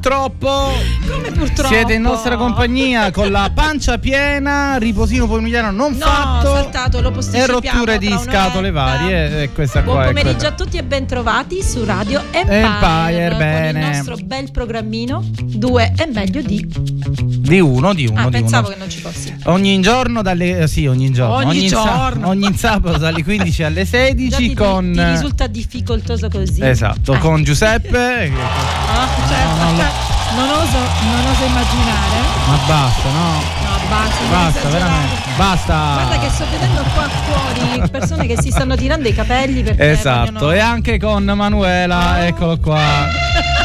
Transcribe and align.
purtroppo. 0.00 0.72
Come 1.06 1.30
purtroppo? 1.30 1.68
Siete 1.68 1.92
in 1.92 2.02
nostra 2.02 2.36
compagnia 2.36 3.10
con 3.10 3.30
la 3.30 3.50
pancia 3.54 3.98
piena, 3.98 4.76
riposino 4.78 5.26
pomeridiano 5.26 5.70
non 5.70 5.92
no, 5.92 6.06
fatto. 6.06 6.54
saltato, 6.54 7.00
lo 7.02 7.12
e 7.32 7.46
rotture 7.46 7.98
di 7.98 8.16
scatole 8.18 8.70
varie. 8.70 9.42
E 9.42 9.52
questa 9.52 9.82
Buon 9.82 9.96
qua 9.96 10.04
pomeriggio 10.06 10.36
quella. 10.36 10.48
a 10.48 10.54
tutti 10.54 10.76
e 10.78 10.82
bentrovati 10.82 11.62
su 11.62 11.84
Radio 11.84 12.22
Empire. 12.30 12.60
Empire, 12.60 13.34
bene. 13.36 13.80
il 13.80 13.86
nostro 13.86 14.16
bel 14.16 14.50
programmino. 14.50 15.22
Due 15.42 15.92
è 15.94 16.08
meglio 16.10 16.40
di. 16.40 17.39
Di 17.50 17.58
uno, 17.58 17.92
di 17.94 18.06
uno, 18.06 18.20
Ah, 18.20 18.24
di 18.26 18.30
pensavo 18.30 18.66
uno. 18.68 18.74
che 18.74 18.78
non 18.78 18.88
ci 18.90 18.98
fossi. 19.00 19.34
Ogni 19.46 19.80
giorno 19.80 20.22
dalle 20.22 20.58
eh, 20.60 20.66
sì, 20.68 20.86
ogni 20.86 21.10
giorno. 21.10 21.48
Ogni 21.48 21.68
sa- 21.68 21.82
giorno. 21.82 22.28
ogni 22.28 22.54
sabato 22.56 22.98
dalle 22.98 23.24
15 23.24 23.62
alle 23.64 23.84
16 23.84 24.28
Già 24.30 24.36
ti, 24.36 24.54
con 24.54 24.92
ti 24.94 25.02
risulta 25.04 25.46
difficoltoso 25.48 26.28
così. 26.28 26.62
Esatto, 26.64 27.14
Eh. 27.14 27.18
con 27.18 27.42
Giuseppe. 27.42 27.88
che- 27.90 28.32
Ah, 28.38 29.08
certo, 29.28 29.56
No, 29.56 29.64
no, 29.64 29.72
no. 29.72 30.46
non, 30.46 30.48
oso, 30.62 30.78
non 30.78 31.26
oso 31.26 31.44
immaginare. 31.44 32.16
Ma 32.46 32.56
basta, 32.68 33.08
no? 33.10 33.32
No, 33.32 33.88
basta. 33.88 34.24
Basta, 34.30 34.68
veramente. 34.68 35.14
Basta. 35.36 35.92
Guarda 35.94 36.18
che 36.20 36.30
sto 36.30 36.44
vedendo 36.52 36.82
qua 36.94 37.08
fuori 37.08 37.90
persone 37.90 38.26
che 38.28 38.40
si 38.40 38.50
stanno 38.52 38.76
tirando 38.76 39.08
i 39.08 39.12
capelli 39.12 39.62
perché 39.64 39.90
Esatto, 39.90 40.32
vogliono- 40.34 40.52
e 40.52 40.58
anche 40.60 40.98
con 41.00 41.24
Manuela, 41.24 42.24
eccolo 42.24 42.58
qua. 42.58 42.78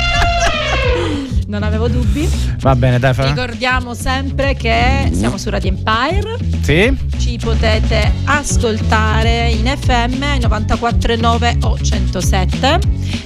non 1.55 1.63
avevo 1.63 1.87
dubbi. 1.87 2.29
Va 2.59 2.75
bene, 2.75 2.99
dai, 2.99 3.13
fa. 3.13 3.25
Ricordiamo 3.25 3.93
sempre 3.93 4.55
che 4.55 5.09
siamo 5.13 5.37
su 5.37 5.49
Radio 5.49 5.69
Empire, 5.69 6.37
Sì? 6.61 6.95
ci 7.17 7.37
potete 7.41 8.11
ascoltare 8.25 9.49
in 9.51 9.65
FM 9.65 10.21
94.9 10.45 11.57
o 11.65 11.79
107, 11.79 12.79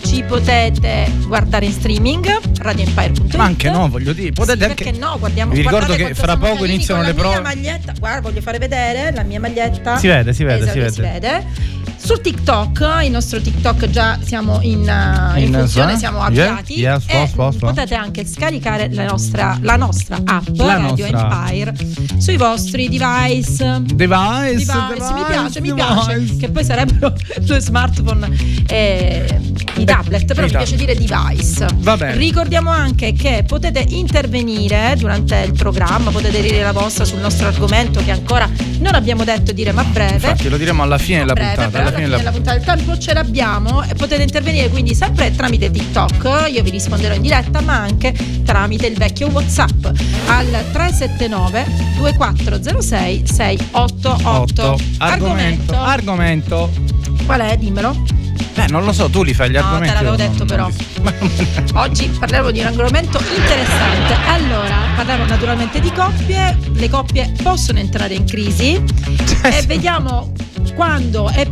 ci 0.06 0.24
potete 0.24 1.12
guardare 1.26 1.66
in 1.66 1.72
streaming 1.72 2.40
radioempire.it. 2.60 3.36
Ma 3.36 3.46
anche 3.46 3.70
no, 3.72 3.90
voglio 3.90 4.14
dire, 4.14 4.32
potete 4.32 4.58
Sì, 4.58 4.64
anche 4.70 4.84
perché 4.84 5.00
no, 5.00 5.16
guardiamo 5.18 5.52
Vi 5.54 5.62
ricordo 5.62 5.96
che 5.96 6.14
fra 6.14 6.38
poco 6.38 6.66
iniziano 6.66 7.02
le 7.02 7.08
la 7.08 7.14
mia 7.14 7.22
prove. 7.24 7.42
maglietta. 7.42 7.94
Guarda, 7.98 8.22
voglio 8.22 8.42
fare 8.42 8.60
vedere 8.60 9.12
la 9.12 9.24
mia 9.24 9.40
maglietta. 9.40 9.98
Si 9.98 10.08
vede, 10.08 10.34
si 10.34 10.44
vede, 10.44 10.70
Esatto, 10.70 10.92
si 10.92 11.02
vede. 11.02 11.46
Su 12.02 12.16
TikTok, 12.20 13.02
il 13.04 13.12
nostro 13.12 13.40
TikTok 13.40 13.90
già 13.90 14.18
siamo 14.24 14.60
in, 14.62 14.80
uh, 14.80 15.38
in 15.38 15.48
In, 15.48 15.54
funzione, 15.54 15.94
eh? 15.94 15.98
siamo 15.98 16.18
Yeah, 16.30 16.50
avviati 16.50 16.74
yes, 16.80 17.04
e 17.08 17.14
posso, 17.20 17.36
posso. 17.36 17.58
potete 17.68 17.94
anche 17.96 18.26
scaricare 18.26 18.90
la 18.94 19.06
nostra, 19.06 19.58
la 19.62 19.76
nostra 19.76 20.18
app 20.24 20.48
La 20.56 20.78
Radio 20.78 21.08
nostra. 21.12 21.50
Empire 21.52 21.74
sui 22.18 22.38
vostri 22.38 22.90
device. 22.90 23.82
Device, 23.84 23.94
Device, 23.94 24.74
device, 24.90 25.14
mi 25.14 25.24
piace, 25.28 25.62
mi 25.62 25.68
device. 25.70 25.86
piace. 26.16 26.38
Che 26.38 26.50
poi 26.50 26.64
sarebbero 26.64 27.14
due 27.42 27.60
smartphone 27.60 28.30
e 28.68 29.42
i 29.76 29.86
tablet, 29.86 30.26
però 30.26 30.42
mi 30.44 30.50
piace 30.52 30.76
dire 30.78 30.96
device. 30.96 31.68
Va 31.78 31.96
bene. 31.96 32.16
Ricordiamo 32.18 32.72
anche 32.72 33.14
che 33.14 33.44
potete 33.46 33.86
intervenire 33.90 34.96
durante 34.98 35.38
il 35.46 35.54
programma, 35.54 36.10
potete 36.12 36.42
dire 36.42 36.62
la 36.64 36.72
vostra 36.72 37.06
sul 37.06 37.20
nostro 37.20 37.48
argomento 37.48 38.04
che 38.04 38.12
ancora 38.12 38.50
non 38.80 38.96
abbiamo 38.96 39.24
detto 39.24 39.52
dire 39.52 39.72
ma 39.74 39.84
breve. 39.84 40.14
Infatti 40.14 40.50
lo 40.50 40.58
diremo 40.58 40.82
alla 40.84 40.98
fine 40.98 41.20
della 41.20 41.34
breve, 41.34 41.70
alla 41.90 41.98
fine 41.98 42.08
della 42.08 42.18
della 42.18 42.32
puntata 42.32 42.58
del 42.58 42.66
tempo 42.66 42.98
ce 42.98 43.14
l'abbiamo 43.14 43.84
e 43.84 43.94
potete 43.96 44.22
intervenire 44.22 44.70
quindi 44.70 44.96
sempre 44.96 45.36
tramite 45.36 45.70
TikTok, 45.72 46.48
io 46.52 46.64
vi 46.64 46.70
risponderò 46.70 47.14
in 47.16 47.22
diretta, 47.22 47.62
ma 47.62 47.76
anche 47.78 48.14
tramite 48.44 48.88
il 48.88 48.98
vecchio 48.98 49.28
WhatsApp 49.28 49.86
al 50.28 50.48
379 50.72 51.66
2406 51.98 53.24
688. 53.26 54.30
Otto. 54.30 54.80
Argomento, 55.00 55.76
argomento. 55.80 56.72
Qual 57.26 57.40
è? 57.42 57.58
Dimmelo. 57.58 58.18
Eh, 58.56 58.66
non 58.68 58.84
lo 58.84 58.92
so, 58.92 59.10
tu 59.10 59.24
li 59.24 59.34
fai 59.34 59.50
gli 59.50 59.54
No, 59.54 59.60
te 59.60 59.66
argomenti. 59.66 59.94
l'avevo 59.94 60.16
io 60.16 60.18
non- 60.18 60.32
detto, 60.32 60.46
però. 60.46 60.70
Oggi 61.82 62.08
parleremo 62.08 62.52
di 62.52 62.60
un 62.60 62.66
argomento 62.66 63.20
interessante. 63.38 64.14
Allora, 64.28 64.76
parliamo 64.96 65.26
naturalmente 65.26 65.80
di 65.80 65.92
coppie. 65.92 66.58
Le 66.74 66.90
coppie 66.90 67.32
possono 67.42 67.80
entrare 67.80 68.16
in 68.16 68.26
crisi 68.26 68.74
e 69.44 69.64
vediamo 69.66 70.32
quando 70.80 71.28
è 71.28 71.46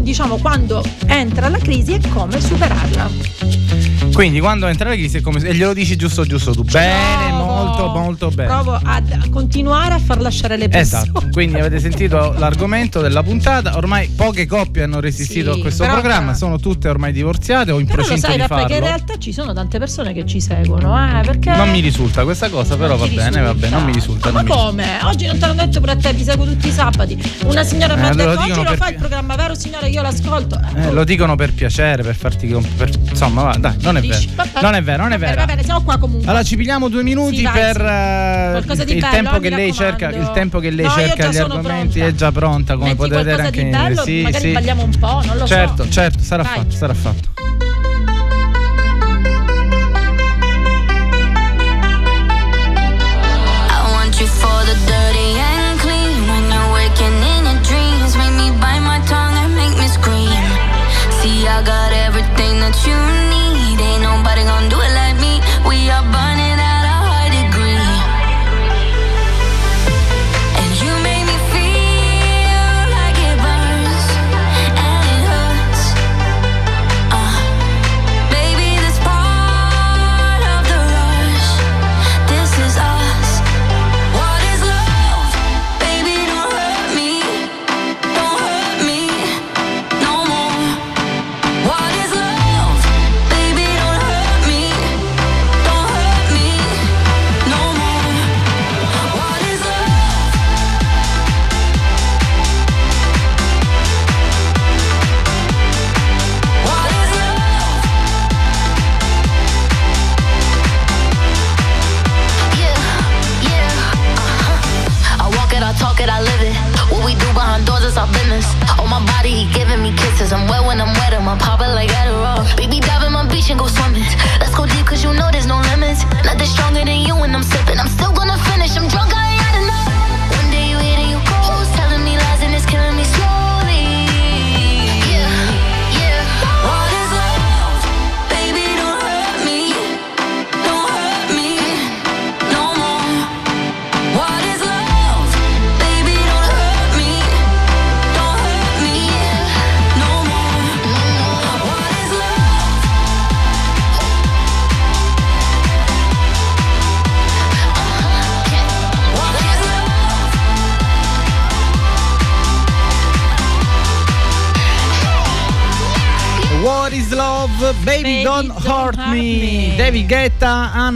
diciamo 0.00 0.36
quando 0.36 0.84
entra 1.06 1.48
la 1.48 1.56
crisi 1.56 1.94
e 1.94 2.00
come 2.12 2.38
superarla. 2.38 3.63
Quindi 4.12 4.40
quando 4.40 4.66
entra 4.66 4.88
la 4.90 4.94
crisi 4.94 5.20
come 5.20 5.40
e 5.40 5.54
glielo 5.54 5.72
dici 5.74 5.96
giusto 5.96 6.24
giusto 6.24 6.52
tu. 6.52 6.62
Bene, 6.64 7.28
Provo- 7.30 7.44
molto 7.44 7.88
molto 7.88 8.28
bene. 8.30 8.48
Provo 8.48 8.72
a 8.82 9.02
continuare 9.30 9.94
a 9.94 9.98
far 9.98 10.20
lasciare 10.20 10.56
le 10.56 10.68
persone. 10.68 11.02
Esatto, 11.08 11.28
quindi 11.32 11.58
avete 11.58 11.80
sentito 11.80 12.34
l'argomento 12.38 13.00
della 13.00 13.22
puntata, 13.22 13.76
ormai 13.76 14.08
poche 14.08 14.46
coppie 14.46 14.82
hanno 14.84 15.00
resistito 15.00 15.52
Sì, 15.52 15.58
a 15.58 15.62
questo 15.62 15.82
però- 15.82 15.94
programma, 16.00 16.34
sono 16.34 16.58
tutte 16.58 16.88
ormai 16.88 17.12
divorziate 17.12 17.72
o 17.72 17.78
in 17.80 17.86
Però 17.86 17.98
procinto 18.02 18.26
sai, 18.28 18.36
di 18.40 18.46
farlo. 18.46 18.66
che 18.66 18.74
in 18.74 18.80
realtà 18.80 19.14
ci 19.18 19.32
sono 19.32 19.52
tante 19.52 19.78
persone 19.78 20.12
che 20.12 20.24
ci 20.26 20.40
seguono, 20.40 20.96
eh, 20.96 21.20
perché 21.24 21.50
Non 21.54 21.70
mi 21.70 21.80
risulta 21.80 22.22
questa 22.24 22.48
cosa, 22.48 22.76
però 22.76 22.96
va 22.96 23.06
ti 23.06 23.14
bene, 23.14 23.28
risulta. 23.28 23.52
va 23.52 23.54
bene, 23.54 23.74
non 23.76 23.84
mi 23.84 23.92
risulta. 23.92 24.30
Ma 24.30 24.42
non 24.42 24.44
mi 24.44 24.56
come? 24.64 24.98
Oggi 25.04 25.26
non 25.26 25.38
te 25.38 25.46
l'ho 25.46 25.54
detto 25.54 25.80
pure 25.80 25.92
a 25.92 25.96
te, 25.96 26.12
vi 26.12 26.24
seguo 26.24 26.44
tutti 26.46 26.68
i 26.68 26.72
sabati. 26.72 27.18
Una 27.46 27.62
signora 27.64 27.94
mi 27.96 28.02
Eh, 28.02 28.04
ha 28.04 28.08
lo 28.10 28.14
detto 28.14 28.40
oggi 28.40 28.48
lo 28.54 28.62
per- 28.62 28.76
fa 28.76 28.88
il 28.88 28.96
programma, 28.96 29.34
vero 29.36 29.54
signore? 29.54 29.88
Io 29.88 30.02
l'ascolto. 30.02 30.60
Eh, 30.76 30.90
lo 30.92 31.04
dicono 31.04 31.34
per 31.36 31.52
piacere, 31.52 32.02
per 32.02 32.14
farti 32.14 32.46
per- 32.76 32.90
insomma, 33.10 33.42
va, 33.42 33.56
dai, 33.58 33.74
non 33.80 33.93
è 33.98 34.00
Dici, 34.00 34.30
vero. 34.34 34.48
Non 34.60 34.74
è 34.74 34.82
vero, 34.82 35.02
non 35.02 35.12
è 35.12 35.18
vero. 35.18 35.34
Va 35.34 35.44
bene, 35.44 35.62
siamo 35.64 35.82
qua 35.82 35.98
comunque. 35.98 36.26
Allora 36.28 36.42
ci 36.44 36.56
pigliamo 36.56 36.88
due 36.88 37.02
minuti 37.02 37.36
Sì, 37.36 37.42
vai, 37.42 37.52
per 37.52 37.76
sì. 38.76 38.84
di 38.84 38.92
il, 38.94 38.98
bello, 39.00 39.12
tempo 39.12 39.36
eh, 39.36 39.40
che 39.40 39.50
lei 39.50 39.72
cerca, 39.72 40.08
il 40.10 40.30
tempo 40.32 40.58
che 40.60 40.70
lei 40.70 40.86
No, 40.86 40.90
cerca 40.92 41.26
gli 41.28 41.36
argomenti 41.36 41.98
pronta. 41.98 42.06
è 42.06 42.14
già 42.14 42.32
pronta, 42.32 42.74
come 42.74 42.84
Metti 42.86 42.96
potete 42.96 43.16
vedere 43.16 43.42
anche 43.42 43.64
di 43.64 43.70
bello, 43.70 44.02
sì, 44.02 44.22
magari 44.22 44.50
sì. 44.50 44.70
un 44.70 44.96
po', 44.98 45.22
non 45.24 45.36
lo 45.36 45.46
Certo, 45.46 45.84
so. 45.84 45.90
certo, 45.90 46.22
sarà 46.22 46.42
Vai. 46.42 46.52
fatto, 46.54 46.70
sarà 46.70 46.94
fatto. 46.94 47.43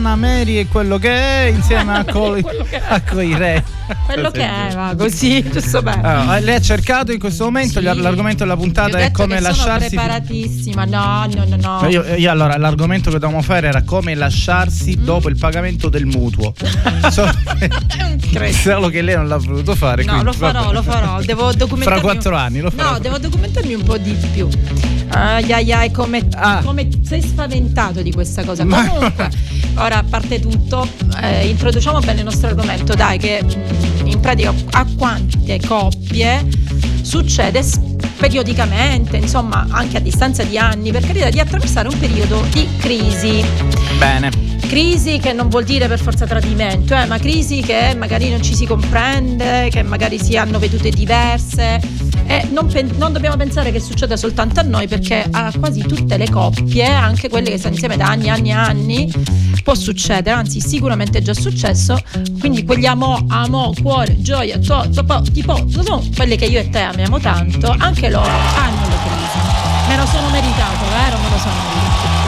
Anna 0.08 0.16
Mary 0.16 0.56
e 0.56 0.66
quello 0.68 0.96
che 0.96 1.10
è 1.10 1.52
insieme 1.54 1.98
a, 1.98 2.04
Col- 2.10 2.40
Quello 2.40 2.64
che 2.64 2.78
è. 2.78 2.82
a 2.88 3.02
coi 3.02 3.34
re. 3.34 3.62
Quello 4.06 4.30
che 4.30 4.40
è, 4.42 4.74
va 4.74 4.94
così, 4.96 5.42
giusto 5.50 5.82
bene. 5.82 6.02
Allora, 6.02 6.38
lei 6.40 6.54
ha 6.56 6.60
cercato 6.60 7.12
in 7.12 7.18
questo 7.18 7.44
momento 7.44 7.78
Sì. 7.80 7.84
l'argomento 7.84 8.44
della 8.44 8.56
puntata 8.56 8.98
è 8.98 9.10
come 9.10 9.36
che 9.36 9.40
lasciarsi. 9.42 9.88
Sono 9.90 10.00
preparatissima, 10.02 10.84
no, 10.86 11.26
no, 11.34 11.44
no, 11.46 11.56
no. 11.80 11.88
Io, 11.88 12.02
io 12.14 12.30
allora 12.30 12.56
l'argomento 12.56 13.10
che 13.10 13.18
dovevamo 13.18 13.42
fare 13.42 13.66
era 13.68 13.82
come 13.82 14.14
lasciarsi 14.14 14.96
dopo 15.02 15.28
il 15.28 15.36
pagamento 15.38 15.88
del 15.90 16.06
mutuo. 16.06 16.54
So- 17.10 17.30
È. 17.58 18.50
Solo 18.52 18.88
che 18.88 19.02
lei 19.02 19.14
non 19.16 19.28
l'ha 19.28 19.36
voluto 19.38 19.74
fare. 19.74 20.04
No, 20.04 20.08
quindi, 20.12 20.24
lo 20.26 20.32
farò, 20.32 20.60
vabbè. 20.64 20.72
lo 20.74 20.82
farò. 20.82 21.20
Devo 21.22 21.52
documentarmi. 21.52 22.00
Fra 22.00 22.10
quattro 22.12 22.36
anni 22.36 22.60
lo 22.60 22.70
farò. 22.70 22.92
No, 22.92 22.98
devo 22.98 23.18
documentarmi 23.18 23.74
un 23.74 23.82
po' 23.82 23.96
di 23.98 24.14
più. 24.32 24.48
Ai 25.10 25.50
ai 25.52 25.72
ai, 25.72 25.90
come, 25.90 26.26
Ah. 26.34 26.60
come 26.62 26.88
sei 27.04 27.22
spaventato 27.22 28.02
di 28.02 28.12
questa 28.12 28.44
cosa. 28.44 28.64
Ma- 28.64 28.86
Comunque, 28.86 29.30
ora 29.76 30.04
parte 30.08 30.40
tutto, 30.40 30.88
eh, 31.20 31.46
introduciamo 31.48 32.00
bene 32.00 32.18
il 32.18 32.24
nostro 32.24 32.48
argomento. 32.48 32.94
Dai, 32.94 33.18
che 33.18 33.42
mh, 33.42 34.06
in 34.06 34.20
pratica 34.20 34.52
a 34.72 34.86
quante 34.96 35.60
coppie 35.66 36.46
succede 37.02 37.64
periodicamente, 38.18 39.16
insomma, 39.16 39.66
anche 39.70 39.96
a 39.96 40.00
distanza 40.00 40.42
di 40.42 40.58
anni, 40.58 40.90
per 40.90 41.06
carità, 41.06 41.30
di 41.30 41.40
attraversare 41.40 41.88
un 41.88 41.98
periodo 41.98 42.44
di 42.50 42.68
crisi. 42.78 43.44
Bene. 43.98 44.47
Crisi 44.68 45.18
che 45.18 45.32
non 45.32 45.48
vuol 45.48 45.64
dire 45.64 45.88
per 45.88 45.98
forza 45.98 46.26
tradimento, 46.26 46.94
eh, 46.94 47.06
ma 47.06 47.18
crisi 47.18 47.62
che 47.62 47.94
magari 47.96 48.28
non 48.28 48.42
ci 48.42 48.54
si 48.54 48.66
comprende, 48.66 49.70
che 49.70 49.82
magari 49.82 50.18
si 50.18 50.36
hanno 50.36 50.58
vedute 50.58 50.90
diverse. 50.90 51.80
E 52.26 52.46
non, 52.50 52.70
non 52.98 53.14
dobbiamo 53.14 53.36
pensare 53.36 53.72
che 53.72 53.80
succeda 53.80 54.14
soltanto 54.18 54.60
a 54.60 54.62
noi, 54.62 54.86
perché 54.86 55.26
a 55.30 55.50
quasi 55.58 55.80
tutte 55.80 56.18
le 56.18 56.28
coppie, 56.28 56.84
anche 56.84 57.30
quelle 57.30 57.48
che 57.48 57.56
stanno 57.56 57.72
insieme 57.72 57.96
da 57.96 58.08
anni, 58.08 58.28
anni 58.28 58.50
e 58.50 58.52
anni, 58.52 59.12
può 59.64 59.74
succedere, 59.74 60.36
anzi, 60.36 60.60
sicuramente 60.60 61.16
è 61.16 61.22
già 61.22 61.32
successo. 61.32 61.98
Quindi 62.38 62.64
quegli 62.64 62.84
amo, 62.84 63.24
amo, 63.28 63.72
cuore, 63.82 64.20
gioia, 64.20 64.58
to, 64.58 64.86
to, 64.90 65.22
tipo, 65.32 65.64
sono 65.70 66.04
quelle 66.14 66.36
che 66.36 66.44
io 66.44 66.60
e 66.60 66.68
te 66.68 66.80
amiamo 66.80 67.18
tanto, 67.18 67.74
anche 67.78 68.10
loro 68.10 68.28
hanno 68.28 68.86
le 68.86 68.96
crisi. 69.02 69.38
Me 69.88 69.96
lo 69.96 70.04
sono 70.04 70.28
meritato, 70.28 70.84
vero? 70.90 71.16
Me 71.16 71.30
lo 71.30 71.38
sono 71.38 71.54
meritato. 71.72 72.26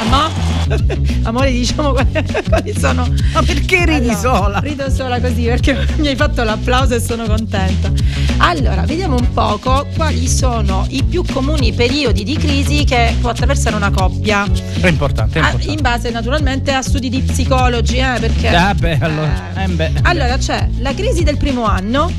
Ma 0.10 0.49
amore, 1.24 1.50
diciamo 1.52 1.92
quali, 1.92 2.74
sono. 2.78 3.06
Ma 3.32 3.42
perché 3.42 3.84
ridi 3.84 4.08
Allora, 4.10 4.16
sola? 4.18 4.58
Rido 4.60 4.90
sola 4.90 5.20
così 5.20 5.44
perché 5.44 5.76
mi 5.96 6.08
hai 6.08 6.16
fatto 6.16 6.42
l'applauso 6.42 6.94
e 6.94 7.00
sono 7.00 7.24
contenta. 7.24 7.90
Allora, 8.38 8.82
vediamo 8.82 9.16
un 9.16 9.32
poco 9.32 9.86
quali 9.96 10.26
sono 10.28 10.86
i 10.90 11.02
più 11.02 11.22
comuni 11.30 11.72
periodi 11.72 12.24
di 12.24 12.36
crisi 12.36 12.84
che 12.84 13.14
può 13.20 13.30
attraversare 13.30 13.76
una 13.76 13.90
coppia. 13.90 14.44
È 14.80 14.86
importante, 14.88 15.38
è 15.38 15.42
Ah, 15.42 15.46
importante. 15.50 15.72
in 15.72 15.80
base 15.82 16.10
naturalmente 16.10 16.72
a 16.72 16.82
studi 16.82 17.08
di 17.08 17.20
psicologi, 17.20 17.96
eh, 17.96 18.16
perché. 18.18 18.48
Ah, 18.48 18.74
beh, 18.74 18.98
allora, 19.00 19.52
Eh. 19.56 19.64
eh, 19.64 19.68
beh. 19.68 19.92
Allora, 20.02 20.36
c'è 20.38 20.68
la 20.78 20.94
crisi 20.94 21.22
del 21.22 21.36
primo 21.36 21.64
anno. 21.64 22.10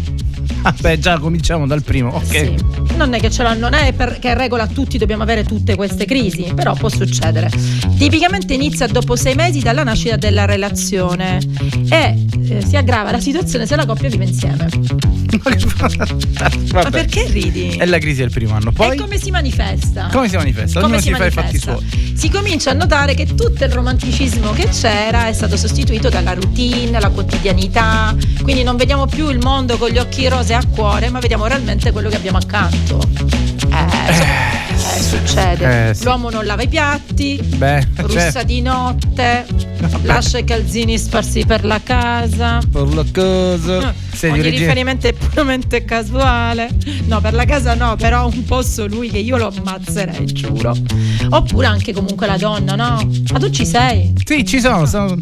Ah, 0.63 0.75
beh, 0.79 0.99
già 0.99 1.17
cominciamo 1.17 1.65
dal 1.65 1.81
primo. 1.83 2.09
Ok. 2.09 2.25
Sì. 2.25 2.55
Non 2.95 3.13
è 3.13 3.19
che 3.19 3.31
ce 3.31 3.41
l'ha, 3.43 3.53
non 3.53 3.73
è 3.73 3.93
per, 3.93 4.19
che 4.19 4.33
regola 4.35 4.67
tutti 4.67 4.97
dobbiamo 4.97 5.23
avere 5.23 5.43
tutte 5.43 5.75
queste 5.75 6.05
crisi, 6.05 6.51
però 6.55 6.75
può 6.75 6.87
succedere. 6.89 7.49
Tipicamente 7.97 8.53
inizia 8.53 8.85
dopo 8.87 9.15
sei 9.15 9.33
mesi 9.33 9.59
dalla 9.59 9.83
nascita 9.83 10.17
della 10.17 10.45
relazione 10.45 11.39
e 11.89 12.25
eh, 12.47 12.65
si 12.65 12.75
aggrava 12.77 13.11
la 13.11 13.19
situazione 13.19 13.65
se 13.65 13.75
la 13.75 13.85
coppia 13.85 14.09
vive 14.09 14.25
insieme. 14.25 14.69
Ma 16.73 16.89
perché 16.89 17.25
ridi? 17.27 17.77
È 17.77 17.85
la 17.85 17.97
crisi 17.97 18.19
del 18.19 18.31
primo 18.31 18.53
anno. 18.53 18.71
Poi 18.71 18.95
e 18.95 18.99
come 18.99 19.17
si 19.17 19.31
manifesta? 19.31 20.09
come 20.11 20.27
si 20.27 20.35
manifesta? 20.35 20.81
Come 20.81 20.97
Ognuno 20.97 21.01
si 21.01 21.13
si, 21.13 21.19
fa 21.19 21.25
i 21.25 21.31
fatti 21.31 21.59
manifesta? 21.59 21.77
suoi. 21.77 22.13
Si 22.15 22.29
comincia 22.29 22.71
a 22.71 22.73
notare 22.73 23.13
che 23.15 23.25
tutto 23.25 23.63
il 23.63 23.71
romanticismo 23.71 24.51
che 24.51 24.67
c'era 24.69 25.27
è 25.27 25.33
stato 25.33 25.57
sostituito 25.57 26.09
dalla 26.09 26.33
routine, 26.33 26.99
la 26.99 27.09
quotidianità, 27.09 28.15
quindi 28.43 28.63
non 28.63 28.75
vediamo 28.75 29.05
più 29.07 29.29
il 29.29 29.39
mondo 29.39 29.77
con 29.77 29.89
gli 29.89 29.97
occhi 29.97 30.27
rose 30.51 30.53
a 30.53 30.65
cuore, 30.65 31.09
ma 31.09 31.19
vediamo 31.19 31.45
realmente 31.45 31.91
quello 31.91 32.09
che 32.09 32.17
abbiamo 32.17 32.37
accanto. 32.37 33.01
Eh, 33.71 34.13
so- 34.13 34.23
eh, 34.23 35.01
succede. 35.01 35.89
Eh, 35.89 35.93
sì. 35.93 36.03
L'uomo 36.03 36.29
non 36.29 36.45
lava 36.45 36.63
i 36.63 36.67
piatti, 36.67 37.39
Beh, 37.41 37.87
russa 37.97 38.31
cioè, 38.31 38.45
di 38.45 38.61
notte, 38.61 39.45
lascia 40.03 40.39
i 40.39 40.43
calzini 40.43 40.97
sparsi 40.97 41.45
per 41.45 41.63
la 41.63 41.79
casa. 41.81 42.59
per 42.69 42.93
la 42.93 43.05
cosa. 43.13 43.93
Sei 44.13 44.33
di 44.33 44.39
Ogni 44.39 44.49
riferimento 44.49 45.07
è 45.07 45.13
puramente 45.13 45.85
casuale. 45.85 46.69
No, 47.05 47.21
per 47.21 47.33
la 47.33 47.45
casa 47.45 47.73
no, 47.73 47.95
però 47.95 48.27
un 48.27 48.43
posto 48.43 48.87
lui 48.87 49.09
che 49.09 49.19
io 49.19 49.37
lo 49.37 49.51
ammazzerei, 49.55 50.25
giuro. 50.25 50.75
Oppure 51.29 51.67
anche 51.67 51.93
comunque 51.93 52.27
la 52.27 52.37
donna, 52.37 52.75
no? 52.75 53.09
Ma 53.31 53.39
tu 53.39 53.49
ci 53.49 53.65
sei? 53.65 54.13
Sì, 54.25 54.45
ci 54.45 54.59
sono. 54.59 54.85
sono... 54.85 55.17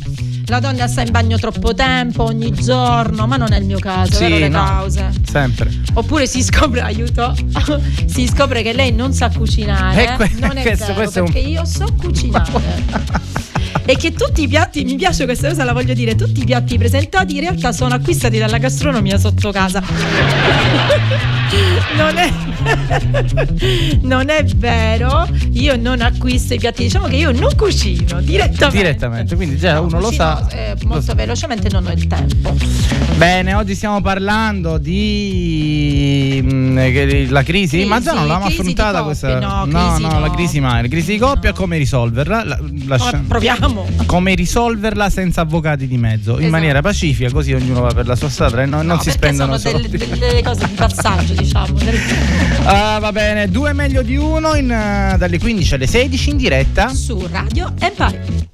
La 0.49 0.59
donna 0.59 0.87
sta 0.87 1.01
in 1.01 1.11
bagno 1.11 1.37
troppo 1.37 1.73
tempo, 1.75 2.23
ogni 2.23 2.51
giorno, 2.51 3.27
ma 3.27 3.37
non 3.37 3.53
è 3.53 3.59
il 3.59 3.65
mio 3.65 3.77
caso, 3.77 4.13
Sì, 4.13 4.23
vero 4.23 4.37
le 4.39 4.47
no. 4.49 4.63
cause. 4.63 5.11
Sempre. 5.29 5.71
Oppure 5.93 6.25
si 6.25 6.41
scopre, 6.43 6.81
aiuto, 6.81 7.35
si 8.07 8.27
scopre 8.27 8.63
che 8.63 8.73
lei 8.73 8.91
non 8.91 9.13
sa 9.13 9.29
cucinare. 9.29 10.13
Eh, 10.13 10.15
que- 10.15 10.31
non 10.39 10.57
è 10.57 10.61
questo- 10.65 10.85
vero, 10.87 10.95
questo 10.95 11.19
è 11.19 11.21
un- 11.21 11.31
perché 11.31 11.47
io 11.47 11.65
so 11.65 11.85
cucinare. 11.95 12.51
E 13.85 13.95
che 13.95 14.13
tutti 14.13 14.41
i 14.43 14.47
piatti, 14.47 14.83
mi 14.83 14.95
piace 14.95 15.25
questa 15.25 15.49
cosa, 15.49 15.63
la 15.63 15.73
voglio 15.73 15.93
dire, 15.93 16.15
tutti 16.15 16.41
i 16.41 16.45
piatti 16.45 16.77
presentati 16.79 17.35
in 17.35 17.41
realtà 17.41 17.71
sono 17.71 17.93
acquistati 17.93 18.37
dalla 18.39 18.57
gastronomia 18.57 19.17
sotto 19.19 19.51
casa. 19.51 19.81
Non 21.95 22.17
è, 22.17 22.31
non 24.01 24.29
è 24.29 24.43
vero, 24.55 25.27
io 25.51 25.75
non 25.77 26.01
acquisto 26.01 26.53
i 26.53 26.57
piatti, 26.59 26.83
diciamo 26.83 27.07
che 27.07 27.15
io 27.15 27.31
non 27.31 27.55
cucino 27.55 28.19
direttamente. 28.21 28.77
Direttamente, 28.77 29.35
quindi 29.35 29.57
già 29.57 29.73
No, 29.75 29.83
uno 29.83 29.99
lo 29.99 30.11
sa. 30.11 30.47
eh, 30.49 30.75
lo 30.79 30.87
molto 30.87 31.03
sa. 31.03 31.13
velocemente 31.15 31.69
non 31.69 31.85
ho 31.85 31.91
il 31.91 32.07
tempo. 32.07 32.55
Bene, 33.17 33.53
oggi 33.53 33.75
stiamo 33.75 34.01
parlando 34.01 34.77
di 34.77 36.41
mm, 36.43 36.77
che- 36.77 37.27
la 37.29 37.43
crisi, 37.43 37.57
Crisi, 37.77 37.85
ma 37.87 37.99
già 37.99 38.13
non 38.13 38.25
di 38.25 38.31
affrontata 38.31 39.03
questa 39.03 39.37
no, 39.39 39.65
no, 39.65 39.87
crisi 39.87 40.01
no, 40.01 40.19
la 40.19 40.27
no. 40.27 40.33
crisi 40.33 40.59
mai, 40.59 40.81
la 40.83 40.87
crisi 40.87 41.11
di 41.13 41.17
coppia 41.17 41.49
No. 41.49 41.55
come 41.55 41.77
risolverla? 41.77 42.43
La- 42.45 42.59
lascia- 42.85 43.21
proviamo. 43.27 43.85
come 44.05 44.33
risolverla 44.35 45.09
senza 45.09 45.41
avvocati 45.41 45.87
di 45.87 45.97
mezzo, 45.97 46.31
in 46.33 46.37
Esatto. 46.39 46.51
maniera 46.51 46.81
pacifica, 46.81 47.29
così 47.31 47.53
ognuno 47.53 47.81
va 47.81 47.93
per 47.93 48.07
la 48.07 48.15
sua 48.15 48.29
strada 48.29 48.61
e 48.61 48.65
no- 48.65 48.77
non 48.77 48.95
No, 48.97 49.01
si 49.01 49.11
spendono 49.11 49.57
sono 49.57 49.77
soldi. 49.79 49.97
delle, 49.97 50.17
delle 50.17 50.41
cose 50.43 50.65
di 50.67 50.73
passaggio, 50.75 51.33
diciamo. 51.33 51.77
Ah, 52.63 52.99
va 52.99 53.11
bene, 53.11 53.49
due 53.49 53.73
meglio 53.73 54.01
di 54.01 54.15
uno 54.15 54.55
in, 54.55 54.71
eh, 54.71 55.15
dalle 55.17 55.39
15 55.39 55.73
alle 55.73 55.87
16 55.87 56.29
in 56.29 56.37
diretta. 56.37 56.89
Su 56.89 57.27
Radio 57.31 57.73
Empire. 57.79 58.49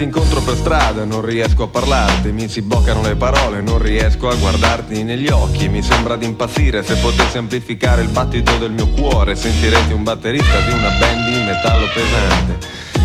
Ti 0.00 0.06
incontro 0.06 0.40
per 0.40 0.56
strada 0.56 1.04
non 1.04 1.20
riesco 1.20 1.64
a 1.64 1.66
parlarti, 1.66 2.32
mi 2.32 2.48
si 2.48 2.62
bloccano 2.62 3.02
le 3.02 3.16
parole, 3.16 3.60
non 3.60 3.78
riesco 3.78 4.30
a 4.30 4.34
guardarti 4.34 5.02
negli 5.02 5.28
occhi, 5.28 5.68
mi 5.68 5.82
sembra 5.82 6.16
di 6.16 6.24
impazzire 6.24 6.82
se 6.82 6.94
potessi 6.96 7.36
amplificare 7.36 8.00
il 8.00 8.08
battito 8.08 8.56
del 8.56 8.70
mio 8.70 8.88
cuore, 8.88 9.36
sentiresti 9.36 9.92
un 9.92 10.02
batterista 10.02 10.58
di 10.60 10.72
una 10.72 10.88
band 10.98 11.28
di 11.28 11.44
metallo 11.44 11.84
pesante. 11.92 12.79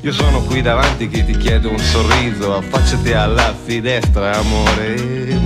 Io 0.00 0.12
sono 0.12 0.40
qui 0.42 0.62
davanti 0.62 1.08
che 1.08 1.24
ti 1.24 1.36
chiedo 1.36 1.70
un 1.70 1.78
sorriso, 1.78 2.56
affacciati 2.56 3.12
alla 3.12 3.54
finestra, 3.64 4.36
amore. 4.38 5.37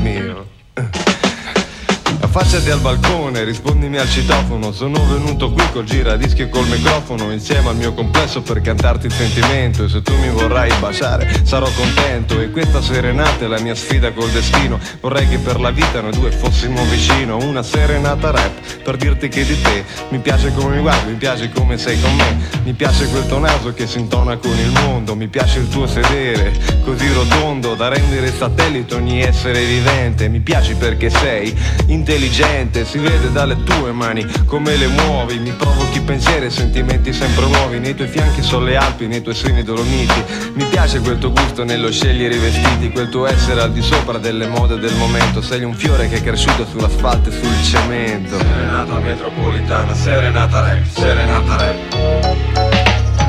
Affacciati 2.35 2.71
al 2.71 2.81
balcone, 2.81 3.45
rispondimi 3.45 3.99
al 3.99 4.09
citofono. 4.09 4.73
Sono 4.73 5.07
venuto 5.07 5.53
qui 5.53 5.63
col 5.71 5.85
giradischi 5.85 6.41
e 6.41 6.49
col 6.49 6.67
microfono 6.67 7.31
Insieme 7.31 7.69
al 7.69 7.77
mio 7.77 7.93
complesso 7.93 8.41
per 8.41 8.63
cantarti 8.63 9.05
il 9.05 9.13
sentimento. 9.13 9.85
E 9.85 9.89
se 9.91 10.01
tu 10.01 10.17
mi 10.17 10.31
vorrai 10.31 10.73
baciare 10.81 11.43
sarò 11.43 11.69
contento. 11.77 12.41
E 12.41 12.51
questa 12.51 12.81
serenata 12.81 13.45
è 13.45 13.49
la 13.49 13.61
mia 13.61 13.75
sfida 13.75 14.13
col 14.13 14.31
destino. 14.31 14.81
Vorrei 15.03 15.29
che 15.29 15.37
per 15.37 15.61
la 15.61 15.73
vita 15.73 16.01
noi 16.01 16.13
due 16.13 16.31
fossimo 16.31 16.83
vicino. 16.87 17.37
Una 17.37 17.63
serenata 17.63 18.31
rap 18.31 18.81
per 18.83 18.97
dirti 18.97 19.29
che 19.29 19.45
di 19.45 19.61
te 19.61 19.85
Mi 20.09 20.19
piace 20.19 20.55
come 20.55 20.77
mi 20.77 20.81
guardi, 20.81 21.11
mi 21.11 21.19
piace 21.19 21.51
come 21.53 21.77
sei 21.77 22.01
con 22.01 22.17
me. 22.17 22.39
Mi 22.63 22.73
piace 22.73 23.09
quel 23.09 23.27
tuo 23.27 23.41
naso 23.41 23.75
che 23.75 23.87
si 23.87 23.99
intona 23.99 24.39
con 24.39 24.57
il 24.57 24.71
mondo 24.71 25.17
Mi 25.17 25.27
piace 25.27 25.59
il 25.59 25.69
tuo 25.69 25.87
sedere 25.87 26.53
così 26.85 27.13
rotondo 27.13 27.75
Da 27.75 27.89
rendere 27.89 28.33
satellite 28.33 28.95
ogni 28.95 29.21
essere 29.21 29.63
vivente. 29.67 30.29
Mi 30.29 30.41
piaci 30.41 30.75
perché 30.77 31.11
sei 31.11 31.55
intelligente 31.89 32.21
intelligente, 32.23 32.85
si 32.85 32.99
vede 32.99 33.33
dalle 33.33 33.61
tue 33.65 33.91
mani 33.91 34.25
come 34.47 34.77
le 34.77 34.87
muovi, 34.87 35.41
mi 35.41 35.51
provochi 35.51 36.01
pensieri 36.01 36.47
e 36.47 36.51
sentimenti 36.51 37.13
sempre 37.13 37.47
nuovi, 37.47 37.81
nei 37.81 37.97
tuoi 37.97 38.07
fianchi 38.07 38.43
sono 38.43 38.65
le 38.65 38.77
Alpi, 38.77 39.09
nei 39.09 39.23
tuoi 39.23 39.35
seni 39.35 39.65
dolomiti, 39.65 40.23
mi 40.55 40.65
piace 40.67 41.01
quel 41.01 41.19
tuo 41.19 41.33
gusto 41.33 41.65
nello 41.65 41.91
scegliere 41.91 42.37
i 42.37 42.39
vestiti, 42.39 42.93
quel 42.93 43.09
tuo 43.09 43.27
essere 43.27 43.61
al 43.61 43.73
di 43.73 43.83
sopra 43.83 44.19
delle 44.19 44.47
mode 44.47 44.79
del 44.79 44.95
momento, 44.95 45.43
sei 45.43 45.65
un 45.65 45.75
fiore 45.75 46.09
che 46.09 46.19
è 46.19 46.23
cresciuto 46.23 46.65
sull'asfalto 46.65 47.29
e 47.29 47.33
sul 47.33 47.63
cemento. 47.65 48.39
Serenata 48.39 48.99
metropolitana, 49.01 49.95
serenata 49.95 50.61
rap, 50.61 50.85
serenata 50.87 51.57
rap. 51.57 51.77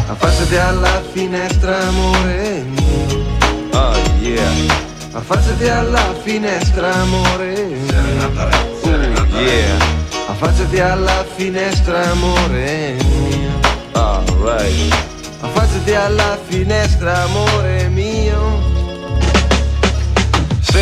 Affacciati 0.08 0.56
alla 0.56 1.02
finestra 1.12 1.88
amore 1.88 2.64
mio 2.70 2.83
Affacciati 5.14 5.68
alla 5.68 6.14
finestra 6.24 6.94
amore 6.94 7.78
Serenata 7.88 8.50
Yeah. 9.40 9.78
Affacciati 10.28 10.80
alla 10.80 11.26
finestra, 11.36 12.12
amore 12.12 12.96
mio. 13.04 13.60
Alright. 13.92 14.96
Affacciati 15.42 15.94
alla 15.94 16.38
finestra, 16.48 17.24
amore 17.24 17.88
mio. 17.90 18.63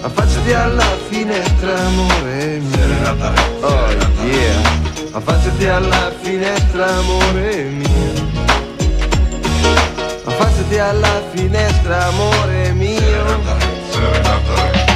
Affacciati 0.00 0.52
alla 0.52 0.96
finestra, 1.08 1.86
amore 1.86 2.60
mio. 2.60 3.16
Oh 3.60 3.88
yeah. 4.24 4.60
Affacciati 5.12 5.66
alla 5.66 6.12
finestra, 6.20 6.96
amore 6.96 7.64
mio. 7.64 8.12
Affacciati 10.24 10.78
alla 10.78 11.22
finestra, 11.32 12.06
amore 12.06 12.72
mio. 12.72 14.87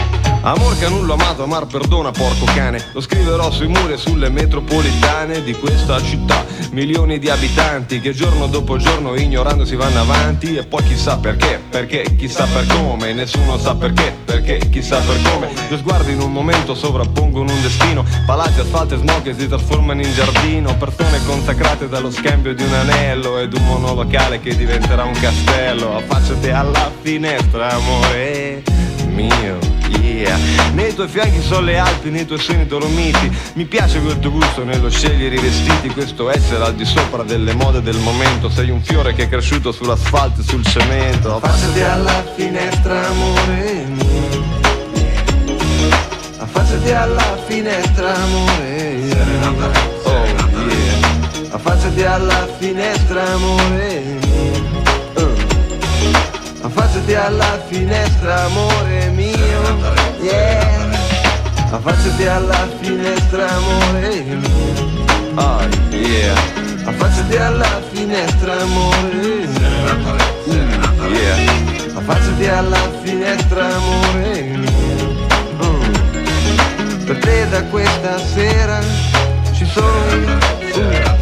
Amor 0.44 0.76
che 0.76 0.88
nullo 0.88 1.12
amato, 1.12 1.44
amar 1.44 1.66
perdona 1.66 2.10
porco 2.10 2.44
cane. 2.46 2.84
Lo 2.94 3.00
scriverò 3.00 3.52
sui 3.52 3.68
muri 3.68 3.92
e 3.92 3.96
sulle 3.96 4.28
metropolitane 4.28 5.44
di 5.44 5.52
questa 5.52 6.02
città. 6.02 6.44
Milioni 6.72 7.20
di 7.20 7.30
abitanti 7.30 8.00
che 8.00 8.12
giorno 8.12 8.48
dopo 8.48 8.76
giorno 8.76 9.14
ignorando 9.14 9.64
si 9.64 9.76
vanno 9.76 10.00
avanti. 10.00 10.56
E 10.56 10.64
poi 10.64 10.82
chissà 10.82 11.18
perché, 11.18 11.60
perché, 11.70 12.16
chissà 12.16 12.44
per 12.46 12.66
come. 12.66 13.12
Nessuno 13.12 13.56
sa 13.56 13.76
perché, 13.76 14.16
perché, 14.24 14.68
chissà 14.68 14.98
per 14.98 15.22
come. 15.30 15.48
Due 15.68 15.78
sguardi 15.78 16.10
in 16.10 16.20
un 16.20 16.32
momento 16.32 16.74
sovrappongono 16.74 17.52
un 17.52 17.62
destino. 17.62 18.04
Palazzi, 18.26 18.58
asfalto 18.58 18.94
e 18.94 18.98
smog 18.98 19.36
si 19.36 19.46
trasformano 19.46 20.02
in 20.02 20.12
giardino. 20.12 20.76
Persone 20.76 21.24
consacrate 21.24 21.88
dallo 21.88 22.10
scambio 22.10 22.52
di 22.52 22.64
un 22.64 22.74
anello 22.74 23.38
Ed 23.38 23.54
un 23.54 23.64
monolocale 23.64 24.40
che 24.40 24.56
diventerà 24.56 25.04
un 25.04 25.14
castello. 25.20 25.98
Affacciati 25.98 26.50
alla 26.50 26.90
finestra, 27.00 27.70
amore 27.70 28.64
mio 29.06 29.72
yeah 30.22 30.62
Nei 30.72 30.94
tuoi 30.94 31.08
fianchi 31.08 31.42
sono 31.42 31.60
le 31.60 31.78
Alpi, 31.78 32.10
nei 32.10 32.24
tuoi 32.24 32.38
seni 32.38 32.66
dolomiti. 32.66 33.30
Mi 33.54 33.64
piace 33.64 34.00
quel 34.00 34.18
tuo 34.18 34.30
gusto 34.30 34.64
nello 34.64 34.88
scegliere 34.88 35.34
i 35.34 35.38
vestiti 35.38 35.88
Questo 35.90 36.30
essere 36.30 36.64
al 36.64 36.74
di 36.74 36.84
sopra 36.84 37.22
delle 37.22 37.54
mode 37.54 37.82
del 37.82 37.98
momento. 37.98 38.48
Sei 38.48 38.70
un 38.70 38.82
fiore 38.82 39.12
che 39.12 39.24
è 39.24 39.28
cresciuto 39.28 39.70
sull'asfalto 39.70 40.40
e 40.40 40.44
sul 40.44 40.64
cemento. 40.64 41.36
Affacciati 41.36 41.80
alla 41.82 42.24
finestra 42.34 43.06
amore 43.06 43.84
mio. 43.86 44.60
Affacciati 46.38 46.90
alla 46.90 47.38
finestra 47.46 48.14
amore 48.14 48.94
mio. 48.94 49.60
Oh 50.04 50.24
yeah 50.24 51.10
Affacciati 51.50 52.02
alla 52.02 52.48
finestra 52.58 53.32
amore 53.32 54.02
mio. 54.24 54.70
Affacciati 56.62 57.14
alla 57.14 57.62
finestra 57.68 58.44
amore 58.44 59.08
mio 59.10 59.41
Yeah. 60.20 60.90
Affacciati 61.70 62.26
alla 62.26 62.68
finestra 62.80 63.48
amore 63.48 64.22
mio 64.22 65.00
Oh 65.34 65.60
yeah. 65.90 66.36
Affacciati 66.84 67.36
alla 67.36 67.80
finestra 67.92 68.60
amore 68.60 69.46
mio 69.46 70.70
Yeah. 71.08 71.96
Affacciati 71.96 72.46
alla 72.46 72.90
finestra 73.02 73.74
amore 73.74 74.42
mio 74.42 75.26
mm. 75.64 77.04
Per 77.04 77.18
te 77.18 77.48
da 77.48 77.62
questa 77.64 78.18
sera 78.18 78.80
ci 79.54 79.64
sono 79.66 80.04
io 80.14 81.21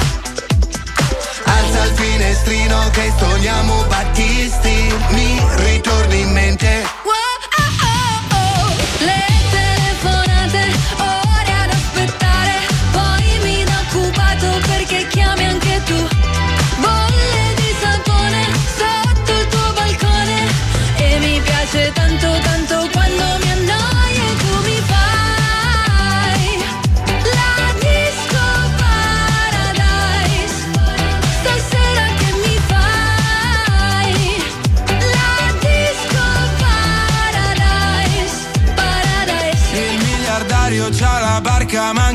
dal 1.71 1.89
finestrino 1.93 2.89
che 2.91 3.11
sogniamo 3.17 3.83
Battisti. 3.87 4.93
Mi 5.09 5.39
ritorni 5.55 6.21
in 6.21 6.31
mente 6.31 7.20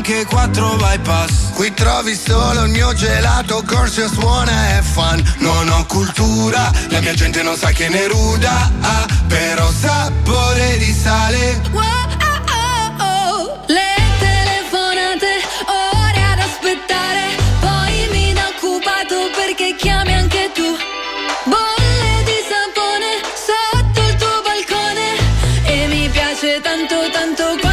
anche 0.07 0.25
quattro 0.25 0.77
bypass. 0.77 1.51
Qui 1.53 1.73
trovi 1.73 2.15
solo 2.15 2.63
il 2.63 2.69
mio 2.69 2.93
gelato, 2.93 3.61
corso 3.65 4.07
suona 4.07 4.77
e 4.77 4.81
fan. 4.81 5.21
Non 5.39 5.67
ho 5.69 5.85
cultura, 5.85 6.71
la 6.89 7.01
mia 7.01 7.13
gente 7.13 7.43
non 7.43 7.57
sa 7.57 7.71
che 7.71 7.89
ne 7.89 8.07
ruda 8.07 8.71
ah, 8.79 9.05
Però 9.27 9.69
sapore 9.69 10.77
di 10.77 10.93
sale. 10.93 11.61
Oh, 11.73 11.79
oh, 11.79 13.03
oh. 13.03 13.63
Le 13.67 13.95
telefonate, 14.19 15.43
ore 15.65 16.23
ad 16.23 16.39
aspettare, 16.39 17.35
poi 17.59 18.07
mi 18.11 18.33
da 18.33 18.47
occupato 18.55 19.29
perché 19.35 19.75
chiami 19.75 20.13
anche 20.13 20.51
tu. 20.53 20.77
Bolle 21.43 22.23
di 22.23 22.39
sapone 22.47 23.11
sotto 23.35 24.01
il 24.07 24.15
tuo 24.15 24.41
balcone. 24.41 25.07
E 25.63 25.87
mi 25.87 26.07
piace 26.07 26.61
tanto 26.61 26.95
tanto 27.11 27.66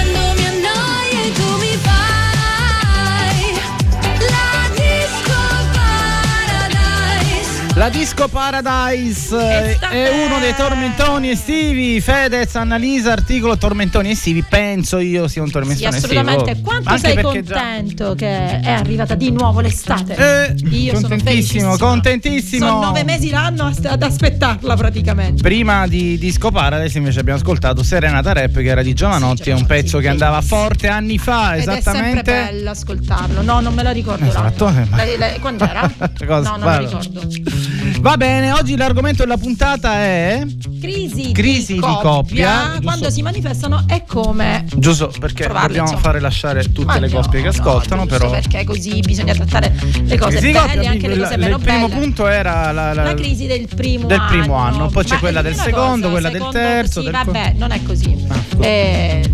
La 7.84 7.90
Disco 7.90 8.28
Paradise 8.28 9.36
eh, 9.36 9.78
è 9.78 10.24
uno 10.24 10.38
dei 10.38 10.54
tormentoni 10.56 11.28
estivi. 11.28 12.00
Fedez, 12.00 12.54
Annalisa, 12.54 13.12
articolo 13.12 13.58
tormentoni 13.58 14.08
estivi. 14.12 14.42
Penso 14.42 14.96
io 15.00 15.28
sia 15.28 15.42
un 15.42 15.48
Sì, 15.48 15.52
tormentone 15.52 15.96
assolutamente. 15.98 16.50
estivo. 16.52 16.66
Quanto 16.66 16.88
Anche 16.88 17.00
sei 17.02 17.14
perché 17.14 17.42
già- 17.42 17.54
contento 17.60 18.14
che 18.14 18.60
è 18.60 18.70
arrivata 18.70 19.14
di 19.14 19.30
nuovo 19.32 19.60
l'estate? 19.60 20.14
Eh, 20.16 20.54
Io 20.70 20.94
sono 20.94 21.08
contentissimo, 21.08 21.20
felicissima. 21.28 21.76
contentissimo. 21.76 22.66
Sono 22.68 22.84
nove 22.84 23.04
mesi 23.04 23.28
l'anno 23.28 23.70
ad 23.82 24.02
aspettarla 24.02 24.76
praticamente. 24.76 25.42
Prima 25.42 25.86
di 25.86 26.16
Disco 26.16 26.50
Paradise 26.50 26.96
invece 26.96 27.20
abbiamo 27.20 27.38
ascoltato 27.38 27.82
Serenata 27.82 28.32
Rap 28.32 28.54
che 28.54 28.64
era 28.64 28.80
di 28.82 28.94
Giovanotti, 28.94 29.42
Sì, 29.42 29.50
è 29.50 29.52
un 29.52 29.66
pezzo 29.66 29.98
che 29.98 30.08
andava 30.08 30.40
forte 30.40 30.88
anni 30.88 31.18
fa, 31.18 31.56
Ed 31.56 31.60
è 31.60 31.62
sempre 31.64 31.78
esattamente. 31.80 32.32
bello 32.32 32.70
ascoltarlo. 32.70 33.42
No, 33.42 33.60
non 33.60 33.74
me 33.74 33.82
la 33.82 33.90
ricordo. 33.90 34.24
Esatto. 34.24 34.72
La- 34.90 35.04
la- 35.18 35.32
quando 35.38 35.64
era? 35.68 35.82
No, 36.24 36.40
non 36.40 36.60
Guarda. 36.60 36.78
mi 36.78 36.84
ricordo. 36.86 37.72
Va 38.00 38.16
bene, 38.16 38.52
oggi 38.52 38.76
l'argomento 38.76 39.22
della 39.22 39.36
puntata 39.38 39.94
è 39.98 40.42
Crisi, 40.80 41.32
Crisi 41.32 41.74
di 41.74 41.80
coppia, 41.80 42.00
coppia, 42.00 42.78
quando 42.82 43.10
si 43.10 43.22
manifestano 43.22 43.84
è 43.86 44.04
come 44.06 44.64
giusto 44.76 45.10
perché 45.18 45.44
Trovarle, 45.44 45.66
dobbiamo 45.68 45.88
insomma. 45.88 46.02
fare 46.02 46.20
lasciare 46.20 46.62
tutte 46.64 46.84
Ma 46.84 46.98
le 46.98 47.08
no, 47.08 47.20
coppie 47.20 47.40
che 47.40 47.44
no, 47.46 47.50
ascoltano, 47.52 48.06
però 48.06 48.30
perché 48.30 48.64
così 48.64 49.00
bisogna 49.00 49.32
trattare 49.34 49.72
le 50.04 50.18
cose 50.18 50.36
Crisi 50.38 50.52
belle 50.52 50.58
coppia, 50.66 50.82
e 50.82 50.86
anche 50.86 51.08
le 51.08 51.14
il- 51.14 51.20
cose 51.20 51.34
il 51.34 51.40
meno 51.40 51.58
primo 51.58 51.88
belle. 51.88 52.00
punto 52.00 52.26
era 52.26 52.72
la, 52.72 52.92
la- 52.92 53.02
La 53.04 53.14
crisi 53.14 53.46
del 53.46 53.66
primo 53.74 54.06
del 54.06 54.18
anno. 54.18 54.28
primo 54.28 54.54
anno, 54.54 54.88
poi 54.88 55.04
c'è 55.04 55.14
Ma 55.14 55.20
quella 55.20 55.42
del 55.42 55.54
secondo, 55.54 56.08
cosa, 56.08 56.10
quella 56.10 56.28
del 56.28 56.36
secondo- 56.38 56.58
terzo, 56.58 57.00
Sì, 57.00 57.04
del- 57.10 57.12
vabbè, 57.24 57.54
non 57.56 57.70
è 57.70 57.82
così. 57.82 58.24
Ah, 58.28 58.34
scusa. 58.50 58.64
Eh, 58.66 59.30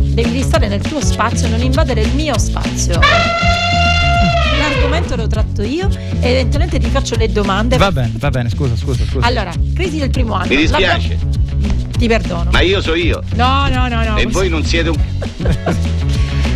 devi 0.00 0.30
ristare 0.30 0.68
nel 0.68 0.80
tuo 0.80 1.00
spazio, 1.04 1.48
non 1.48 1.60
invadere 1.62 2.02
il 2.02 2.14
mio 2.14 2.38
spazio. 2.38 3.00
L'argomento 4.94 5.16
lo 5.16 5.26
tratto 5.26 5.62
io 5.62 5.88
e 6.20 6.30
eventualmente 6.30 6.78
ti 6.78 6.88
faccio 6.88 7.16
le 7.16 7.30
domande. 7.32 7.76
Va 7.78 7.90
bene, 7.90 8.12
va 8.16 8.30
bene, 8.30 8.48
scusa, 8.48 8.76
scusa, 8.76 9.04
scusa. 9.04 9.26
Allora, 9.26 9.52
crisi 9.74 9.98
del 9.98 10.10
primo 10.10 10.34
anno. 10.34 10.46
Mi 10.46 10.56
dispiace, 10.56 11.18
L'abbiamo- 11.18 11.92
Ti 11.98 12.06
perdono. 12.06 12.50
ma 12.52 12.60
io 12.60 12.80
so 12.80 12.94
io. 12.94 13.20
No, 13.34 13.68
no, 13.68 13.88
no, 13.88 14.04
no. 14.04 14.16
E 14.16 14.26
voi 14.26 14.48
non 14.48 14.64
siete 14.64 14.90
un. 14.90 14.96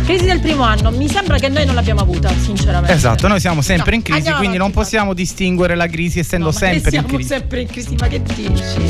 Crisi 0.05 0.25
del 0.25 0.39
primo 0.39 0.63
anno, 0.63 0.89
mi 0.89 1.07
sembra 1.07 1.37
che 1.37 1.49
noi 1.49 1.65
non 1.67 1.75
l'abbiamo 1.75 2.01
avuta, 2.01 2.31
sinceramente. 2.41 2.93
Esatto, 2.95 3.27
noi 3.27 3.39
siamo 3.39 3.61
sempre 3.61 3.91
No, 3.91 3.97
in 3.97 4.01
crisi, 4.01 4.31
quindi 4.31 4.57
non 4.57 4.71
possiamo 4.71 5.13
distinguere 5.13 5.75
la 5.75 5.85
crisi 5.85 6.17
essendo 6.17 6.45
No, 6.47 6.51
sempre 6.51 6.77
in 6.77 6.89
siamo 6.89 7.07
crisi. 7.07 7.27
sempre 7.27 7.61
in 7.61 7.67
crisi, 7.67 7.95
ma 7.99 8.07
che 8.07 8.19
dici? 8.23 8.81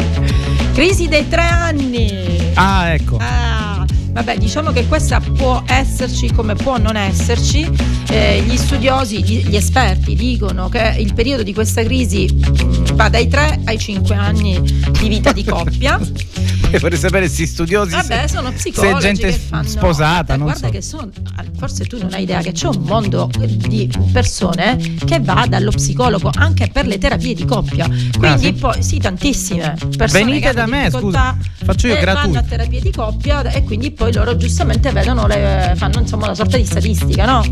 Crisi 0.74 1.10
dei 1.10 1.28
tre 1.28 1.42
anni. 1.42 2.52
Ah, 2.54 2.88
ecco. 2.94 3.18
Ah, 3.20 3.69
vabbè, 4.12 4.38
diciamo 4.38 4.72
che 4.72 4.88
questa 4.88 5.20
può 5.20 5.64
esserci 5.68 6.32
come 6.32 6.56
può 6.56 6.78
non 6.78 6.96
esserci. 6.96 7.68
Eh, 8.12 8.42
gli 8.46 8.58
studiosi, 8.58 9.24
gli, 9.24 9.46
gli 9.48 9.56
esperti 9.56 10.16
dicono 10.16 10.68
che 10.70 10.96
il 10.98 11.14
periodo 11.14 11.44
di 11.44 11.54
questa 11.54 11.84
crisi 11.84 12.26
mh, 12.34 12.96
va 12.96 13.08
dai 13.10 13.28
3 13.28 13.62
ai 13.66 13.78
5 13.78 14.16
anni 14.16 14.60
di 15.00 15.08
vita 15.10 15.32
di 15.32 15.44
coppia. 15.44 16.00
Vorrei 16.80 17.00
sapere 17.00 17.28
se 17.28 17.48
studiosi 17.48 17.92
Vabbè, 17.96 18.28
se- 18.28 18.36
sono 18.36 18.50
se 18.50 18.56
psicologi 18.70 19.08
è 19.08 19.12
gente 19.14 19.32
fanno 19.32 19.68
sposata, 19.68 20.36
Eh, 20.36 20.38
guarda 20.38 20.68
so. 20.68 20.72
che 20.72 20.82
sono 20.84 21.10
forse 21.58 21.86
tu 21.86 21.98
non 21.98 22.14
hai 22.14 22.22
idea 22.24 22.42
che 22.42 22.52
c'è 22.52 22.68
un 22.68 22.84
mondo 22.84 23.28
di 23.68 23.92
persone 24.14 24.78
che 25.04 25.20
va 25.20 25.46
dallo 25.50 25.72
psicologo 25.72 26.30
anche 26.36 26.70
per 26.72 26.86
le 26.86 27.00
terapie 27.00 27.34
di 27.34 27.44
coppia. 27.46 27.86
Quindi 27.88 28.28
Ah, 28.28 28.38
sì? 28.38 28.54
poi 28.54 28.84
sì, 28.84 29.00
tantissime 29.00 29.76
persone 29.98 30.26
Venite 30.26 30.54
da 30.54 30.68
me, 30.68 30.90
scusa, 30.92 31.36
faccio 31.64 31.88
io 31.88 31.96
eh, 31.98 32.00
gratuito. 32.02 32.28
vanno 32.34 32.46
a 32.46 32.48
terapie 32.48 32.82
di 32.82 32.92
coppia 32.92 33.42
e 33.52 33.64
quindi 33.64 33.92
poi 34.00 34.14
loro 34.14 34.38
giustamente 34.38 34.94
vedono 34.94 35.28
le, 35.28 35.74
fanno 35.76 36.00
insomma 36.00 36.24
una 36.24 36.34
sorta 36.34 36.56
di 36.56 36.64
statistica, 36.64 37.26
no? 37.26 37.44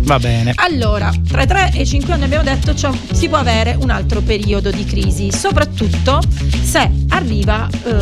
Va 0.00 0.18
bene. 0.18 0.52
Allora, 0.56 1.10
tra 1.26 1.42
i 1.42 1.46
3 1.46 1.70
e 1.72 1.80
i 1.80 1.86
5 1.86 2.12
anni 2.12 2.24
abbiamo 2.24 2.44
detto 2.44 2.74
un- 2.86 2.98
si 3.12 3.26
può 3.26 3.38
avere 3.38 3.74
un 3.80 3.88
altro 3.88 4.20
periodo 4.20 4.70
di 4.70 4.84
crisi, 4.84 5.32
soprattutto 5.32 6.20
se 6.62 6.90
arriva, 7.08 7.66
eh, 7.86 7.92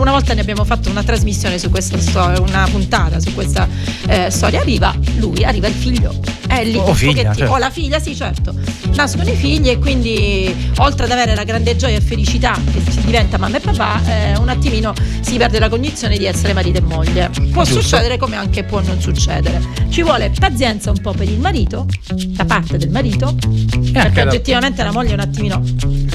una 0.00 0.10
volta 0.10 0.34
ne 0.34 0.40
abbiamo 0.40 0.64
fatto 0.64 0.90
una 0.90 1.04
trasmissione 1.04 1.58
su 1.60 1.70
questa 1.70 1.96
storia, 2.00 2.40
una 2.40 2.66
puntata 2.68 3.20
su 3.20 3.32
questa 3.34 3.68
eh, 4.08 4.28
storia, 4.28 4.60
arriva 4.60 4.92
lui, 5.18 5.44
arriva 5.44 5.68
il 5.68 5.74
figlio. 5.74 6.12
È 6.52 6.64
lì 6.64 6.76
O 6.76 6.88
un 6.88 6.94
figlia, 6.94 7.34
certo. 7.34 7.52
o 7.52 7.56
la 7.58 7.70
figlia, 7.70 7.98
sì 7.98 8.14
certo. 8.14 8.54
Nascono 8.94 9.30
i 9.30 9.34
figli 9.34 9.70
e 9.70 9.78
quindi 9.78 10.54
oltre 10.78 11.06
ad 11.06 11.10
avere 11.12 11.34
la 11.34 11.44
grande 11.44 11.76
gioia 11.76 11.96
e 11.96 12.00
felicità 12.02 12.58
che 12.72 12.90
si 12.90 13.00
diventa 13.00 13.38
mamma 13.38 13.56
e 13.56 13.60
papà, 13.60 14.00
eh, 14.06 14.36
un 14.36 14.48
attimino 14.50 14.92
si 15.22 15.38
perde 15.38 15.58
la 15.58 15.70
cognizione 15.70 16.18
di 16.18 16.26
essere 16.26 16.52
marito 16.52 16.78
e 16.78 16.82
moglie. 16.82 17.30
Può 17.52 17.64
Giusto. 17.64 17.80
succedere 17.80 18.18
come 18.18 18.36
anche 18.36 18.64
può 18.64 18.80
non 18.80 19.00
succedere. 19.00 19.60
Ci 19.88 20.02
vuole 20.02 20.30
pazienza 20.38 20.90
un 20.90 21.00
po' 21.00 21.12
per 21.12 21.26
il 21.28 21.38
marito, 21.38 21.86
da 22.14 22.44
parte 22.44 22.76
del 22.76 22.90
marito, 22.90 23.34
perché 23.92 23.98
anche 23.98 24.22
da- 24.24 24.28
oggettivamente 24.30 24.82
la 24.82 24.92
moglie 24.92 25.10
è 25.10 25.14
un 25.14 25.20
attimino 25.20 25.62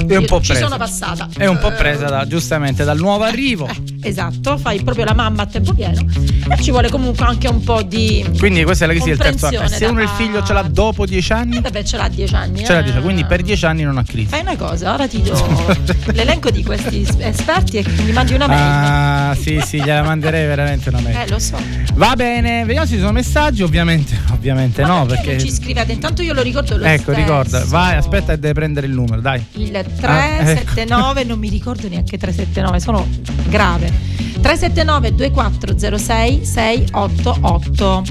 È 0.06 0.16
un 0.16 0.24
po' 0.24 0.40
ci 0.40 0.52
presa. 0.52 0.64
sono 0.66 0.76
passata. 0.76 1.28
È 1.36 1.46
un 1.46 1.58
po' 1.58 1.72
presa 1.72 2.06
da- 2.06 2.26
giustamente 2.28 2.84
dal 2.84 2.98
nuovo 2.98 3.24
arrivo. 3.24 3.66
Eh, 3.66 4.08
esatto, 4.08 4.56
fai 4.56 4.80
proprio 4.82 5.04
la 5.04 5.14
mamma 5.14 5.42
a 5.42 5.46
tempo 5.46 5.72
pieno 5.74 6.00
e 6.48 6.62
ci 6.62 6.70
vuole 6.70 6.88
comunque 6.90 7.24
anche 7.26 7.48
un 7.48 7.62
po' 7.64 7.82
di 7.82 8.24
Quindi 8.38 8.62
questa 8.62 8.84
è 8.84 8.86
la 8.86 8.92
crisi 8.94 9.08
del 9.08 9.18
terzo 9.18 9.46
anno. 9.46 9.62
E 9.62 9.68
se 9.68 9.84
uno 9.86 9.94
da 9.96 10.02
il 10.02 10.08
figlio 10.10 10.26
ce 10.44 10.52
l'ha 10.52 10.62
dopo 10.62 11.06
dieci 11.06 11.32
anni? 11.32 11.56
Eh, 11.56 11.60
vabbè, 11.60 11.82
ce 11.82 11.96
l'ha 11.96 12.08
10 12.08 12.34
anni. 12.34 12.64
Ce 12.64 12.72
l'ha 12.72 12.78
eh. 12.80 12.82
dieci, 12.84 13.00
quindi 13.00 13.24
per 13.24 13.42
dieci 13.42 13.64
anni 13.66 13.82
non 13.82 13.98
ha 13.98 14.04
crisi. 14.04 14.28
Fai 14.28 14.40
una 14.40 14.56
cosa, 14.56 14.92
ora 14.94 15.06
ti 15.08 15.20
do 15.22 15.66
l'elenco 16.12 16.50
di 16.50 16.62
questi 16.62 17.02
es- 17.02 17.16
esperti 17.18 17.78
e 17.78 17.84
mi 18.04 18.12
mandi 18.12 18.34
una 18.34 18.46
mail. 18.46 18.60
Ah, 18.60 19.36
sì, 19.40 19.60
sì, 19.64 19.78
gliela 19.82 20.02
manderei 20.02 20.46
veramente 20.46 20.88
una 20.88 21.00
mail. 21.00 21.16
Eh, 21.16 21.28
lo 21.28 21.38
so. 21.38 21.56
Va 21.94 22.14
bene, 22.16 22.64
vediamo 22.64 22.86
se 22.86 22.94
ci 22.94 23.00
sono 23.00 23.12
messaggi. 23.12 23.62
Ovviamente, 23.62 24.16
ovviamente 24.32 24.82
Ma 24.82 24.88
no, 24.88 25.06
perché 25.06 25.22
perché. 25.22 25.36
non 25.36 25.46
ci 25.46 25.52
scrivete? 25.54 25.92
Intanto 25.92 26.22
io 26.22 26.32
lo 26.34 26.42
ricordo 26.42 26.76
lo 26.76 26.84
Ecco, 26.84 27.02
stesso. 27.12 27.18
ricorda, 27.18 27.64
vai, 27.66 27.96
aspetta 27.96 28.34
deve 28.36 28.52
prendere 28.54 28.86
il 28.86 28.92
numero, 28.92 29.20
dai. 29.20 29.44
Il 29.52 29.74
Ah, 29.74 29.80
ecco. 29.80 29.96
379, 30.00 31.24
non 31.24 31.38
mi 31.38 31.48
ricordo 31.48 31.88
neanche 31.88 32.16
379, 32.18 32.80
sono 32.80 33.06
grave. 33.48 33.92
379 34.40 35.14
2406 35.14 36.44
688. 36.44 38.02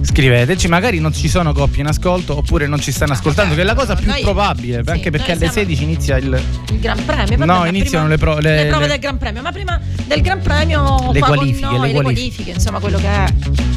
Scriveteci, 0.00 0.68
magari 0.68 1.00
non 1.00 1.12
ci 1.12 1.28
sono 1.28 1.52
coppie 1.52 1.80
in 1.82 1.88
ascolto 1.88 2.36
oppure 2.36 2.66
non 2.66 2.80
ci 2.80 2.92
stanno 2.92 3.12
ascoltando, 3.12 3.54
che 3.54 3.60
è 3.60 3.64
la 3.64 3.74
cosa 3.74 3.94
no, 3.94 4.00
più 4.00 4.08
noi- 4.08 4.22
probabile, 4.22 4.82
sì, 4.84 4.90
anche 4.90 5.10
perché 5.10 5.32
alle 5.32 5.38
siamo- 5.50 5.52
16 5.54 5.82
inizia 5.82 6.16
il. 6.16 6.40
Il 6.70 6.80
Gran 6.80 7.04
Premio. 7.04 7.36
vabbè, 7.36 7.44
No, 7.46 7.64
iniziano 7.66 8.08
le 8.08 8.16
pro- 8.16 8.38
le- 8.38 8.66
prove 8.68 8.82
le- 8.84 8.88
del 8.92 8.98
Gran 8.98 9.18
Premio, 9.18 9.42
ma 9.42 9.52
prima 9.52 9.80
del 10.06 10.20
Gran 10.22 10.40
Premio 10.40 11.10
Le 11.12 11.18
qua 11.18 11.28
qualifiche, 11.34 11.66
con 11.66 11.76
noi, 11.78 11.90
qualifiche. 11.92 12.02
qualifiche, 12.02 12.50
insomma, 12.52 12.78
quello 12.78 12.98
che 12.98 13.08
è. 13.08 13.26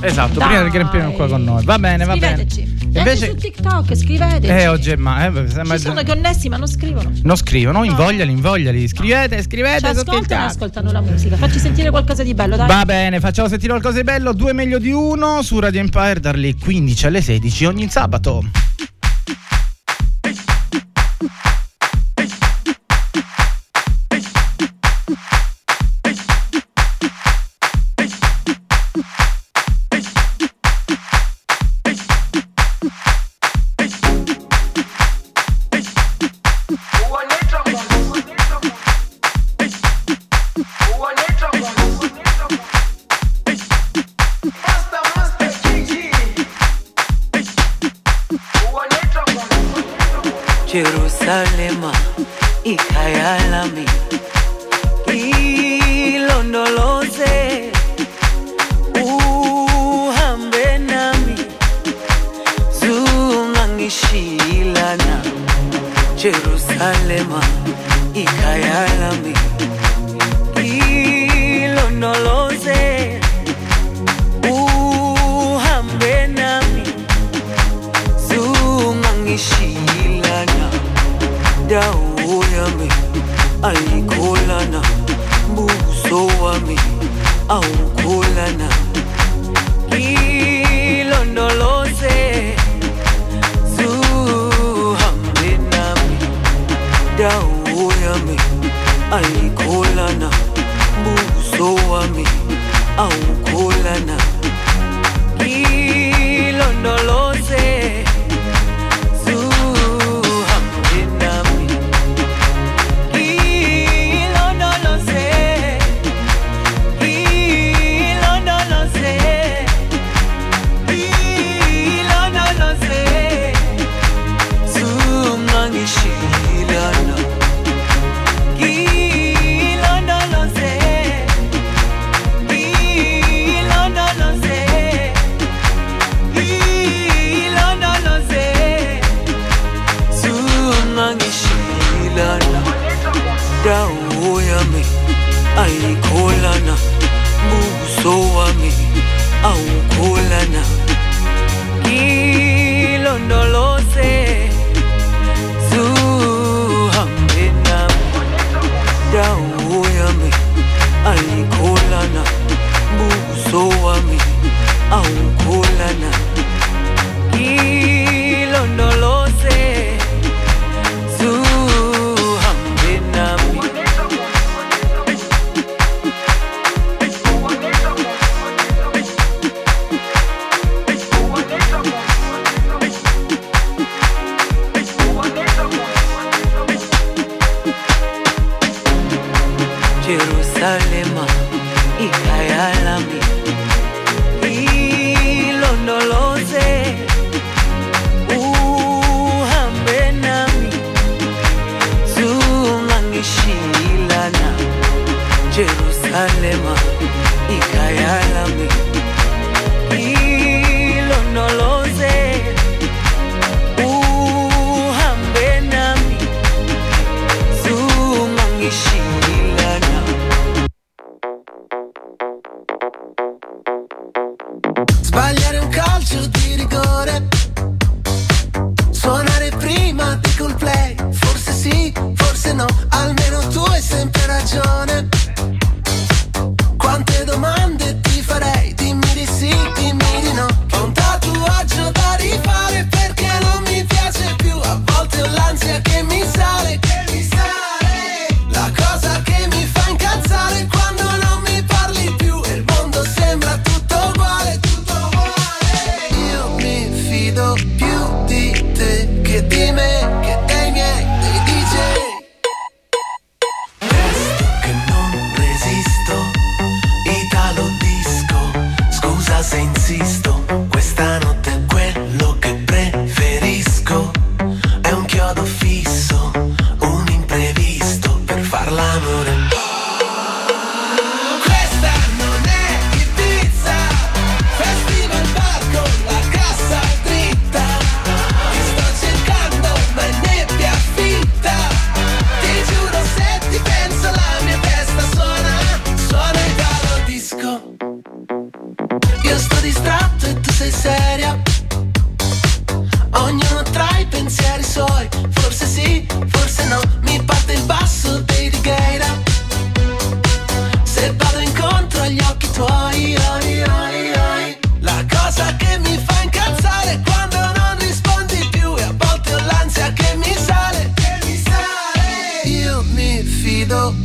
Esatto, 0.02 0.40
Dai. 0.40 0.48
prima 0.48 0.62
del 0.64 0.72
Gran 0.72 0.90
Premio 0.90 1.12
qua 1.12 1.28
con 1.28 1.44
noi. 1.44 1.64
Va 1.66 1.78
bene, 1.80 2.06
va 2.06 2.16
bene. 2.16 2.36
Scriveteci. 2.48 2.80
Invece. 2.94 3.10
Anche 3.10 3.26
su 3.28 3.36
TikTok, 3.36 3.96
scriveteci. 3.96 4.52
Eh, 4.52 4.68
oggi 4.68 4.90
è 4.92 4.96
ma. 4.98 5.26
Eh, 5.28 5.48
Ci 5.50 5.78
sono 5.80 6.04
connessi, 6.04 6.50
ma 6.50 6.58
non 6.58 6.68
scrivono. 6.68 7.10
Non 7.24 7.38
scrivono, 7.38 7.84
invogliali, 7.86 8.32
invogliali. 8.32 8.86
Scrivete, 8.88 9.38
Ci 9.38 9.44
scrivete. 9.44 9.90
il 9.90 9.98
ascoltano 9.98 10.46
ascoltano 10.46 10.92
la 10.92 11.00
musica. 11.02 11.38
Facci 11.38 11.58
sentire 11.60 11.90
qualcosa 11.90 12.22
di 12.24 12.34
bello, 12.34 12.58
dai. 12.58 12.68
Va 12.68 12.84
bene, 12.84 13.20
facciamo 13.22 13.48
sentire 13.48 13.70
qualcosa 13.72 13.98
di 13.98 14.04
bello. 14.04 14.34
Due 14.34 14.52
meglio 14.54 14.78
di 14.78 14.92
uno 14.92 15.42
su 15.42 15.60
Radio 15.60 15.80
Empire 15.80 16.11
dalle 16.20 16.56
15 16.56 17.06
alle 17.06 17.22
16 17.22 17.66
ogni 17.66 17.90
sabato. 17.90 18.44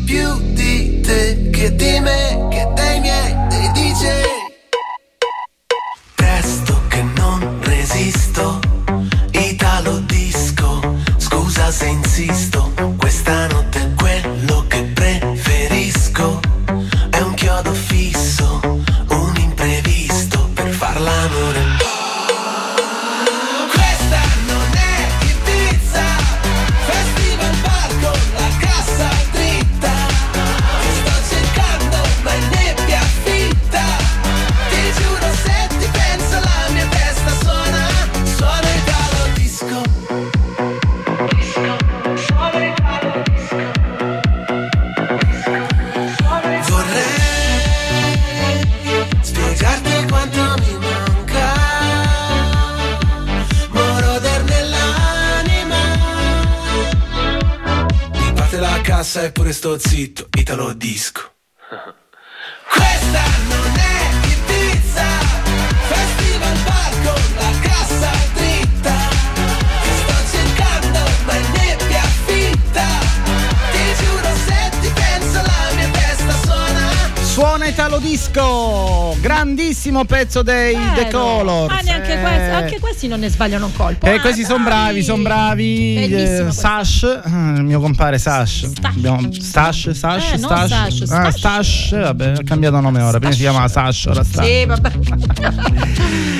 più 0.06 0.40
di 0.52 1.00
te 1.00 1.50
che 1.50 1.74
di 1.74 1.98
me, 1.98 2.46
che 2.48 2.64
dei 2.74 3.00
miei, 3.00 3.34
dei 3.48 3.72
DJ. 3.72 4.45
Grandissimo 79.96 80.04
pezzo 80.04 80.42
dei 80.42 80.74
The 80.94 81.04
Bello. 81.04 81.18
Colors. 81.18 81.72
Ah, 81.74 81.80
neanche 81.82 82.12
Eh. 82.12 82.20
questi, 82.20 82.50
anche 82.50 82.80
questi 82.80 83.08
non 83.08 83.20
ne 83.20 83.28
sbagliano 83.30 83.66
un 83.66 83.74
colpo. 83.74 84.06
Eh, 84.06 84.14
Ah, 84.16 84.20
questi 84.20 84.44
sono 84.44 84.62
bravi, 84.64 85.02
sono 85.02 85.22
bravi. 85.22 85.96
Eh. 85.96 86.46
Sash, 86.50 87.02
eh, 87.24 87.28
il 87.28 87.62
mio 87.64 87.80
compare 87.80 88.18
Sash. 88.18 88.66
Stash. 88.66 88.94
Abbiamo- 88.96 89.32
Stash, 89.32 89.90
Sash, 89.90 90.32
Eh, 90.32 90.38
Stash. 90.38 90.68
Sash, 91.04 91.10
Ah. 91.10 91.30
Stash, 91.30 91.90
vabbè, 92.00 92.28
ha 92.32 92.42
cambiato 92.44 92.80
nome 92.80 93.00
ora. 93.02 93.18
Prima 93.18 93.32
si 93.32 93.40
chiamava 93.40 93.68
Sash, 93.68 94.06
ora 94.06 94.22
Stash. 94.24 94.44
Sì, 94.46 94.64
vabbè. 94.66 94.90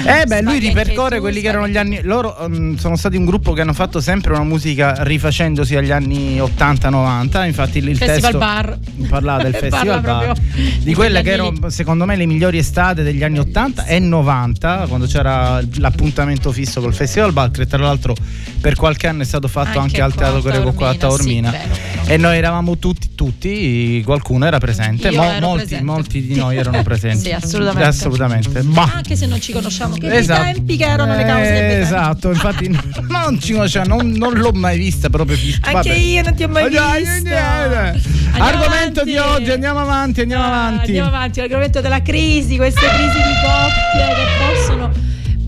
Eh 0.07 0.25
beh, 0.27 0.43
lui 0.43 0.59
ripercorre 0.59 1.21
quelli 1.21 1.41
che 1.41 1.49
erano 1.49 1.69
gli 1.69 1.77
anni. 1.77 2.01
Loro 2.03 2.37
mm, 2.49 2.77
sono 2.77 2.97
stati 2.97 3.17
un 3.17 3.25
gruppo 3.25 3.53
che 3.53 3.63
hanno 3.63 3.73
fatto 3.73 4.01
sempre 4.01 4.33
una 4.33 4.45
musica 4.45 5.03
rifacendosi 5.03 5.75
agli 5.77 5.91
anni 5.91 6.39
80-90. 6.39 7.45
Infatti 7.47 7.79
il, 7.79 7.89
il 7.89 7.97
Festival 7.97 8.21
testo 8.21 8.39
bar. 8.39 8.79
parla 9.09 9.37
del 9.43 9.55
festival 9.59 10.01
Parla 10.01 10.27
bar. 10.27 10.39
Di 10.79 10.95
quelle 10.95 11.23
che 11.23 11.33
erano 11.33 11.71
secondo 11.71 12.05
me 12.05 12.17
le 12.17 12.27
migliori 12.27 12.59
estate 12.59 13.03
degli 13.03 13.23
anni 13.23 13.39
80 13.39 13.87
e 13.87 13.99
90, 13.99 14.87
quando 14.89 15.07
c'era 15.07 15.61
l'appuntamento 15.75 16.53
fisso 16.53 16.81
col 16.81 16.95
Festival 16.95 17.33
Bar, 17.33 17.51
che 17.51 17.67
tra 17.67 17.79
l'altro 17.79 18.15
per 18.61 18.75
qualche 18.75 19.07
anno 19.07 19.23
è 19.23 19.25
stato 19.25 19.49
fatto 19.49 19.79
Anche 19.79 20.01
anche, 20.01 20.03
al 20.03 20.15
Teatro 20.15 20.43
Greco 20.43 20.73
qua 20.73 20.91
a 20.91 20.95
Taormina, 20.95 21.51
sì. 21.51 22.13
E 22.13 22.17
noi 22.17 22.37
eravamo 22.37 22.79
tutti, 22.79 23.15
tutti, 23.15 24.01
qualcuno 24.05 24.47
era 24.47 24.59
presente, 24.59 25.09
ero 25.09 25.23
molti, 25.41 25.67
presente. 25.67 25.85
molti 25.85 26.23
di 26.25 26.35
noi 26.37 26.57
erano 26.57 26.83
presenti. 26.83 27.25
Sì, 27.25 27.33
assolutamente. 27.33 27.89
Assolutamente. 27.89 28.63
Ma 28.63 28.91
Anche 28.95 29.17
se 29.17 29.27
non 29.27 29.41
ci 29.41 29.53
conosciamo, 29.53 29.96
che 29.99 30.15
Esatto. 30.17 30.49
i 30.49 30.53
tempi 30.55 30.77
che 30.77 30.85
erano 30.85 31.15
le 31.17 31.25
cause 31.25 31.51
del 31.53 31.63
Eh. 31.71 31.81
Esatto, 31.81 32.31
infatti 32.31 32.69
non, 33.09 33.41
ci 33.41 33.53
conosciamo, 33.53 33.97
non, 33.97 34.11
non 34.11 34.35
l'ho 34.35 34.53
mai 34.53 34.79
vista 34.79 35.09
proprio 35.09 35.37
vista. 35.37 35.69
Anche 35.71 35.89
Vabbè. 35.89 35.99
io 36.01 36.23
non 36.23 36.35
ti 36.35 36.43
ho 36.45 36.49
mai 36.49 36.71
dai, 36.71 36.99
visto. 37.03 37.13
niente. 37.23 37.35
Andiamo 37.37 38.45
Argomento 38.45 39.01
avanti. 39.01 39.05
di 39.11 39.17
oggi, 39.17 39.51
andiamo 39.51 39.79
avanti, 39.81 40.21
andiamo 40.21 40.43
Ah, 40.45 40.47
avanti. 40.47 40.85
Andiamo 40.87 41.09
avanti, 41.09 41.41
l'argomento 41.41 41.81
della 41.81 42.03
crisi, 42.03 42.57
queste 42.57 42.81
crisi 42.81 43.17
di 43.17 43.35
coppie 43.43 44.15
che 44.15 44.55
possono, 44.55 44.91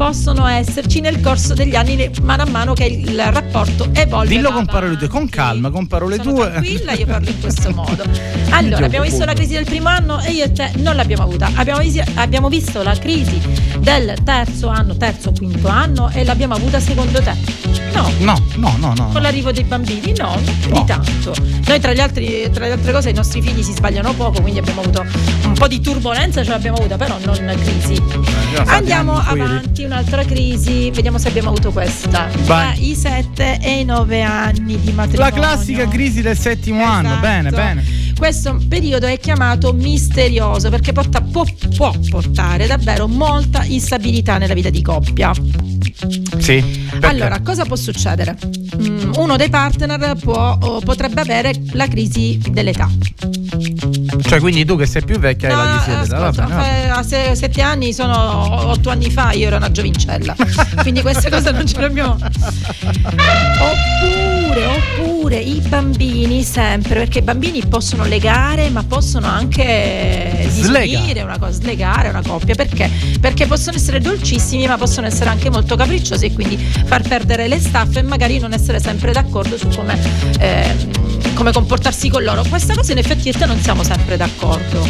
possono 0.02 0.46
esserci 0.46 1.00
nel 1.00 1.20
corso 1.20 1.54
degli 1.54 1.74
anni, 1.74 2.08
mano 2.22 2.44
a 2.44 2.46
mano 2.46 2.72
che 2.72 2.84
il 2.84 3.20
rapporto 3.32 3.88
evolve. 3.92 4.28
Dillo 4.28 4.52
con 4.52 4.64
parole 4.64 4.96
tue, 4.96 5.08
con 5.08 5.28
calma, 5.28 5.70
con 5.70 5.88
parole 5.88 6.16
Sono 6.18 6.34
tue. 6.34 6.50
Tranquilla, 6.50 6.92
io 6.92 7.04
parlo 7.06 7.28
in 7.28 7.40
questo 7.40 7.70
modo. 7.74 8.04
Allora, 8.50 8.86
abbiamo 8.86 9.04
visto 9.04 9.24
la 9.24 9.32
crisi 9.32 9.54
del 9.54 9.64
primo 9.64 9.88
anno 9.88 10.20
e 10.20 10.30
io 10.30 10.44
e 10.44 10.52
te 10.52 10.70
non 10.76 10.94
l'abbiamo 10.94 11.24
avuta. 11.24 11.50
Abbiamo, 11.52 11.80
visi- 11.80 12.00
abbiamo 12.14 12.48
visto 12.48 12.80
la 12.84 12.96
crisi 12.96 13.40
del 13.80 14.14
terzo 14.22 14.68
anno, 14.68 14.96
terzo 14.96 15.32
quinto 15.32 15.66
anno 15.66 16.10
e 16.10 16.24
l'abbiamo 16.24 16.54
avuta 16.54 16.78
secondo 16.78 17.20
te? 17.20 17.34
No. 17.92 18.08
No, 18.20 18.40
no, 18.56 18.76
no, 18.78 18.92
no. 18.96 19.08
Con 19.08 19.20
l'arrivo 19.22 19.50
dei 19.50 19.64
bambini, 19.64 20.14
no, 20.16 20.38
No. 20.68 20.78
di 20.78 20.84
tanto. 20.84 21.34
Noi 21.66 21.80
tra, 21.80 21.92
gli 21.92 21.98
altri, 22.00 22.48
tra 22.52 22.66
le 22.66 22.72
altre 22.72 22.92
cose 22.92 23.10
i 23.10 23.14
nostri 23.14 23.42
figli 23.42 23.62
si 23.64 23.72
sbagliano 23.72 24.12
poco, 24.14 24.40
quindi 24.40 24.60
abbiamo 24.60 24.82
avuto 24.82 25.04
un 25.42 25.54
po' 25.54 25.66
di 25.66 25.80
turbolenza, 25.80 26.44
ce 26.44 26.50
l'abbiamo 26.50 26.76
avuta, 26.76 26.96
però 26.96 27.16
non 27.24 27.34
crisi. 27.60 27.96
Fatto 27.96 28.70
Andiamo 28.70 29.18
avanti, 29.18 29.86
un'altra 29.88 30.22
crisi, 30.24 30.90
vediamo 30.90 31.18
se 31.18 31.28
abbiamo 31.28 31.48
avuto 31.48 31.72
questa. 31.72 32.28
Tra 32.44 32.74
i 32.76 32.94
7 32.94 33.58
e 33.60 33.80
i 33.80 33.84
9 33.84 34.22
anni 34.22 34.78
di 34.78 34.92
matrimonio. 34.92 35.18
La 35.18 35.30
classica 35.30 35.88
crisi 35.88 36.20
del 36.20 36.38
settimo 36.38 36.84
anno, 36.84 37.08
Esatto. 37.08 37.20
bene, 37.20 37.50
bene. 37.50 37.84
Questo 38.16 38.60
periodo 38.68 39.06
è 39.06 39.18
chiamato 39.18 39.72
misterioso 39.72 40.70
perché 40.70 40.92
porta- 40.92 41.20
può, 41.20 41.44
può 41.76 41.92
portare 42.10 42.66
davvero 42.66 43.06
molta 43.08 43.64
instabilità 43.64 44.38
nella 44.38 44.54
vita 44.54 44.70
di 44.70 44.82
coppia. 44.82 45.32
Sì. 46.38 46.86
perché? 46.90 47.06
Allora, 47.06 47.40
cosa 47.40 47.64
può 47.64 47.76
succedere? 47.76 48.36
Mm, 48.76 49.12
uno 49.16 49.36
dei 49.36 49.48
partner 49.48 50.14
può, 50.16 50.56
potrebbe 50.84 51.20
avere 51.20 51.52
la 51.72 51.86
crisi 51.88 52.40
dell'età. 52.50 52.88
Cioè, 54.22 54.40
quindi 54.40 54.64
tu 54.64 54.76
che 54.76 54.86
sei 54.86 55.02
più 55.04 55.18
vecchia 55.18 55.48
hai 55.48 55.54
No, 55.54 55.62
la 55.62 55.70
crisi 55.82 55.90
dell'età, 55.98 56.18
va 56.18 56.30
bene, 56.30 56.48
va 56.54 56.62
bene. 56.62 56.84
eh, 56.84 56.88
a 56.88 57.02
se- 57.02 57.34
sette 57.34 57.62
anni 57.62 57.92
sono 57.92 58.68
otto 58.70 58.90
anni 58.90 59.10
fa, 59.10 59.32
io 59.32 59.46
ero 59.46 59.56
una 59.56 59.70
giovincella. 59.70 60.34
Quindi 60.82 61.00
queste 61.02 61.30
cose 61.30 61.50
non 61.50 61.66
ce 61.66 61.78
le 61.80 61.86
abbiamo. 61.86 62.16
Oppure, 63.60 64.64
oppure 64.66 65.36
i 65.36 65.60
bambini 65.60 66.42
sempre, 66.42 66.94
perché 66.94 67.18
i 67.18 67.22
bambini 67.22 67.64
possono 67.66 68.04
legare, 68.04 68.68
ma 68.70 68.82
possono 68.84 69.26
anche 69.26 70.48
disunire 70.52 71.22
una 71.22 71.38
cosa, 71.38 71.52
slegare 71.52 72.08
una 72.08 72.22
coppia. 72.22 72.54
Perché? 72.54 72.90
Perché 73.20 73.46
possono 73.46 73.76
essere 73.76 74.00
dolcissimi, 74.00 74.66
ma 74.66 74.76
possono 74.76 75.06
essere 75.06 75.30
anche 75.30 75.50
molto 75.50 75.76
capricciosi 75.78 76.26
e 76.26 76.32
quindi 76.34 76.58
far 76.58 77.00
perdere 77.00 77.48
le 77.48 77.58
staffe 77.58 78.00
e 78.00 78.02
magari 78.02 78.38
non 78.38 78.52
essere 78.52 78.78
sempre 78.80 79.12
d'accordo 79.12 79.56
su 79.56 79.68
come. 79.68 79.98
ehm, 80.38 80.96
come 81.34 81.52
comportarsi 81.52 82.08
con 82.08 82.24
loro. 82.24 82.42
Questa 82.48 82.74
cosa 82.74 82.90
in 82.92 82.98
effetti 82.98 83.28
e 83.28 83.32
te 83.32 83.46
non 83.46 83.60
siamo 83.60 83.84
sempre 83.84 84.16
d'accordo. 84.16 84.86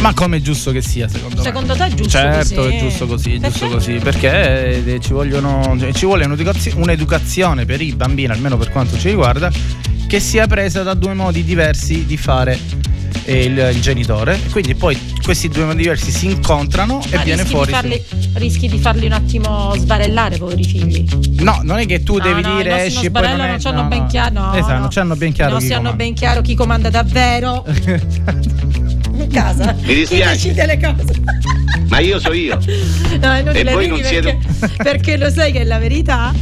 Ma 0.00 0.12
come 0.12 0.36
è 0.36 0.40
giusto 0.40 0.70
che 0.70 0.82
sia, 0.82 1.08
secondo 1.08 1.36
me? 1.36 1.42
Secondo 1.42 1.74
te 1.74 1.86
è 1.86 1.88
giusto 1.88 2.10
Certo, 2.10 2.54
così? 2.56 2.74
è 2.74 2.78
giusto 2.78 3.06
così, 3.06 3.34
è 3.34 3.40
giusto 3.40 3.68
così, 3.68 3.92
perché 3.94 4.84
eh, 4.84 5.00
ci, 5.00 5.12
vogliono, 5.14 5.76
cioè, 5.78 5.92
ci 5.94 6.04
vuole 6.04 6.26
un'educazione 6.26 7.64
per 7.64 7.80
i 7.80 7.94
bambini, 7.94 8.30
almeno 8.30 8.58
per 8.58 8.70
quanto 8.70 8.98
ci 8.98 9.08
riguarda, 9.08 9.50
che 10.06 10.20
sia 10.20 10.46
presa 10.46 10.82
da 10.82 10.92
due 10.94 11.14
modi 11.14 11.42
diversi 11.42 12.04
di 12.04 12.16
fare 12.18 12.58
eh, 13.28 13.44
il, 13.44 13.70
il 13.74 13.80
genitore. 13.80 14.40
Quindi 14.50 14.74
poi 14.74 14.98
questi 15.22 15.48
due 15.48 15.64
modi 15.64 15.82
diversi 15.82 16.10
si 16.10 16.26
incontrano 16.26 17.00
e 17.10 17.16
Ma 17.16 17.22
viene 17.22 17.42
rischi 17.42 17.54
fuori. 17.54 17.66
Di 17.70 17.72
farli, 17.76 18.04
rischi 18.34 18.68
di 18.68 18.78
farli 18.78 19.06
un 19.06 19.12
attimo 19.12 19.74
sbarellare, 19.76 20.38
poveri 20.38 20.64
figli. 20.64 21.04
No, 21.40 21.60
non 21.62 21.78
è 21.78 21.86
che 21.86 22.02
tu 22.02 22.16
No, 22.16 22.22
devi 22.24 22.40
no, 22.42 22.56
dire 22.56 22.84
esci 22.84 22.94
non 22.96 23.04
e 23.06 23.10
poi 23.10 23.22
non, 23.22 23.40
è, 23.40 23.48
non 23.50 23.58
c'hanno 23.60 23.82
no, 23.82 23.88
ben 23.88 24.06
chiaro. 24.06 24.32
No, 24.40 24.54
Esatto, 24.54 24.72
no. 24.72 24.78
non 24.80 24.88
c'hanno 24.90 25.16
ben 25.16 25.32
chiaro 25.32 25.50
Non 25.52 25.60
chi 25.60 25.66
si 25.66 25.72
hanno 25.72 25.82
comanda. 25.82 26.04
ben 26.04 26.14
chiaro 26.14 26.40
chi 26.40 26.54
comanda 26.54 26.90
davvero 26.90 27.64
in 29.18 29.28
casa. 29.32 29.74
Mi 29.82 29.94
dispiace. 29.94 30.36
Chi 30.48 30.54
decide 30.54 30.66
le 30.66 30.78
cose. 30.80 31.22
Ma 31.88 31.98
io 32.00 32.18
so 32.18 32.32
io. 32.32 32.58
No, 33.20 33.32
è 33.32 33.40
inutile 33.40 33.70
E 33.70 33.72
voi 33.72 33.88
non 33.88 34.02
siete- 34.02 34.38
perché, 34.58 34.76
perché 34.82 35.16
lo 35.16 35.30
sai 35.30 35.52
che 35.52 35.60
è 35.60 35.64
la 35.64 35.78
verità. 35.78 36.32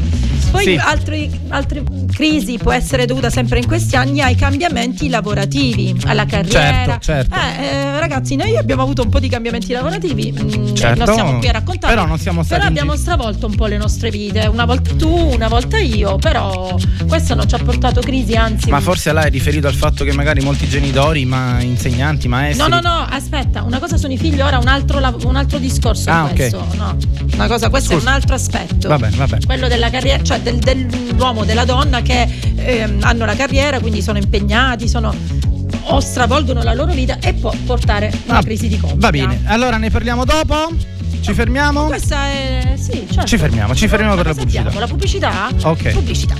Poi 0.56 0.64
Sì. 0.64 0.76
altri- 0.76 1.40
altre 1.48 1.82
crisi 2.10 2.56
può 2.56 2.72
essere 2.72 3.04
dovuta 3.04 3.28
sempre 3.28 3.58
in 3.58 3.66
questi 3.66 3.94
anni 3.94 4.22
ai 4.22 4.34
cambiamenti 4.36 5.10
lavorativi, 5.10 5.94
alla 6.06 6.24
carriera. 6.24 6.98
Certo, 6.98 6.98
certo. 7.00 7.34
Eh, 7.34 7.64
eh, 7.66 8.00
ragazzi, 8.00 8.36
noi 8.36 8.56
abbiamo 8.56 8.80
avuto 8.82 9.02
un 9.02 9.10
po' 9.10 9.20
di 9.20 9.28
cambiamenti 9.28 9.72
lavorativi, 9.74 10.32
mm, 10.32 10.74
Certo. 10.74 11.04
non 11.04 11.14
siamo 11.14 11.38
qui 11.38 11.48
a 11.48 11.52
raccontare. 11.52 11.94
Però 11.94 12.06
non 12.06 12.18
siamo 12.18 12.42
stati 12.42 12.60
Però 12.60 12.70
abbiamo 12.70 12.92
giro. 12.92 13.02
stravolto 13.02 13.46
un 13.46 13.54
po' 13.54 13.66
le 13.66 13.76
nostre 13.76 14.08
vite, 14.10 14.46
una 14.46 14.64
volta 14.64 14.94
tu, 14.94 15.08
una 15.34 15.48
volta 15.48 15.76
io, 15.76 16.16
però 16.16 16.74
questo 17.06 17.34
non 17.34 17.46
ci 17.46 17.54
ha 17.54 17.58
portato 17.58 18.00
crisi, 18.00 18.34
anzi 18.34 18.70
Ma 18.70 18.80
forse 18.80 19.12
là 19.12 19.24
è 19.24 19.30
riferito 19.30 19.66
al 19.66 19.74
fatto 19.74 20.04
che 20.04 20.14
magari 20.14 20.40
molti 20.40 20.66
genitori, 20.68 21.26
ma 21.26 21.60
insegnanti, 21.60 22.28
maestri. 22.28 22.66
No, 22.66 22.80
no, 22.80 22.80
no, 22.80 23.06
aspetta, 23.10 23.62
una 23.62 23.78
cosa 23.78 23.98
sono 23.98 24.14
i 24.14 24.16
figli, 24.16 24.40
ora 24.40 24.56
un 24.58 24.68
altro, 24.68 25.00
lav- 25.00 25.22
un 25.24 25.36
altro 25.36 25.58
discorso. 25.58 26.08
Ah, 26.08 26.24
ok. 26.24 26.34
questo, 26.34 26.66
no. 26.76 26.96
Una 27.34 27.46
cosa, 27.46 27.68
questo 27.68 27.92
Scusa. 27.92 28.06
è 28.06 28.08
un 28.08 28.14
altro 28.14 28.34
aspetto. 28.34 28.88
Va 28.88 28.96
bene, 28.98 29.16
va 29.16 29.26
bene. 29.26 29.44
Quello 29.44 29.68
della 29.68 29.90
carriera, 29.90 30.22
cioè 30.22 30.40
del- 30.54 30.86
dell'uomo, 30.86 31.44
della 31.44 31.64
donna 31.64 32.02
che 32.02 32.28
ehm, 32.56 32.98
hanno 33.02 33.24
la 33.24 33.34
carriera, 33.34 33.80
quindi 33.80 34.00
sono 34.02 34.18
impegnati, 34.18 34.88
sono 34.88 35.14
o 35.88 36.00
stravolgono 36.00 36.62
la 36.62 36.74
loro 36.74 36.92
vita 36.92 37.18
e 37.20 37.34
può 37.34 37.52
portare 37.64 38.08
a 38.08 38.12
una 38.30 38.38
Ah, 38.38 38.42
crisi 38.42 38.68
di 38.68 38.76
coppia. 38.78 38.96
Va 38.98 39.10
bene, 39.10 39.42
allora 39.46 39.76
ne 39.76 39.90
parliamo 39.90 40.24
dopo? 40.24 40.72
Ci 41.20 41.32
fermiamo? 41.32 41.86
Questa 41.86 42.26
è. 42.28 42.74
Sì, 42.76 43.06
certo. 43.10 43.24
Ci 43.24 43.36
fermiamo, 43.38 43.74
ci 43.74 43.88
fermiamo 43.88 44.14
per 44.14 44.26
la 44.26 44.34
pubblicità. 44.34 44.78
La 44.78 44.86
pubblicità? 44.86 45.48
Ok. 45.62 45.90
Pubblicità. 45.92 46.34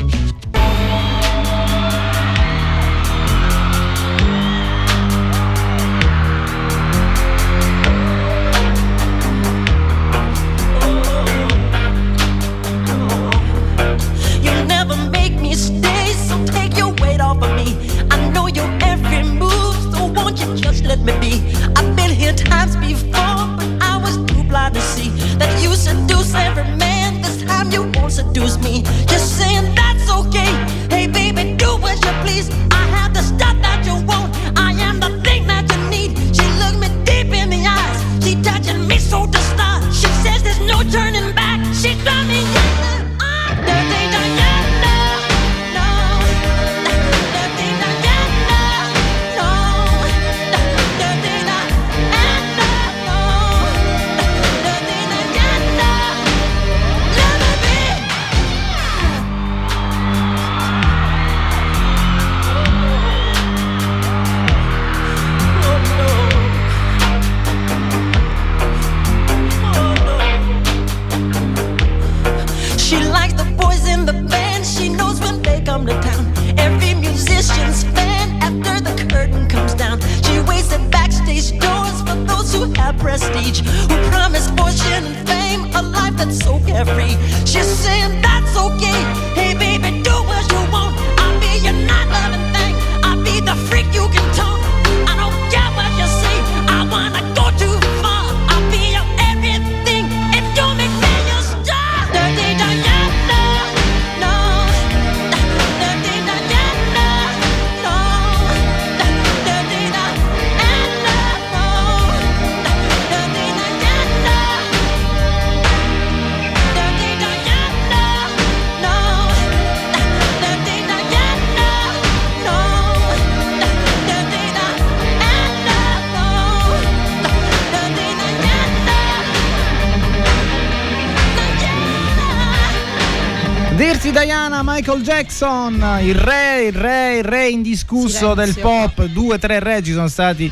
Diana, 134.18 134.62
Michael 134.64 135.02
Jackson, 135.02 135.74
il 136.00 136.14
re, 136.14 136.64
il 136.64 136.72
re, 136.72 137.18
il 137.18 137.22
re 137.22 137.48
indiscusso 137.50 138.32
del 138.32 138.52
Silenzio. 138.52 138.92
pop. 138.94 139.04
Due, 139.08 139.38
tre 139.38 139.60
re 139.60 139.82
ci 139.82 139.92
sono 139.92 140.08
stati 140.08 140.50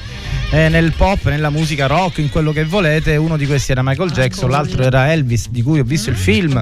eh, 0.54 0.68
nel 0.68 0.92
pop, 0.96 1.24
nella 1.28 1.50
musica 1.50 1.86
rock, 1.86 2.18
in 2.18 2.30
quello 2.30 2.52
che 2.52 2.64
volete. 2.64 3.16
Uno 3.16 3.36
di 3.36 3.46
questi 3.46 3.72
era 3.72 3.82
Michael 3.82 4.10
Jackson, 4.12 4.50
l'altro 4.50 4.82
era 4.84 5.12
Elvis, 5.12 5.48
di 5.48 5.62
cui 5.62 5.80
ho 5.80 5.84
visto 5.84 6.10
il 6.10 6.16
film. 6.16 6.60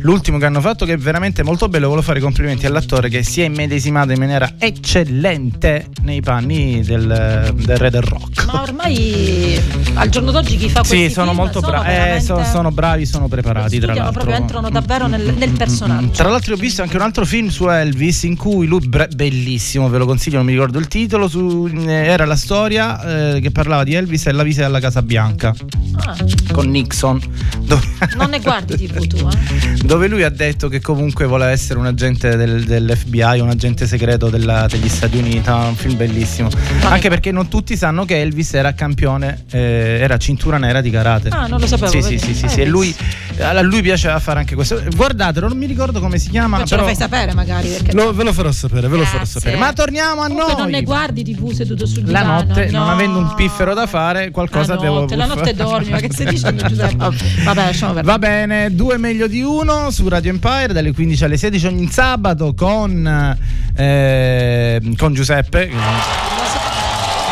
L'ultimo 0.00 0.38
che 0.38 0.44
hanno 0.44 0.60
fatto, 0.60 0.84
che 0.84 0.92
è 0.92 0.96
veramente 0.96 1.42
molto 1.42 1.68
bello. 1.68 1.88
Volevo 1.88 2.04
fare 2.06 2.18
i 2.18 2.22
complimenti 2.22 2.66
all'attore 2.66 3.08
che 3.08 3.24
si 3.24 3.40
è 3.42 3.46
immedesimato 3.46 4.12
in 4.12 4.18
maniera 4.20 4.52
eccellente 4.58 5.88
nei 6.02 6.20
panni 6.20 6.82
del, 6.84 7.52
del 7.56 7.76
re 7.76 7.90
del 7.90 8.02
rock. 8.02 8.44
Ma 8.46 8.62
ormai 8.62 9.60
al 9.94 10.08
giorno 10.08 10.30
d'oggi 10.30 10.56
chi 10.56 10.68
fa 10.68 10.80
questi 10.80 11.08
Sì, 11.08 11.10
sono 11.10 11.28
film 11.32 11.40
molto 11.40 11.60
bravi. 11.60 11.86
veramente- 11.88 12.24
sono, 12.24 12.44
sono 12.44 12.70
bravi, 12.70 13.06
sono 13.06 13.26
preparati. 13.28 13.78
Tra 13.80 13.94
l'altro. 13.94 14.12
proprio, 14.12 14.34
entrano 14.36 14.70
davvero 14.70 15.06
nel, 15.08 15.34
nel 15.36 15.50
personaggio. 15.50 16.10
Tra 16.12 16.28
l'altro 16.28 16.54
ho 16.54 16.56
visto 16.56 16.82
anche 16.82 16.94
un 16.96 17.02
altro 17.02 17.24
film 17.24 17.48
su 17.48 17.68
Elvis 17.68 18.22
in 18.22 18.36
cui 18.36 18.66
lui, 18.68 18.88
bellissimo, 18.88 19.88
ve 19.88 19.98
lo 19.98 20.06
consiglio, 20.06 20.36
non 20.36 20.46
mi 20.46 20.52
ricordo 20.52 20.78
il 20.78 20.86
titolo, 20.86 21.26
su- 21.26 21.68
eh, 21.74 21.90
era 21.92 22.24
la 22.26 22.36
storia 22.36 23.02
eh, 23.16 23.40
che 23.40 23.50
parlava 23.50 23.84
di 23.84 23.94
Elvis 23.94 24.26
e 24.26 24.32
la 24.32 24.42
visita 24.42 24.66
alla 24.66 24.80
Casa 24.80 25.02
Bianca 25.02 25.54
Ah, 25.98 26.14
con 26.52 26.68
Nixon, 26.68 27.18
dove, 27.62 27.82
non 28.16 28.28
ne 28.28 28.38
guardi 28.40 28.76
TV 28.76 29.06
tu, 29.06 29.16
eh? 29.16 29.76
dove 29.82 30.08
lui 30.08 30.22
ha 30.24 30.28
detto 30.28 30.68
che 30.68 30.80
comunque 30.82 31.24
voleva 31.24 31.50
essere 31.50 31.78
un 31.78 31.86
agente 31.86 32.36
del- 32.36 32.64
dell'FBI, 32.64 33.40
un 33.40 33.48
agente 33.48 33.86
segreto 33.86 34.28
della- 34.28 34.66
degli 34.68 34.88
Stati 34.90 35.16
Uniti, 35.16 35.48
Ah, 35.48 35.68
un 35.68 35.74
film 35.74 35.96
bellissimo. 35.96 36.50
Anche 36.82 37.08
perché 37.08 37.32
non 37.32 37.48
tutti 37.48 37.76
sanno 37.78 38.04
che 38.04 38.20
Elvis 38.20 38.52
era 38.54 38.74
campione, 38.74 39.44
eh, 39.50 39.98
era 40.02 40.18
cintura 40.18 40.58
nera 40.58 40.82
di 40.82 40.90
karate. 40.90 41.28
Ah, 41.30 41.46
non 41.46 41.60
lo 41.60 41.66
sapevo, 41.66 41.90
Sì, 41.90 42.02
sì, 42.02 42.18
sì, 42.18 42.34
sì, 42.34 42.46
sì, 42.48 42.60
e 42.60 42.66
lui? 42.66 42.94
A 43.40 43.60
lui 43.62 43.82
piaceva 43.82 44.18
fare 44.18 44.40
anche 44.40 44.54
questo. 44.54 44.82
Guardatelo, 44.94 45.48
non 45.48 45.56
mi 45.58 45.66
ricordo 45.66 46.00
come 46.00 46.18
si 46.18 46.30
chiama, 46.30 46.58
ce 46.58 46.64
però 46.76 46.80
lo 46.82 46.86
fai 46.86 46.96
sapere 46.96 47.34
magari 47.34 47.68
perché 47.68 47.92
Lo- 47.92 48.12
ve 48.14 48.24
lo 48.24 48.32
farò 48.32 48.50
sapere, 48.52 48.88
ve 48.88 48.96
lo 48.96 49.04
farò 49.04 49.24
sapere. 49.24 49.56
Ma 49.56 49.72
torniamo 49.72 50.22
a 50.22 50.26
Comunque 50.28 50.52
noi. 50.52 50.62
non 50.62 50.70
ne 50.70 50.82
guardi 50.82 51.22
TV 51.22 51.50
seduto 51.52 51.86
sul 51.86 52.02
la 52.10 52.20
divano. 52.20 52.42
notte, 52.44 52.70
no. 52.70 52.78
non 52.78 52.88
avendo 52.90 53.18
un 53.18 53.34
piffero 53.34 53.74
da 53.74 53.86
fare, 53.86 54.30
qualcosa 54.30 54.74
la 54.74 54.80
devo 54.80 55.00
notte, 55.00 55.16
La 55.16 55.26
notte 55.26 55.54
dormi, 55.54 55.90
ma 55.90 55.98
che 55.98 56.08
stai 56.12 56.26
dicendo 56.26 56.64
Giuseppe? 56.66 56.96
Vabbè, 57.44 57.64
lasciamo 57.64 57.92
perdere. 57.92 58.12
Va 58.12 58.18
bene, 58.18 58.74
due 58.74 58.96
meglio 58.98 59.26
di 59.26 59.42
uno 59.42 59.90
su 59.90 60.08
Radio 60.08 60.30
Empire 60.30 60.72
dalle 60.72 60.92
15 60.92 61.24
alle 61.24 61.36
16 61.36 61.66
ogni 61.66 61.88
sabato 61.90 62.54
con, 62.54 63.36
eh, 63.76 64.80
con 64.96 65.12
Giuseppe. 65.14 65.70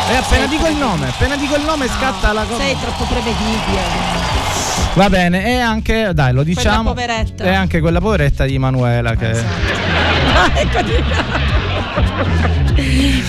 E 0.07 0.15
appena 0.15 0.45
dico 0.45 0.67
il 0.67 0.75
nome, 0.75 1.07
appena 1.07 1.35
dico 1.35 1.55
il 1.55 1.63
nome 1.63 1.87
scatta 1.87 2.31
la 2.31 2.43
cosa. 2.43 2.61
Sei 2.61 2.75
troppo 2.79 3.05
prevedibile. 3.05 4.24
Va 4.95 5.09
bene, 5.09 5.45
e 5.45 5.59
anche, 5.59 6.11
dai, 6.13 6.33
lo 6.33 6.43
diciamo. 6.43 6.89
poveretta. 6.89 7.43
E 7.43 7.53
anche 7.53 7.79
quella 7.81 7.99
poveretta 7.99 8.45
di 8.45 8.57
Manuela 8.57 9.15
che... 9.15 9.31
Ah, 9.31 10.51
ecco 10.55 10.79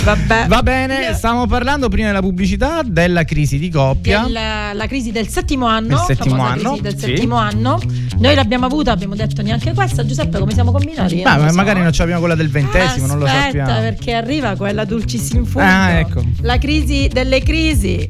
Vabbè. 0.04 0.46
Va 0.46 0.62
bene, 0.62 1.12
stiamo 1.14 1.46
parlando 1.46 1.88
prima 1.88 2.08
della 2.08 2.20
pubblicità 2.20 2.82
della 2.84 3.24
crisi 3.24 3.58
di 3.58 3.68
coppia. 3.70 4.22
Della- 4.22 4.72
la 4.72 4.86
crisi 4.86 5.10
del 5.10 5.28
settimo 5.28 5.66
anno, 5.66 6.04
Del 6.06 6.16
settimo 6.16 6.42
anno, 6.44 6.78
del 6.80 6.96
sì. 6.96 7.06
settimo 7.06 7.36
anno. 7.36 7.80
Noi 8.18 8.34
l'abbiamo 8.34 8.66
avuta, 8.66 8.92
abbiamo 8.92 9.14
detto 9.14 9.42
neanche 9.42 9.72
questa. 9.72 10.04
Giuseppe, 10.04 10.38
come 10.38 10.52
siamo 10.52 10.70
combinati? 10.72 11.22
Ma, 11.22 11.36
non 11.36 11.48
so. 11.50 11.54
magari 11.56 11.80
non 11.80 11.88
abbiamo 11.96 12.20
quella 12.20 12.34
del 12.34 12.50
ventesimo, 12.50 13.06
non 13.06 13.18
lo 13.18 13.24
Aspetta, 13.24 13.44
sappiamo. 13.66 13.80
perché 13.80 14.14
arriva 14.14 14.54
quella 14.56 14.84
dulcis 14.84 15.30
in 15.30 15.44
fondo. 15.44 15.68
Ah, 15.68 15.90
ecco. 15.98 16.22
La 16.42 16.58
crisi 16.58 17.08
delle 17.12 17.40
crisi. 17.42 18.08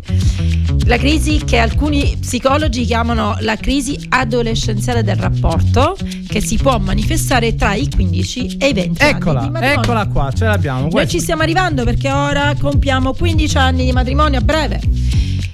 La 0.86 0.98
crisi 0.98 1.42
che 1.44 1.58
alcuni 1.58 2.16
psicologi 2.20 2.84
chiamano 2.84 3.36
la 3.40 3.56
crisi 3.56 3.98
adolescenziale 4.08 5.02
del 5.02 5.16
rapporto, 5.16 5.96
che 6.28 6.40
si 6.40 6.56
può 6.58 6.78
manifestare 6.78 7.56
tra 7.56 7.74
i 7.74 7.88
15 7.92 8.56
e 8.56 8.68
i 8.68 8.72
20 8.72 9.02
anni 9.02 9.12
di 9.12 9.18
Eccola, 9.18 9.72
eccola 9.72 10.06
qua, 10.06 10.30
ce 10.32 10.44
l'abbiamo. 10.44 10.82
Noi 10.82 10.90
questa. 10.90 11.10
ci 11.10 11.20
stiamo 11.20 11.42
arrivando 11.42 11.82
perché 11.82 12.12
ora 12.12 12.54
compiamo 12.56 13.14
15 13.14 13.56
anni 13.56 13.84
di 13.84 13.90
matrimonio 13.90 14.38
a 14.38 14.42
breve. 14.42 14.80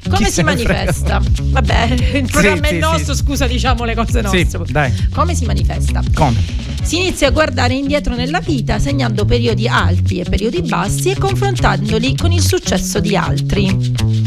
Come 0.04 0.26
Chi 0.26 0.30
si 0.32 0.42
manifesta? 0.42 1.22
Vabbè, 1.42 1.96
il 2.18 2.28
programma 2.30 2.66
sì, 2.66 2.74
è 2.74 2.78
nostro, 2.78 3.14
sì. 3.14 3.22
scusa, 3.22 3.46
diciamo 3.46 3.84
le 3.84 3.94
cose 3.94 4.22
Sì, 4.28 4.42
nostre. 4.42 4.64
dai. 4.70 4.92
Come 5.14 5.34
si 5.34 5.46
manifesta? 5.46 6.02
Come? 6.12 6.44
Si 6.82 6.98
inizia 6.98 7.28
a 7.28 7.30
guardare 7.30 7.72
indietro 7.72 8.14
nella 8.14 8.40
vita, 8.40 8.78
segnando 8.78 9.24
periodi 9.24 9.66
alti 9.66 10.18
e 10.18 10.24
periodi 10.24 10.60
bassi 10.62 11.10
e 11.10 11.16
confrontandoli 11.16 12.16
con 12.16 12.32
il 12.32 12.42
successo 12.42 13.00
di 13.00 13.16
altri. 13.16 14.21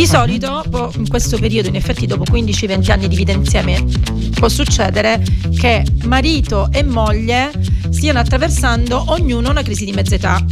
Di 0.00 0.06
solito, 0.06 0.64
po- 0.70 0.90
in 0.96 1.06
questo 1.08 1.36
periodo, 1.38 1.68
in 1.68 1.74
effetti 1.74 2.06
dopo 2.06 2.24
15-20 2.32 2.90
anni 2.90 3.06
di 3.06 3.16
vita 3.16 3.32
insieme, 3.32 3.84
può 4.30 4.48
succedere 4.48 5.22
che 5.58 5.84
marito 6.04 6.70
e 6.72 6.82
moglie 6.82 7.50
stiano 7.90 8.18
attraversando 8.18 9.04
ognuno 9.08 9.50
una 9.50 9.60
crisi 9.60 9.84
di 9.84 9.92
mezza 9.92 10.14
età. 10.14 10.42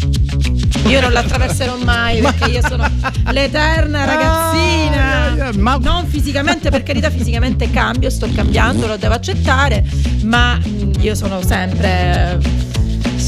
Io 0.88 1.00
non 1.00 1.12
l'attraverserò 1.12 1.78
mai 1.82 2.20
perché 2.20 2.50
io 2.50 2.60
sono 2.68 2.86
l'eterna 3.30 4.04
ragazzina. 4.04 5.46
Ah, 5.46 5.52
ma- 5.56 5.78
Non 5.80 6.06
fisicamente, 6.06 6.68
per 6.68 6.82
carità, 6.82 7.08
fisicamente 7.08 7.70
cambio, 7.70 8.10
sto 8.10 8.28
cambiando, 8.30 8.86
lo 8.86 8.98
devo 8.98 9.14
accettare, 9.14 9.82
ma 10.24 10.56
mh, 10.56 11.00
io 11.00 11.14
sono 11.14 11.40
sempre 11.42 12.38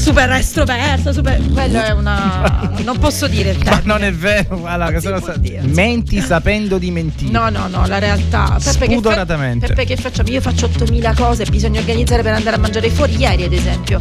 super 0.01 0.31
estroversa, 0.31 1.13
super... 1.13 1.39
quello 1.53 1.79
è 1.81 1.91
una... 1.91 2.71
non 2.83 2.97
posso 2.97 3.27
dire 3.27 3.51
il 3.51 3.57
Ma 3.57 3.63
termine. 3.63 3.83
non 3.93 4.03
è 4.03 4.11
vero. 4.13 4.65
Allora, 4.65 4.89
Non 4.99 5.21
sa- 5.21 5.37
dire. 5.37 5.61
Menti 5.61 6.19
sapendo 6.21 6.77
di 6.77 6.89
mentire. 6.91 7.31
No, 7.31 7.49
no, 7.49 7.67
no, 7.67 7.85
la 7.85 7.99
realtà. 7.99 8.57
Peppe, 8.61 8.61
che 8.61 8.73
fa- 8.77 8.91
Spudoratamente. 8.91 9.67
Peppe, 9.67 9.85
che 9.85 9.95
facciamo? 9.95 10.29
Io 10.29 10.41
faccio 10.41 10.65
8000 10.65 11.13
cose, 11.13 11.45
bisogna 11.45 11.79
organizzare 11.79 12.23
per 12.23 12.33
andare 12.33 12.55
a 12.55 12.59
mangiare 12.59 12.89
fuori. 12.89 13.15
Ieri, 13.17 13.43
ad 13.43 13.53
esempio, 13.53 13.99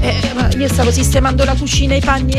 eh, 0.00 0.14
ma 0.34 0.48
io 0.56 0.68
stavo 0.68 0.90
sistemando 0.90 1.44
la 1.44 1.54
cucina, 1.54 1.94
i 1.94 2.00
panni. 2.00 2.32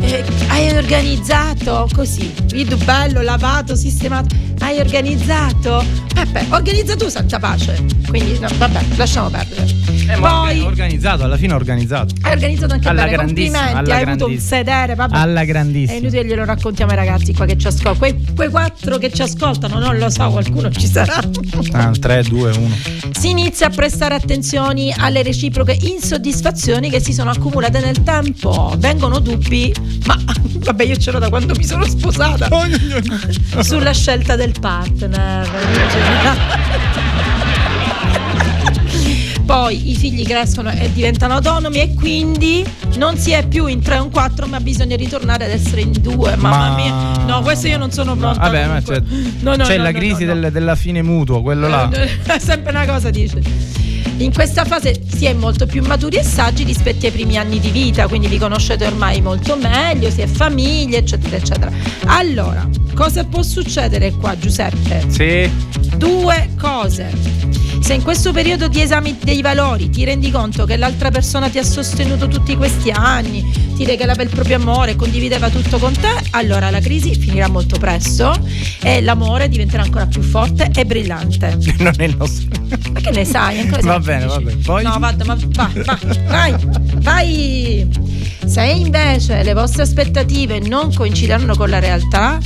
eh, 0.00 0.24
hai 0.48 0.70
organizzato 0.76 1.88
così? 1.94 2.32
Vedo 2.46 2.76
bello, 2.78 3.20
lavato, 3.22 3.76
sistemato. 3.76 4.34
Hai 4.64 4.80
organizzato? 4.80 5.84
Peppe, 6.14 6.46
organizza 6.48 6.96
tu, 6.96 7.08
santa 7.08 7.38
pace. 7.38 7.84
Quindi, 8.08 8.38
no, 8.38 8.48
vabbè, 8.56 8.80
lasciamo 8.96 9.28
perdere. 9.28 9.66
Eh, 10.08 10.16
Poi. 10.18 10.60
ho 10.60 10.66
organizzato, 10.66 11.22
alla 11.22 11.36
fine 11.36 11.52
ho 11.52 11.56
organizzato. 11.56 12.14
Hai 12.22 12.32
organizzato 12.32 12.72
anche 12.72 12.88
Alla 12.88 13.02
bene, 13.02 13.16
grandissima, 13.16 13.58
complimenti, 13.58 13.90
alla 13.90 14.00
hai 14.00 14.08
avuto 14.08 14.26
un 14.26 14.38
sedere, 14.38 14.94
vabbè. 14.94 15.16
Alla 15.16 15.44
grandissima. 15.44 15.92
È 15.92 16.00
inutile 16.00 16.24
glielo 16.24 16.44
raccontiamo 16.46 16.92
ai 16.92 16.96
ragazzi 16.96 17.34
qua 17.34 17.44
che 17.44 17.58
ci 17.58 17.66
ascoltano. 17.66 17.96
Quei, 17.98 18.26
quei 18.34 18.48
quattro 18.48 18.96
che 18.96 19.12
ci 19.12 19.20
ascoltano, 19.20 19.78
non 19.78 19.98
lo 19.98 20.08
so, 20.08 20.30
qualcuno 20.30 20.70
ci 20.70 20.86
sarà. 20.86 21.20
Ah, 21.72 21.90
3, 21.90 22.22
2, 22.22 22.50
1. 22.56 22.76
Si 23.12 23.28
inizia 23.28 23.66
a 23.66 23.70
prestare 23.70 24.14
attenzioni 24.14 24.94
alle 24.96 25.22
reciproche 25.22 25.76
insoddisfazioni 25.78 26.88
che 26.88 27.00
si 27.00 27.12
sono 27.12 27.30
accumulate 27.30 27.80
nel 27.80 28.02
tempo. 28.02 28.74
Vengono 28.78 29.18
dubbi, 29.18 29.74
ma 30.06 30.18
vabbè, 30.58 30.84
io 30.84 30.96
c'ero 30.96 31.18
da 31.18 31.28
quando 31.28 31.54
mi 31.54 31.64
sono 31.64 31.84
sposata. 31.84 32.48
Sulla 33.60 33.92
scelta 33.92 34.36
del 34.36 34.52
partner. 34.60 35.44
Poi 39.44 39.90
i 39.90 39.94
figli 39.96 40.24
crescono 40.24 40.70
e 40.70 40.90
diventano 40.92 41.34
autonomi 41.34 41.80
e 41.80 41.94
quindi 41.94 42.64
non 42.96 43.16
si 43.16 43.32
è 43.32 43.46
più 43.46 43.66
in 43.66 43.80
3 43.82 43.98
o 43.98 44.04
in 44.04 44.10
4 44.10 44.46
ma 44.46 44.60
bisogna 44.60 44.96
ritornare 44.96 45.44
ad 45.44 45.50
essere 45.50 45.82
in 45.82 45.92
2 45.92 46.36
mamma 46.36 46.68
Ma- 46.70 46.74
mia 46.74 47.24
no 47.26 47.42
questo 47.42 47.66
io 47.66 47.78
non 47.78 47.90
sono 47.90 48.16
pronta 48.16 48.40
Vabbè, 48.40 48.66
ma 48.66 48.80
c'è, 48.82 49.00
No, 49.40 49.56
no, 49.56 49.64
c'è 49.64 49.76
no, 49.76 49.82
la 49.82 49.92
crisi 49.92 50.24
del- 50.24 50.50
della 50.50 50.74
fine 50.76 51.02
mutuo, 51.02 51.42
quello 51.42 51.68
là. 51.68 51.88
Eh, 51.90 52.38
sempre 52.40 52.70
una 52.70 52.86
cosa 52.86 53.10
dice. 53.10 53.40
In 54.18 54.32
questa 54.32 54.64
fase 54.64 55.00
si 55.12 55.24
è 55.26 55.32
molto 55.32 55.66
più 55.66 55.84
maturi 55.84 56.16
e 56.16 56.22
saggi 56.22 56.62
rispetto 56.64 57.04
ai 57.06 57.12
primi 57.12 57.36
anni 57.36 57.58
di 57.58 57.70
vita, 57.70 58.06
quindi 58.06 58.28
vi 58.28 58.38
conoscete 58.38 58.86
ormai 58.86 59.20
molto 59.20 59.56
meglio, 59.56 60.08
si 60.10 60.20
è 60.20 60.26
famiglia, 60.26 60.98
eccetera, 60.98 61.36
eccetera. 61.36 61.72
Allora, 62.06 62.66
cosa 62.94 63.24
può 63.24 63.42
succedere 63.42 64.12
qua, 64.12 64.38
Giuseppe? 64.38 65.04
Sì. 65.08 65.50
Due 65.96 66.50
cose. 66.60 67.10
Se 67.84 67.92
in 67.92 68.02
questo 68.02 68.32
periodo 68.32 68.66
di 68.66 68.80
esami 68.80 69.18
dei 69.22 69.42
valori 69.42 69.90
ti 69.90 70.04
rendi 70.04 70.30
conto 70.30 70.64
che 70.64 70.78
l'altra 70.78 71.10
persona 71.10 71.50
ti 71.50 71.58
ha 71.58 71.62
sostenuto 71.62 72.28
tutti 72.28 72.56
questi 72.56 72.88
anni, 72.90 73.44
ti 73.76 73.84
regalava 73.84 74.22
il 74.22 74.30
proprio 74.30 74.56
amore, 74.56 74.96
condivideva 74.96 75.50
tutto 75.50 75.78
con 75.78 75.92
te, 75.92 76.08
allora 76.30 76.70
la 76.70 76.80
crisi 76.80 77.14
finirà 77.14 77.46
molto 77.46 77.78
presto 77.78 78.34
e 78.82 79.02
l'amore 79.02 79.50
diventerà 79.50 79.82
ancora 79.82 80.06
più 80.06 80.22
forte 80.22 80.70
e 80.74 80.86
brillante. 80.86 81.58
Non 81.76 81.92
è 81.98 82.04
il 82.04 82.16
nostro. 82.16 82.48
Ma 82.90 83.00
che 83.00 83.10
ne 83.10 83.24
sai? 83.26 83.60
Ancora 83.60 83.82
Va 83.82 84.00
bene, 84.00 84.24
va 84.24 84.38
bene. 84.38 84.60
Poi? 84.64 84.82
No, 84.82 84.98
vada, 84.98 85.24
ma 85.26 85.36
va, 85.38 85.70
va, 85.74 85.98
vai, 86.26 86.54
vai. 87.00 87.88
Se 88.46 88.62
invece 88.62 89.42
le 89.42 89.52
vostre 89.52 89.82
aspettative 89.82 90.58
non 90.58 90.90
coincideranno 90.94 91.54
con 91.54 91.68
la 91.68 91.80
realtà, 91.80 92.38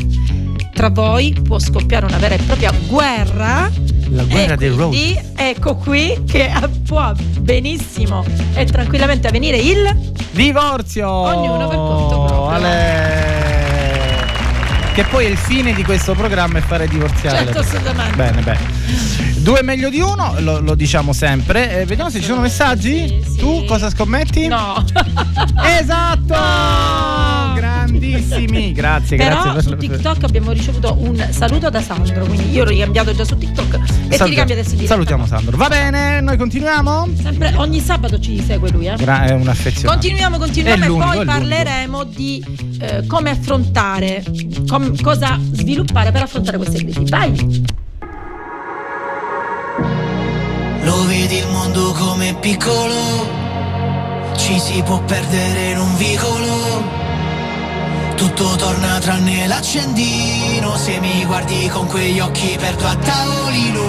tra 0.79 0.91
voi 0.91 1.37
può 1.43 1.59
scoppiare 1.59 2.07
una 2.07 2.19
vera 2.19 2.37
e 2.37 2.39
propria 2.39 2.73
guerra. 2.87 3.69
La 4.11 4.23
guerra 4.23 4.55
dei 4.55 4.71
quindi 4.71 5.13
rose. 5.15 5.33
ecco 5.35 5.75
qui 5.75 6.23
che 6.25 6.53
può 6.87 7.13
benissimo 7.41 8.25
e 8.55 8.65
tranquillamente 8.65 9.27
avvenire 9.27 9.57
il 9.57 10.13
Divorzio! 10.31 11.11
Ognuno 11.11 11.67
per 11.67 11.77
conto 11.77 12.25
proprio. 12.27 12.47
Ale. 12.47 14.27
Che 14.95 15.03
poi 15.07 15.25
è 15.25 15.29
il 15.31 15.37
fine 15.37 15.75
di 15.75 15.83
questo 15.83 16.15
programma 16.15 16.59
è 16.59 16.61
fare 16.61 16.87
divorziare. 16.87 17.39
Certo, 17.39 17.59
assolutamente. 17.59 18.15
Bene, 18.15 18.41
bene. 18.43 18.61
Due 19.39 19.63
meglio 19.65 19.91
di 19.91 19.99
uno, 19.99 20.37
lo, 20.39 20.61
lo 20.61 20.77
diciamo 20.77 21.13
sempre. 21.13 21.81
Eh, 21.81 21.87
vediamo 21.87 22.09
se 22.09 22.21
ci 22.21 22.27
sono 22.27 22.41
messaggi. 22.41 23.09
Sì, 23.09 23.31
sì. 23.33 23.37
Tu 23.39 23.65
cosa 23.65 23.91
scommetti? 23.91 24.47
No. 24.47 24.85
Esatto! 25.81 26.35
No! 26.35 27.78
Grandissimi, 28.11 28.73
grazie, 28.75 29.17
Però 29.17 29.43
grazie 29.43 29.63
su 29.63 29.77
TikTok 29.77 30.25
abbiamo 30.25 30.53
ricevuto 30.53 30.97
un 31.01 31.27
saluto 31.31 31.71
da 31.71 31.81
Sandro, 31.83 32.25
quindi 32.27 32.51
io 32.51 32.65
l'ho 32.65 32.71
ricambiato 32.71 33.15
già 33.15 33.25
su 33.25 33.37
TikTok 33.37 33.75
e 33.75 33.79
ti 33.79 33.87
Salutiamo- 33.87 34.27
ricambio 34.29 34.55
adesso 34.55 34.75
di 34.77 34.87
Salutiamo 34.87 35.27
Sandro. 35.27 35.57
Va 35.57 35.69
bene, 35.69 36.21
noi 36.21 36.37
continuiamo. 36.37 37.09
Sempre 37.23 37.53
ogni 37.57 37.81
sabato 37.81 38.19
ci 38.19 38.43
segue 38.43 38.71
lui, 38.71 38.87
eh. 38.87 38.97
Gra- 38.97 39.25
è 39.25 39.33
un 39.33 39.49
affezionato. 39.49 39.99
Continuiamo, 39.99 40.39
continuiamo 40.39 40.85
e 40.85 40.89
poi 40.89 41.25
parleremo 41.25 42.05
di 42.05 42.45
eh, 42.81 43.07
come 43.07 43.31
affrontare, 43.31 44.23
com- 44.69 45.01
cosa 45.03 45.39
sviluppare 45.53 46.11
per 46.13 46.23
affrontare 46.23 46.57
queste 46.57 46.79
crisi. 46.79 47.05
Vai! 47.09 47.77
Lo 50.83 51.05
vedi 51.07 51.37
il 51.37 51.47
mondo 51.53 51.93
come 51.93 52.35
piccolo, 52.41 53.29
ci 54.37 54.59
si 54.59 54.81
può 54.83 55.03
perdere 55.03 55.73
in 55.73 55.79
un 55.79 55.97
vicolo. 55.97 57.07
Tutto 58.19 58.57
torna 58.57 58.99
tranne 58.99 59.47
l'accendino, 59.47 60.77
se 60.77 60.99
mi 60.99 61.25
guardi 61.25 61.69
con 61.69 61.87
quegli 61.87 62.19
occhi 62.19 62.57
perdo 62.59 62.85
a 62.85 62.97
tavolino. 62.97 63.81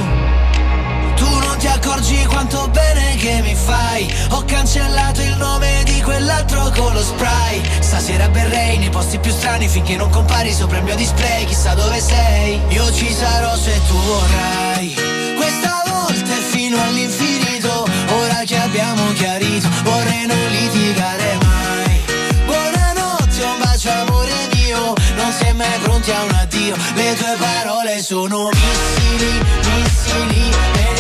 Tu 1.15 1.25
non 1.25 1.57
ti 1.57 1.65
accorgi 1.65 2.23
quanto 2.25 2.67
bene 2.67 3.15
che 3.15 3.41
mi 3.41 3.55
fai. 3.55 4.07
Ho 4.30 4.43
cancellato 4.45 5.21
il 5.21 5.36
nome 5.36 5.82
di 5.84 5.99
quell'altro 6.03 6.71
con 6.75 6.93
lo 6.93 7.01
spray. 7.01 7.59
Stasera 7.80 8.30
berrei 8.30 8.77
nei 8.77 8.91
posti 8.91 9.17
più 9.17 9.32
strani 9.32 9.67
Finché 9.67 9.95
non 9.95 10.11
compari 10.11 10.53
sopra 10.53 10.77
il 10.77 10.84
mio 10.84 10.95
display. 10.95 11.45
Chissà 11.45 11.73
dove 11.73 11.99
sei 11.99 12.61
Io 12.67 12.93
ci 12.93 13.11
sarò 13.11 13.55
se 13.55 13.82
tu 13.88 13.95
vorrai. 13.95 14.93
Questa 15.38 15.84
volta 15.88 16.32
è 16.32 16.41
fino 16.51 16.80
all'infinito 16.80 17.88
Ora 18.11 18.43
che 18.45 18.57
abbiamo 18.57 19.11
chiarito 19.13 19.59
addio 26.70 26.76
Le 26.95 27.13
tue 27.15 27.36
parole 27.38 28.01
sono 28.01 28.49
missili, 28.49 29.39
missili 29.74 30.99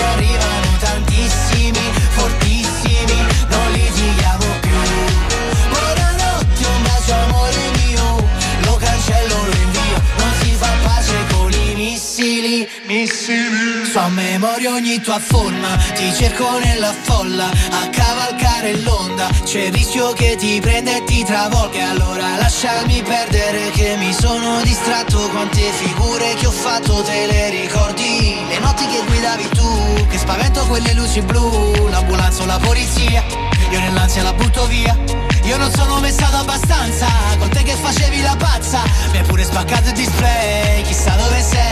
missili 12.99 13.85
So 13.91 13.99
a 13.99 14.09
memoria 14.09 14.71
ogni 14.71 14.99
tua 14.99 15.19
forma 15.19 15.77
Ti 15.95 16.13
cerco 16.13 16.59
nella 16.59 16.93
folla 16.93 17.45
A 17.47 17.89
cavalcare 17.89 18.77
l'onda 18.81 19.29
C'è 19.43 19.65
il 19.65 19.73
rischio 19.73 20.11
che 20.13 20.35
ti 20.37 20.59
prenda 20.59 20.95
e 20.95 21.03
ti 21.05 21.23
travolga. 21.23 21.89
Allora 21.89 22.35
lasciami 22.37 23.01
perdere 23.01 23.69
che 23.71 23.95
mi 23.97 24.13
sono 24.13 24.61
distratto 24.63 25.29
Quante 25.29 25.61
figure 25.71 26.33
che 26.35 26.47
ho 26.47 26.51
fatto 26.51 27.01
te 27.03 27.25
le 27.25 27.49
ricordi? 27.49 28.35
Le 28.47 28.59
notti 28.59 28.85
che 28.85 29.01
guidavi 29.05 29.49
tu 29.49 30.05
Che 30.09 30.17
spavento 30.17 30.65
quelle 30.67 30.93
luci 30.93 31.21
blu 31.21 31.89
L'ambulanza 31.89 32.43
o 32.43 32.45
la 32.45 32.59
polizia 32.59 33.23
Io 33.71 33.79
nell'ansia 33.79 34.23
la 34.23 34.33
butto 34.33 34.65
via. 34.67 34.97
Io 35.43 35.57
non 35.57 35.71
sono 35.71 35.99
messato 35.99 36.35
abbastanza 36.35 37.07
Con 37.37 37.49
te 37.49 37.63
che 37.63 37.73
facevi 37.73 38.21
la 38.21 38.35
pazza 38.35 38.81
Mi 39.11 39.17
hai 39.19 39.23
pure 39.23 39.43
spaccato 39.43 39.87
il 39.87 39.95
display 39.95 40.83
Chissà 40.83 41.15
dove 41.15 41.41
sei 41.41 41.68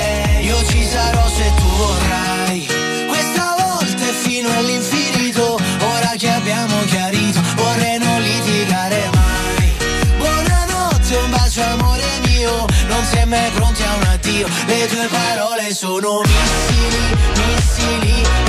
parole 15.10 15.74
sono 15.74 16.22
missili, 16.22 17.16
missili 17.36 18.47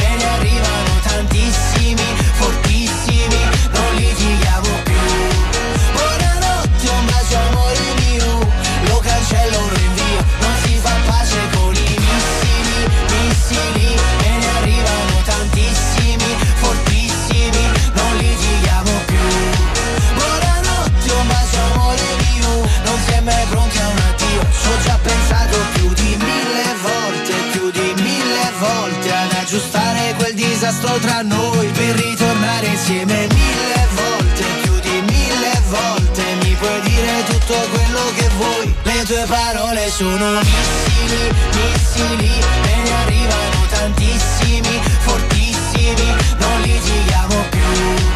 disastro 30.79 30.99
tra 30.99 31.23
noi 31.23 31.67
Per 31.69 31.95
ritornare 31.97 32.67
insieme 32.67 33.27
mille 33.29 33.89
volte 33.95 34.45
Più 34.63 34.73
di 34.81 35.03
mille 35.13 35.63
volte 35.69 36.23
Mi 36.43 36.55
puoi 36.55 36.81
dire 36.83 37.25
tutto 37.27 37.55
quello 37.71 38.13
che 38.17 38.29
vuoi. 38.37 38.75
Le 38.83 39.05
tue 39.05 39.25
parole 39.27 39.91
sono 39.91 40.41
missili, 40.41 41.35
missili 41.55 42.33
E 42.63 42.83
ne 42.83 42.93
arrivano 43.03 43.67
tantissimi, 43.71 44.81
fortissimi 45.01 46.15
Non 46.39 46.61
litighiamo 46.63 47.45
più 47.51 48.08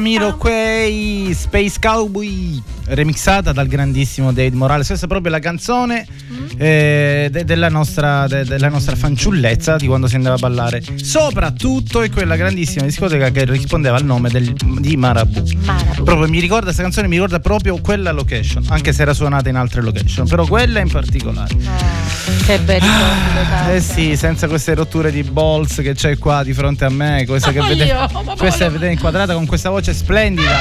Jamiroquai 0.00 1.30
Space 1.34 1.76
Cowboy 1.78 2.60
remixata 2.86 3.52
dal 3.52 3.66
grandissimo 3.68 4.32
David 4.32 4.54
Morales. 4.54 4.86
Questa 4.86 5.04
è 5.04 5.08
proprio 5.08 5.30
la 5.30 5.38
canzone 5.38 6.06
Mm. 6.30 6.46
eh, 6.58 7.28
de- 7.30 7.44
della, 7.44 7.68
nostra, 7.68 8.26
de- 8.26 8.44
della 8.44 8.68
nostra 8.68 8.96
fanciullezza 8.96 9.76
di 9.76 9.86
quando 9.86 10.06
si 10.08 10.14
andava 10.16 10.36
a 10.36 10.38
ballare. 10.38 10.82
Soprattutto 10.96 12.00
è 12.02 12.08
quella 12.10 12.36
grandissima 12.36 12.84
discoteca 12.86 13.30
che 13.30 13.44
rispondeva 13.44 13.96
al 13.96 14.04
nome 14.04 14.30
del- 14.30 14.52
di 14.54 14.96
Marabu 14.96 15.42
Marabu. 15.64 16.02
proprio 16.04 16.28
mi 16.28 16.40
ricorda 16.40 16.64
questa 16.64 16.82
canzone 16.82 17.06
mi 17.08 17.14
ricorda 17.14 17.40
proprio 17.40 17.78
quella 17.80 18.10
location 18.12 18.64
anche 18.68 18.92
se 18.92 19.02
era 19.02 19.12
suonata 19.12 19.48
in 19.48 19.56
altre 19.56 19.82
location 19.82 20.26
però 20.26 20.46
quella 20.46 20.80
in 20.80 20.88
particolare. 20.88 21.54
Oh, 21.54 21.99
che 22.50 22.58
bel 22.60 22.80
ricordo. 22.80 23.72
eh 23.72 23.80
sì, 23.80 24.16
senza 24.16 24.48
queste 24.48 24.74
rotture 24.74 25.12
di 25.12 25.22
balls 25.22 25.76
che 25.76 25.94
c'è 25.94 26.18
qua 26.18 26.42
di 26.42 26.52
fronte 26.52 26.84
a 26.84 26.88
me, 26.90 27.24
questa 27.26 27.52
che 27.52 27.60
Ma 27.60 27.68
vedete, 27.68 27.92
io, 27.92 28.08
questa 28.36 28.64
voglio- 28.64 28.70
vedete 28.72 28.92
inquadrata 28.92 29.34
con 29.34 29.46
questa 29.46 29.70
voce 29.70 29.94
splendida. 29.94 30.58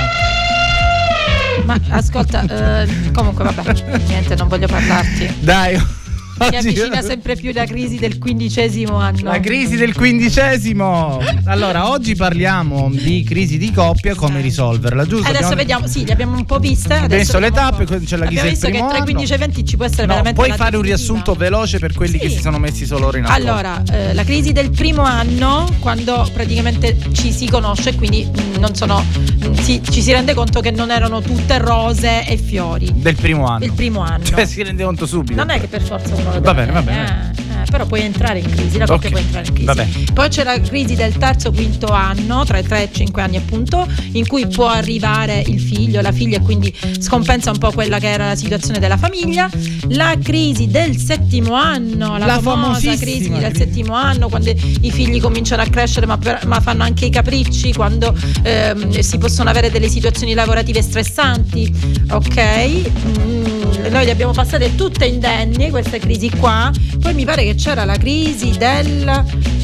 Ma 1.65 1.77
ascolta, 1.89 2.43
eh, 2.83 3.11
comunque 3.11 3.43
vabbè, 3.43 3.83
niente, 4.07 4.35
non 4.35 4.47
voglio 4.47 4.67
parlarti. 4.67 5.33
Dai. 5.39 5.97
Oggi- 6.45 6.55
avvicina 6.55 7.01
sempre 7.01 7.35
più 7.35 7.51
la 7.53 7.65
crisi 7.65 7.97
del 7.97 8.17
quindicesimo 8.17 8.95
anno. 8.97 9.23
La 9.23 9.39
crisi 9.39 9.75
del 9.75 9.93
quindicesimo. 9.93 11.19
Allora, 11.45 11.89
oggi 11.89 12.15
parliamo 12.15 12.89
di 12.91 13.23
crisi 13.23 13.57
di 13.57 13.71
coppia, 13.71 14.15
come 14.15 14.41
risolverla, 14.41 15.05
giusto? 15.05 15.27
Adesso 15.27 15.35
Abbiamo- 15.45 15.55
vediamo, 15.55 15.87
sì, 15.87 16.05
le 16.05 16.13
abbiamo 16.13 16.35
un 16.35 16.45
po' 16.45 16.59
viste. 16.59 16.93
Adesso 16.93 17.39
le 17.39 17.51
tappe, 17.51 17.85
c'è 17.85 17.91
la 17.93 17.97
crisi 17.99 18.15
Abbiamo 18.23 18.41
del 18.41 18.49
visto 18.49 18.65
che 18.67 18.71
tra 18.77 18.79
i 18.87 18.91
anno. 18.91 19.03
15 19.03 19.31
e 19.31 19.35
i 19.35 19.39
20 19.39 19.65
ci 19.65 19.75
può 19.75 19.85
essere 19.85 20.01
No, 20.03 20.07
veramente 20.13 20.41
puoi 20.41 20.55
fare 20.57 20.75
un 20.77 20.81
riassunto 20.83 21.33
veloce 21.33 21.79
per 21.79 21.93
quelli 21.93 22.17
che 22.17 22.29
Sì. 22.29 22.35
si 22.35 22.41
sono 22.41 22.57
messi 22.57 22.85
solo 22.85 23.07
ora 23.07 23.17
in 23.17 23.25
ascolto. 23.25 23.49
Allora, 23.49 23.83
eh, 23.91 24.13
la 24.13 24.23
crisi 24.23 24.51
del 24.51 24.69
primo 24.71 25.03
anno, 25.03 25.67
quando 25.79 26.27
praticamente 26.33 26.97
ci 27.13 27.31
si 27.31 27.47
conosce, 27.47 27.95
quindi 27.95 28.25
mh, 28.25 28.59
non 28.59 28.75
sono, 28.75 29.03
mh, 29.03 29.53
si- 29.61 29.81
ci 29.89 30.01
si 30.01 30.11
rende 30.11 30.33
conto 30.33 30.59
che 30.61 30.71
non 30.71 30.91
erano 30.91 31.21
tutte 31.21 31.57
rose 31.57 32.25
e 32.27 32.37
fiori. 32.37 32.91
del 32.93 33.15
primo 33.15 33.45
anno. 33.47 33.59
Del 33.59 33.73
primo 33.73 34.01
anno. 34.01 34.23
Cioè, 34.23 34.45
si 34.45 34.61
rende 34.63 34.83
conto 34.83 35.05
subito. 35.05 35.35
Non 35.35 35.49
è 35.49 35.59
che 35.59 35.67
per 35.67 35.81
forza 35.81 36.13
uno 36.15 36.28
deve 36.29 36.39
Va 36.45 36.53
bene, 36.53 36.71
va 36.71 36.81
bene. 36.81 37.31
eh, 37.35 37.41
eh, 37.41 37.65
però 37.69 37.85
puoi 37.85 38.01
entrare 38.01 38.39
in 38.39 38.49
crisi, 38.49 38.77
la 38.77 38.85
coppia 38.85 39.09
Ok, 39.09 39.13
può 39.15 39.19
entrare 39.21 39.45
in 39.47 39.53
crisi. 39.53 39.65
vabbè. 39.65 39.87
Poi 40.13 40.29
c'è 40.29 40.43
la 40.43 40.59
crisi 40.59 40.95
del 40.95 41.17
terzo, 41.17 41.51
quinto 41.51 41.87
anno, 41.87 42.43
tra 42.45 42.57
i 42.57 42.63
3 42.63 42.79
e 42.81 42.83
i 42.85 42.89
5 42.93 43.21
anni 43.21 43.37
appunto, 43.37 43.87
in 44.13 44.25
cui 44.27 44.47
può 44.47 44.67
arrivare 44.67 45.43
il 45.45 45.59
figlio, 45.59 46.01
la 46.01 46.11
figlia 46.11 46.37
e 46.37 46.41
quindi 46.41 46.73
scompensa 46.99 47.51
un 47.51 47.57
po' 47.57 47.71
quella 47.71 47.99
che 47.99 48.09
era 48.09 48.27
la 48.29 48.35
situazione 48.35 48.79
della 48.79 48.97
famiglia. 48.97 49.49
La 49.89 50.15
crisi 50.21 50.67
del 50.67 50.95
settimo 50.97 51.53
anno, 51.53 52.17
la, 52.17 52.25
La 52.25 52.39
famosa 52.39 52.95
crisi 52.95 53.29
del 53.29 53.55
settimo 53.55 53.93
anno, 53.93 54.29
quando 54.29 54.49
i 54.51 54.91
figli 54.91 55.19
cominciano 55.19 55.61
a 55.61 55.65
crescere 55.65 56.05
ma, 56.05 56.17
per- 56.17 56.45
ma 56.47 56.59
fanno 56.61 56.83
anche 56.83 57.05
i 57.05 57.09
capricci, 57.09 57.73
quando 57.73 58.15
ehm, 58.43 58.99
si 58.99 59.17
possono 59.17 59.49
avere 59.49 59.69
delle 59.71 59.89
situazioni 59.89 60.33
lavorative 60.33 60.81
stressanti, 60.81 61.71
ok? 62.09 62.91
Mm, 63.19 63.58
noi 63.89 64.05
le 64.05 64.11
abbiamo 64.11 64.31
passate 64.31 64.75
tutte 64.75 65.05
indenni 65.05 65.69
queste 65.69 65.99
crisi 65.99 66.29
qua. 66.29 66.71
Poi 66.99 67.13
mi 67.13 67.25
pare 67.25 67.43
che 67.43 67.55
c'era 67.55 67.85
la 67.85 67.97
crisi 67.97 68.57
del 68.57 69.07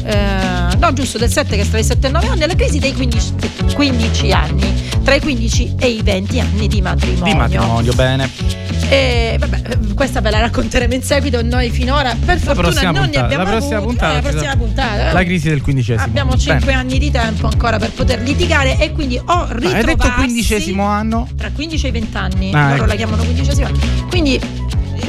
eh, 0.06 0.76
no, 0.78 0.92
giusto, 0.92 1.18
del 1.18 1.30
7 1.30 1.56
che 1.56 1.64
sta 1.64 1.78
i 1.78 1.84
7 1.84 2.06
e 2.06 2.10
9 2.10 2.28
anni, 2.28 2.46
la 2.46 2.54
crisi 2.54 2.78
dei 2.78 2.94
15, 2.94 3.34
15 3.74 4.32
anni, 4.32 4.88
tra 5.02 5.14
i 5.14 5.20
15 5.20 5.74
e 5.78 5.88
i 5.88 6.02
20 6.02 6.40
anni 6.40 6.68
di 6.68 6.80
matrimonio. 6.80 7.32
Di 7.32 7.38
matrimonio, 7.38 7.92
bene. 7.92 8.65
E 8.88 9.36
vabbè, 9.38 9.62
eh, 9.66 9.94
questa 9.94 10.20
ve 10.20 10.30
la 10.30 10.38
racconteremo 10.40 10.94
in 10.94 11.02
seguito. 11.02 11.42
Noi 11.42 11.70
finora, 11.70 12.14
per 12.24 12.38
La 12.44 12.54
fortuna, 12.54 12.82
non 12.82 12.92
ne 12.92 13.00
puntata. 13.00 13.24
abbiamo 13.24 13.44
La 13.44 13.50
prossima 13.50 13.76
avuti. 13.78 13.96
puntata. 13.96 14.12
Eh, 14.18 14.22
la 14.22 14.28
prossima 14.30 14.56
puntata. 14.56 15.08
eh. 15.08 15.12
La 15.12 15.24
crisi 15.24 15.48
del 15.48 15.60
quindicesimo. 15.62 16.04
Abbiamo 16.04 16.30
Bene. 16.30 16.42
5 16.42 16.72
anni 16.72 16.98
di 16.98 17.10
tempo 17.10 17.46
ancora 17.48 17.78
per 17.78 17.90
poter 17.90 18.20
litigare 18.22 18.78
e 18.78 18.92
quindi 18.92 19.16
ho 19.18 19.22
Ah, 19.26 19.46
ritrovato 19.50 19.76
Hai 19.76 19.84
detto 19.84 20.12
quindicesimo 20.14 20.84
anno? 20.84 21.28
tra 21.36 21.50
15 21.50 21.84
e 21.86 21.88
i 21.88 21.92
20 21.92 22.16
anni, 22.16 22.52
Ah, 22.52 22.62
loro 22.70 22.74
ecco. 22.76 22.86
la 22.86 22.94
chiamano 22.94 23.22
quindicesimo 23.24 23.66
anno. 23.66 23.78
Quindi 24.08 24.34
eh, 24.36 24.40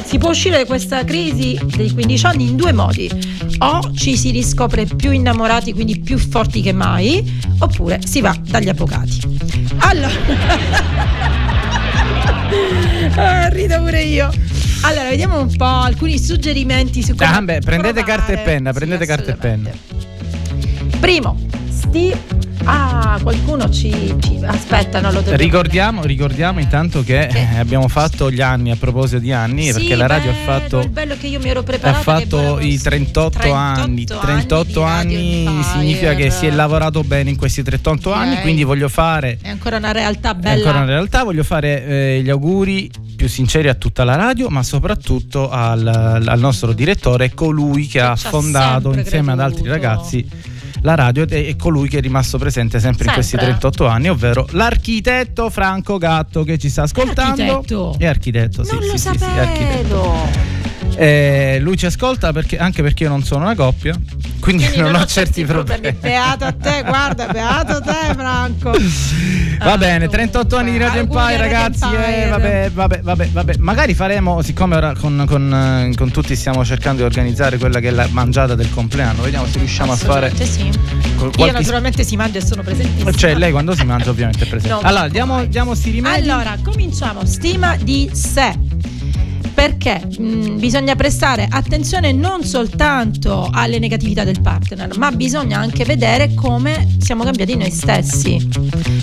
si 0.04 0.18
può 0.18 0.30
uscire 0.30 0.58
da 0.58 0.64
questa 0.64 1.04
crisi 1.04 1.58
dei 1.76 1.92
15 1.92 2.26
anni 2.26 2.48
in 2.48 2.56
due 2.56 2.72
modi. 2.72 3.08
O 3.60 3.92
ci 3.94 4.16
si 4.16 4.30
riscopre 4.32 4.84
più 4.86 5.10
innamorati, 5.12 5.72
quindi 5.72 5.98
più 6.00 6.18
forti 6.18 6.62
che 6.62 6.72
mai, 6.72 7.40
oppure 7.58 8.00
si 8.04 8.20
va 8.20 8.36
dagli 8.40 8.68
avvocati. 8.68 9.20
Allora 9.78 10.10
Ah, 13.16 13.48
rido 13.48 13.78
pure 13.82 14.02
io. 14.02 14.30
Allora, 14.82 15.08
vediamo 15.08 15.40
un 15.40 15.56
po' 15.56 15.64
alcuni 15.64 16.18
suggerimenti 16.18 17.02
su 17.02 17.14
come 17.14 17.30
Ah, 17.30 17.40
beh, 17.42 17.60
prendete 17.60 18.02
provare. 18.02 18.16
carta 18.16 18.32
e 18.32 18.38
penna, 18.44 18.70
Sì, 18.70 18.76
prendete 18.78 19.06
carta 19.06 19.30
e 19.32 19.34
penna. 19.34 19.70
Primo, 21.00 21.38
sti 21.78 22.14
Ah, 22.70 23.18
qualcuno 23.22 23.70
ci, 23.70 24.14
ci- 24.20 24.38
aspetta, 24.44 25.00
non 25.00 25.14
lo 25.14 25.22
devo 25.22 25.36
Ricordiamo, 25.36 26.04
ricordiamo 26.04 26.60
intanto 26.60 27.02
che 27.02 27.26
Che- 27.30 27.38
eh, 27.54 27.58
abbiamo 27.58 27.88
fatto 27.88 28.30
gli 28.30 28.42
anni 28.42 28.70
a 28.70 28.76
proposito 28.76 29.20
di 29.20 29.32
anni 29.32 29.66
Sì, 29.66 29.72
perché 29.72 29.94
la 29.94 30.06
radio 30.06 30.32
bello, 30.32 30.42
ha 30.42 30.58
fatto 30.60 30.88
bello 30.88 31.16
che 31.18 31.28
io 31.28 31.38
mi 31.40 31.48
ero 31.48 31.60
ha 31.60 31.62
preparata 31.62 31.96
che 31.98 32.02
fatto 32.26 32.58
i 32.60 32.78
38, 32.78 33.52
anni. 33.54 34.04
38 34.04 34.82
anni, 34.82 35.44
Radio 35.44 35.62
significa 35.62 36.14
che 36.14 36.30
si 36.30 36.44
è 36.46 36.50
lavorato 36.50 37.02
bene 37.04 37.30
in 37.30 37.36
questi 37.36 37.62
38 37.62 38.12
anni, 38.12 38.34
Ok. 38.34 38.40
quindi 38.42 38.64
voglio 38.64 38.88
fare 38.90 39.38
È 39.40 39.48
ancora 39.48 39.78
una 39.78 39.92
realtà 39.92 40.32
è 40.32 40.34
bella. 40.34 40.56
ancora 40.56 40.78
una 40.82 40.86
realtà, 40.92 41.22
voglio 41.22 41.44
fare 41.44 41.86
eh, 41.86 42.20
gli 42.22 42.28
auguri 42.28 42.90
più 43.16 43.28
sinceri 43.28 43.68
a 43.68 43.74
tutta 43.74 44.04
la 44.04 44.16
radio, 44.16 44.48
ma 44.50 44.62
soprattutto 44.62 45.48
al, 45.48 45.86
al 45.86 46.38
nostro 46.38 46.72
direttore, 46.74 47.32
colui 47.32 47.86
che, 47.86 47.92
Che 47.92 48.00
ha 48.00 48.10
ha 48.10 48.16
fondato 48.16 48.92
insieme 48.92 49.32
ad 49.32 49.40
altri 49.40 49.62
creduto. 49.62 49.86
ragazzi 49.86 50.28
la 50.82 50.94
radio 50.94 51.22
ed 51.22 51.32
è, 51.32 51.46
è 51.46 51.56
colui 51.56 51.88
che 51.88 51.98
è 51.98 52.00
rimasto 52.00 52.38
presente 52.38 52.80
sempre, 52.80 53.06
in 53.06 53.12
questi 53.12 53.36
Sempre. 53.36 53.58
38 53.58 53.86
anni, 53.86 54.08
ovvero 54.08 54.46
l'architetto 54.50 55.50
Franco 55.50 55.98
Gatto 55.98 56.44
che 56.44 56.58
ci 56.58 56.68
sta 56.68 56.82
ascoltando. 56.82 57.42
Architetto? 57.42 57.94
È 57.98 58.06
architetto, 58.06 58.64
sì, 58.64 58.72
non 58.72 58.82
sì, 58.82 58.88
lo 58.88 58.96
sì, 58.96 59.08
sì, 59.08 59.08
è 59.08 59.18
sapevo. 59.18 60.57
Eh, 61.00 61.58
lui 61.60 61.76
ci 61.76 61.86
ascolta 61.86 62.32
perché- 62.32 62.58
anche 62.58 62.82
perché 62.82 63.04
io 63.04 63.08
non 63.08 63.22
sono 63.22 63.44
una 63.44 63.54
coppia, 63.54 63.94
quindi, 64.40 64.64
Quindi 64.64 64.80
non, 64.80 64.94
ho 64.96 65.04
certi 65.06 65.44
problemi. 65.44 65.92
Beato 65.92 66.44
a 66.44 66.52
te, 66.52 66.82
guarda, 66.84 67.26
beato 67.28 67.72
a 67.76 67.80
te, 67.80 68.14
Franco. 68.16 68.70
Va 69.58 69.72
Ah, 69.72 69.76
bene, 69.78 70.06
comunque, 70.06 70.08
38 70.18 70.56
anni 70.56 70.70
di 70.72 70.78
Radio 70.78 71.00
Empire, 71.00 71.36
ragazzi. 71.36 71.82
Empire. 71.84 72.24
Eh, 72.24 72.28
vabbè, 72.30 72.70
vabbè, 72.72 73.00
vabbè, 73.02 73.28
vabbè. 73.32 73.54
Magari 73.58 73.94
faremo, 73.94 74.40
siccome 74.42 74.76
ora 74.76 74.94
con, 74.94 75.24
con, 75.26 75.52
eh, 75.90 75.94
con 75.96 76.10
tutti 76.12 76.34
stiamo 76.36 76.64
cercando 76.64 76.98
di 76.98 77.06
organizzare 77.08 77.58
quella 77.58 77.80
che 77.80 77.88
è 77.88 77.90
la 77.90 78.06
mangiata 78.10 78.54
del 78.54 78.70
compleanno, 78.70 79.22
vediamo 79.22 79.46
se 79.46 79.58
riusciamo 79.58 79.92
a 79.92 79.96
fare. 79.96 80.32
Sì. 80.36 80.70
qual- 81.16 81.26
Io 81.26 81.30
qualche- 81.30 81.52
naturalmente 81.58 82.04
si 82.04 82.14
mangia 82.16 82.38
e 82.38 82.44
sono 82.46 82.62
presentissima. 82.62 83.10
Cioè, 83.12 83.34
lei 83.34 83.50
quando 83.50 83.74
si 83.74 83.84
mangia, 83.84 84.10
ovviamente 84.10 84.44
è 84.44 84.46
presente. 84.48 84.74
Non 84.74 84.84
allora, 84.84 85.08
diamo, 85.08 85.44
diamo 85.46 85.74
sti 85.74 85.90
rimedi. 85.90 86.28
Allora, 86.28 86.56
cominciamo. 86.62 87.24
Stima 87.24 87.76
di 87.76 88.08
sé. 88.12 88.52
Perché 89.58 90.00
mh, 90.06 90.60
bisogna 90.60 90.94
prestare 90.94 91.48
attenzione 91.50 92.12
non 92.12 92.44
soltanto 92.44 93.50
alle 93.52 93.80
negatività 93.80 94.22
del 94.22 94.40
partner, 94.40 94.96
ma 94.96 95.10
bisogna 95.10 95.58
anche 95.58 95.84
vedere 95.84 96.32
come 96.32 96.96
siamo 97.00 97.24
cambiati 97.24 97.56
noi 97.56 97.72
stessi. 97.72 98.48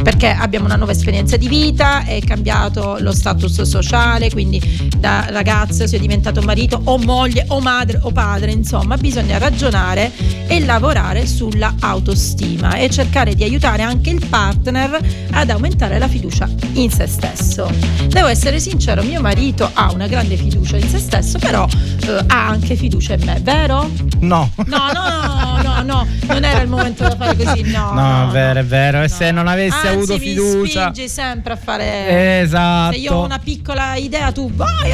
Perché 0.02 0.30
abbiamo 0.30 0.64
una 0.64 0.78
nuova 0.78 0.94
esperienza 0.94 1.36
di 1.36 1.50
vita, 1.50 2.06
è 2.06 2.22
cambiato 2.22 2.96
lo 3.02 3.12
status 3.12 3.64
sociale, 3.64 4.30
quindi 4.30 4.62
da 4.98 5.26
ragazzo 5.28 5.88
si 5.88 5.98
è 5.98 6.00
diventato 6.00 6.42
marito 6.42 6.80
o 6.86 6.98
moglie 7.00 7.44
o 7.50 7.60
madre 7.60 8.00
o 8.02 8.12
padre, 8.12 8.52
insomma, 8.52 8.96
bisogna 8.96 9.38
ragionare 9.38 10.10
e 10.48 10.64
lavorare 10.64 11.28
sulla 11.28 11.76
autostima 11.82 12.76
e 12.78 12.90
cercare 12.90 13.36
di 13.36 13.44
aiutare 13.44 13.84
anche 13.84 14.10
il 14.10 14.26
partner 14.26 15.06
ad 15.32 15.50
aumentare 15.50 16.00
la 16.00 16.08
fiducia 16.08 16.50
in 16.76 16.90
se 16.90 17.08
stesso. 17.08 17.70
Devo 18.08 18.28
essere 18.28 18.62
sincero, 18.62 19.04
mio 19.04 19.20
marito 19.20 19.70
ha 19.74 19.92
una 19.92 20.08
grande 20.08 20.28
fiducia 20.30 20.44
in 20.54 20.88
se 20.90 21.00
stesso, 21.00 21.38
però 21.40 21.68
eh, 22.08 22.24
ha 22.28 22.48
anche 22.48 22.76
fiducia 22.76 23.14
in 23.14 23.24
me, 23.26 23.40
vero? 23.42 23.90
No. 24.20 24.52
No, 24.66 24.78
no, 24.94 25.02
no, 25.04 25.62
no, 25.62 25.82
no, 25.84 26.08
non 26.28 26.44
era 26.44 26.62
il 26.62 26.68
momento 26.70 27.04
da 27.04 27.16
fare 27.16 27.36
così, 27.36 27.64
no. 27.72 27.92
No, 27.94 28.30
è 28.30 28.32
vero, 28.32 28.60
è 28.60 28.66
vero. 28.66 28.98
E 29.00 29.02
no. 29.02 29.08
se 29.08 29.32
non 29.32 29.48
avessi 29.48 29.76
Anzi, 29.76 29.88
avuto 29.88 30.14
mi 30.14 30.20
fiducia. 30.20 30.82
spingi 30.92 31.10
sempre 31.10 31.54
a 31.54 31.56
fare 31.56 32.40
Esatto. 32.42 32.94
Se 32.94 33.00
io 33.00 33.14
ho 33.14 33.24
una 33.26 33.40
piccola 33.40 33.96
idea, 33.96 34.32
tu 34.32 34.52
vai. 34.54 34.94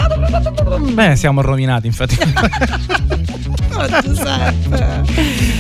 Beh, 0.94 1.16
siamo 1.16 1.42
rovinati, 1.42 1.88
infatti. 1.88 2.18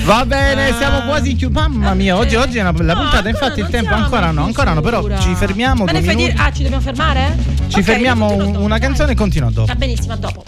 Va 0.05 0.25
bene, 0.25 0.69
Ah. 0.69 0.75
siamo 0.77 1.01
quasi 1.01 1.35
chiusi. 1.35 1.53
Mamma 1.53 1.93
mia, 1.93 2.17
oggi, 2.17 2.35
oggi 2.35 2.57
è 2.57 2.61
una 2.61 2.73
bella 2.73 2.93
No, 2.93 3.01
puntata. 3.01 3.29
Infatti, 3.29 3.59
il 3.61 3.67
tempo 3.69 3.93
ancora 3.93 4.31
no, 4.31 4.43
ancora 4.43 4.73
no. 4.73 4.81
Però 4.81 5.07
ci 5.19 5.33
fermiamo. 5.35 5.85
Due 5.85 5.93
ne 5.93 6.01
fai 6.01 6.15
dire? 6.15 6.33
Ah, 6.37 6.51
ci 6.51 6.63
dobbiamo 6.63 6.83
fermare? 6.83 7.35
Ci 7.71 7.79
Ok, 7.79 7.85
fermiamo 7.85 8.59
una 8.59 8.79
canzone 8.79 9.13
e 9.13 9.15
continua 9.15 9.49
dopo. 9.49 9.67
Va 9.67 9.75
benissimo, 9.75 10.11
a 10.11 10.17
dopo. 10.17 10.43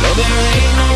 No, 0.00 0.14
there 0.14 0.38
ain't 0.54 0.76
no 0.76 0.87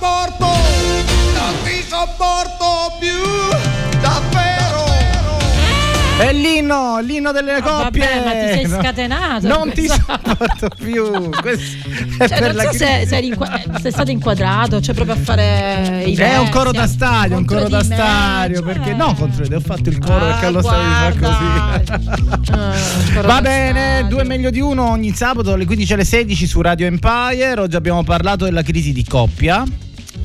more. 0.00 0.45
L'inno, 6.66 6.98
l'inno 7.00 7.32
delle 7.32 7.52
Ah, 7.54 7.62
coppie. 7.62 8.00
vabbè, 8.06 8.24
ma 8.24 8.30
ti 8.32 8.66
sei 8.68 8.68
scatenato. 8.80 9.46
Non 9.46 9.72
ti 9.72 9.86
sopporto 9.88 10.68
più. 10.76 11.30
Cioè, 12.16 12.40
non 12.52 12.58
so 12.64 12.72
se, 12.72 13.04
se 13.06 13.16
inqua- 13.18 13.60
se 13.80 13.90
stato 13.90 14.10
inquadrato, 14.10 14.80
cioè 14.80 14.94
proprio 14.94 15.16
a 15.16 15.18
fare 15.18 16.02
i 16.06 16.14
È 16.14 16.38
un 16.38 16.48
coro 16.48 16.72
da 16.72 16.86
stadio, 16.86 17.36
un 17.36 17.44
coro 17.44 17.68
da 17.68 17.82
stadio. 17.82 18.56
cioè. 18.62 18.64
Perché 18.72 18.94
no, 18.94 19.14
contro 19.14 19.46
te, 19.46 19.54
ho 19.54 19.60
fatto 19.60 19.88
il 19.90 19.98
coro 19.98 20.26
Ah, 20.26 20.30
perché 20.32 20.50
lo 20.50 20.62
stavi 20.62 20.86
di 20.86 20.92
fare 20.94 21.18
così. 21.18 22.50
Ah, 22.52 23.20
Va 23.22 23.40
bene, 23.40 23.80
stadio. 23.98 24.08
due 24.08 24.24
meglio 24.24 24.50
di 24.50 24.60
uno 24.60 24.88
ogni 24.90 25.12
sabato 25.14 25.52
alle 25.52 25.66
15 25.66 25.92
alle 25.92 26.04
16 26.04 26.46
su 26.46 26.60
Radio 26.62 26.86
Empire. 26.86 27.60
Oggi 27.60 27.76
abbiamo 27.76 28.02
parlato 28.02 28.44
della 28.46 28.62
crisi 28.62 28.92
di 28.92 29.04
coppia, 29.04 29.62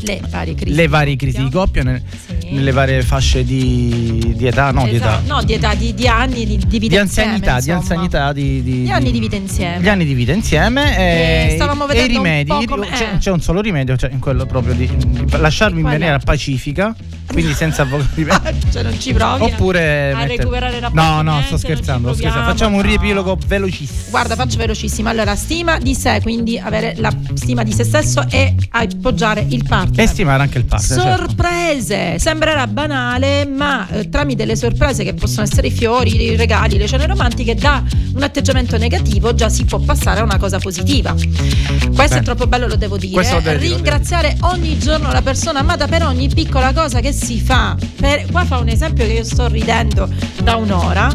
Le 0.03 0.21
varie 0.29 0.55
crisi. 0.55 0.75
le 0.75 0.87
varie 0.87 1.15
crisi 1.15 1.43
di 1.43 1.49
coppia 1.49 1.83
nel- 1.83 2.01
Sì. 2.39 2.49
nelle 2.55 2.71
varie 2.71 3.01
fasce 3.03 3.43
di, 3.43 4.33
di 4.35 4.47
età, 4.47 4.71
no, 4.71 4.83
di 4.87 4.95
età. 4.95 5.19
Esatto, 5.19 5.33
No, 5.33 5.43
di 5.43 5.53
età, 5.53 5.73
di, 5.75 5.93
di 5.93 6.07
anni 6.07 6.45
di, 6.45 6.57
di 6.57 6.79
vita 6.79 6.95
Di 6.95 6.97
anzianità, 6.97 7.55
insieme, 7.55 7.61
di 7.61 7.71
anzianità, 7.71 8.33
di, 8.33 8.63
di- 8.63 8.71
Gli 8.83 8.89
anni 8.91 9.11
di 9.11 9.19
vita 9.19 9.35
insieme. 9.35 9.81
Gli 9.81 9.87
anni 9.89 10.05
di 10.05 10.13
vita 10.13 10.31
insieme 10.33 10.97
E 10.97 11.51
e, 11.51 11.55
stavamo 11.55 11.87
e 11.87 11.97
i 11.97 12.01
un 12.01 12.07
rimedi. 12.07 12.65
come- 12.65 12.87
c'è, 12.89 13.11
eh. 13.13 13.17
c'è 13.17 13.31
un 13.31 13.41
solo 13.41 13.61
rimedio, 13.61 13.95
cioè 13.95 14.11
in 14.11 14.19
quello 14.19 14.45
proprio 14.45 14.73
di, 14.73 14.89
lasciarmi 15.37 15.79
in 15.79 15.85
maniera 15.85 16.19
pacifica, 16.19 16.95
quindi 17.32 17.53
senza 17.53 17.82
avvocati. 17.84 18.59
cioè 18.71 18.84
non 18.84 18.99
ci 18.99 19.13
provi. 19.13 19.43
Oppure 19.43 20.11
a 20.11 20.17
mettere- 20.17 20.38
recuperare 20.38 20.79
rapporti 20.79 21.05
No, 21.05 21.21
no, 21.21 21.41
sto 21.43 21.57
scherzando, 21.57 22.13
scherzando. 22.13 22.49
Facciamo 22.49 22.77
un 22.77 22.82
riepilogo 22.82 23.38
velocissimo. 23.47 24.09
Guarda, 24.09 24.36
faccio 24.36 24.57
velocissimo. 24.57 25.09
Allora, 25.09 25.36
stima 25.36 25.77
di 25.77 25.95
sé, 25.95 26.19
quindi 26.21 26.57
avere 26.57 26.95
la 26.97 27.11
stima 27.34 27.63
di 27.63 27.73
se 27.73 27.84
stesso 27.84 28.25
e 28.29 28.55
appoggiare 28.69 29.45
il 29.49 29.63
partner. 29.67 29.99
E 29.99 30.07
stimare 30.07 30.43
anche 30.43 30.57
il 30.57 30.65
partner. 30.65 30.99
certo. 31.01 31.25
Sorprese! 31.25 32.19
Sembrerà 32.19 32.67
banale, 32.67 33.45
ma 33.45 33.88
eh, 33.89 34.09
tramite 34.09 34.45
le 34.45 34.55
sorprese 34.55 35.03
che 35.03 35.13
possono 35.13 35.43
essere 35.43 35.67
i 35.67 35.71
fiori, 35.71 36.21
i 36.21 36.36
regali, 36.36 36.77
le 36.77 36.88
cene 36.88 37.05
romantiche, 37.07 37.55
da 37.55 37.84
un 38.13 38.23
atteggiamento 38.23 38.77
negativo 38.77 39.34
già 39.34 39.49
si 39.49 39.65
può 39.65 39.79
passare 39.79 40.19
a 40.19 40.23
una 40.23 40.38
cosa 40.38 40.59
positiva. 40.59 41.13
Questo 41.13 42.15
Beh. 42.15 42.19
è 42.19 42.23
troppo 42.23 42.47
bello, 42.47 42.67
lo 42.67 42.75
devo 42.75 42.97
dire. 42.97 43.15
Lo 43.15 43.21
devi 43.21 43.34
lo 43.34 43.51
devi 43.51 43.67
Ringraziare 43.73 44.38
ogni 44.41 44.77
giorno 44.77 45.11
la 45.11 45.21
persona 45.21 45.59
amata 45.59 45.88
per 45.88 46.03
ogni 46.03 46.29
piccola 46.29 46.73
cosa 46.73 46.99
che 46.99 47.11
si 47.22 47.39
fa. 47.39 47.76
Per- 47.97 48.26
qua 48.32 48.43
fa 48.45 48.57
un 48.57 48.67
esempio 48.67 49.05
che 49.05 49.13
io 49.13 49.24
sto 49.24 49.47
ridendo 49.47 50.09
da 50.41 50.55
un'ora. 50.55 51.09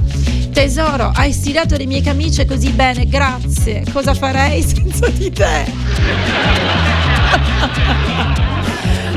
Tesoro, 0.52 1.10
hai 1.14 1.32
stirato 1.32 1.76
le 1.76 1.84
mie 1.84 2.00
camicie 2.00 2.46
così 2.46 2.70
bene, 2.70 3.06
grazie. 3.06 3.84
Cosa 3.92 4.14
farei 4.14 4.62
senza 4.62 5.08
di 5.08 5.30
te? 5.30 5.64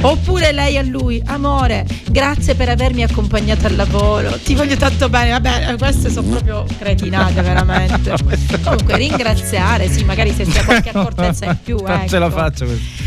Oppure 0.02 0.54
lei 0.54 0.78
a 0.78 0.82
lui, 0.82 1.22
amore, 1.26 1.86
grazie 2.10 2.56
per 2.56 2.70
avermi 2.70 3.04
accompagnato 3.04 3.68
al 3.68 3.76
lavoro, 3.76 4.40
ti 4.40 4.56
voglio 4.56 4.78
tanto 4.78 5.10
bene. 5.10 5.32
Vabbè, 5.32 5.76
queste 5.78 6.10
sono 6.10 6.30
proprio 6.30 6.66
cretinate 6.78 7.42
veramente. 7.42 8.14
Comunque 8.64 8.96
ringraziare, 8.96 9.90
sì, 9.90 10.06
magari 10.06 10.34
se 10.34 10.46
c'è 10.46 10.64
qualche 10.64 10.90
accortezza 10.90 11.46
in 11.46 11.58
più. 11.62 11.78
Non 11.86 12.08
ce 12.08 12.18
la 12.18 12.28
ecco. 12.28 12.36
faccio. 12.36 12.66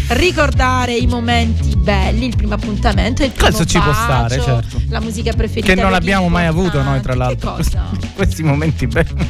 Ricordare 0.09 0.95
i 0.95 1.07
momenti 1.07 1.72
belli, 1.83 2.27
il 2.27 2.37
primo 2.37 2.55
appuntamento, 2.55 3.23
il 3.25 3.31
primo 3.33 3.47
Questo 3.47 3.65
ci 3.65 3.79
può 3.79 3.91
bacio, 3.91 4.03
stare, 4.03 4.41
certo. 4.41 4.83
la 4.89 5.01
musica 5.01 5.33
preferita. 5.33 5.75
Che 5.75 5.81
non 5.81 5.93
abbiamo 5.93 6.29
mai 6.29 6.47
avuto 6.47 6.83
noi, 6.83 7.01
tra 7.01 7.15
l'altro. 7.15 7.57
Che 7.57 7.63
cosa? 7.63 7.91
Questi 8.15 8.43
momenti 8.43 8.87
belli. 8.87 9.27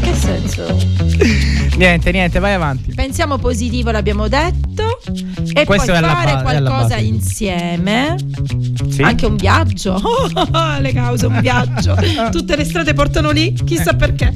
Che 0.00 0.14
senso? 0.14 0.76
niente, 1.76 2.10
niente, 2.12 2.38
vai 2.38 2.54
avanti. 2.54 2.92
Pensiamo 2.94 3.38
positivo, 3.38 3.90
l'abbiamo 3.90 4.28
detto. 4.28 5.00
E 5.54 5.64
Questo 5.64 5.92
poi 5.92 6.02
fare 6.02 6.32
ba- 6.34 6.42
qualcosa 6.42 6.96
insieme. 6.96 8.16
Sì. 8.88 9.02
Anche 9.02 9.26
un 9.26 9.36
viaggio. 9.36 10.00
Oh, 10.52 10.78
le 10.78 10.92
cause, 10.92 11.26
un 11.26 11.40
viaggio. 11.40 11.96
Tutte 12.30 12.56
le 12.56 12.64
strade 12.64 12.94
portano 12.94 13.30
lì, 13.30 13.52
chissà 13.52 13.94
perché. 13.94 14.32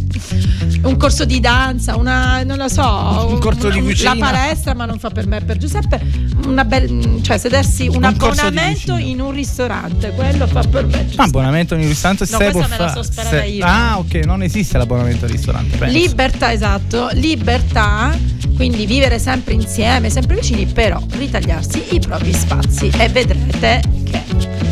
Un 0.83 0.97
corso 0.97 1.25
di 1.25 1.41
danza, 1.41 1.97
una, 1.97 2.43
non 2.43 2.57
lo 2.57 2.69
so. 2.69 3.29
Un 3.29 3.39
corso 3.39 3.69
di 3.71 3.81
cucina. 3.81 4.15
La 4.15 4.31
palestra, 4.31 4.75
ma 4.75 4.85
non 4.85 4.99
fa 4.99 5.11
per 5.11 5.27
me, 5.27 5.41
per 5.41 5.57
Giuseppe. 5.59 6.01
Una 6.47 6.65
bel, 6.65 7.21
cioè, 7.23 7.39
sedersi 7.47 7.87
un, 7.87 7.97
Un 7.97 8.05
abbonamento 8.05 8.97
in 8.97 9.21
un 9.21 9.31
ristorante, 9.31 10.11
quello 10.11 10.47
fa 10.47 10.63
per 10.63 10.85
me. 10.87 11.05
Giuseppe. 11.05 11.23
Abbonamento 11.23 11.75
in 11.75 11.81
un 11.83 11.89
ristorante 11.89 12.27
No, 12.29 12.39
se 12.39 12.51
può 12.51 12.61
me 12.61 12.67
sparare 13.03 13.41
Se- 13.41 13.47
io. 13.47 13.65
Ah, 13.65 13.99
ok, 13.99 14.15
non 14.25 14.43
esiste 14.43 14.79
l'abbonamento 14.79 15.25
al 15.25 15.31
ristorante. 15.31 15.77
penso. 15.77 15.97
Libertà, 15.97 16.53
esatto, 16.53 17.09
libertà, 17.13 18.17
quindi 18.57 18.87
vivere 18.87 19.19
sempre 19.19 19.55
insieme, 19.55 20.11
sempre 20.11 20.35
vicini, 20.37 20.67
però 20.67 21.01
ritagliarsi 21.17 21.95
i 21.95 22.01
propri 22.01 22.33
spazi 22.33 22.91
e 22.97 23.09
vedrete 23.09 23.81
che 24.05 24.23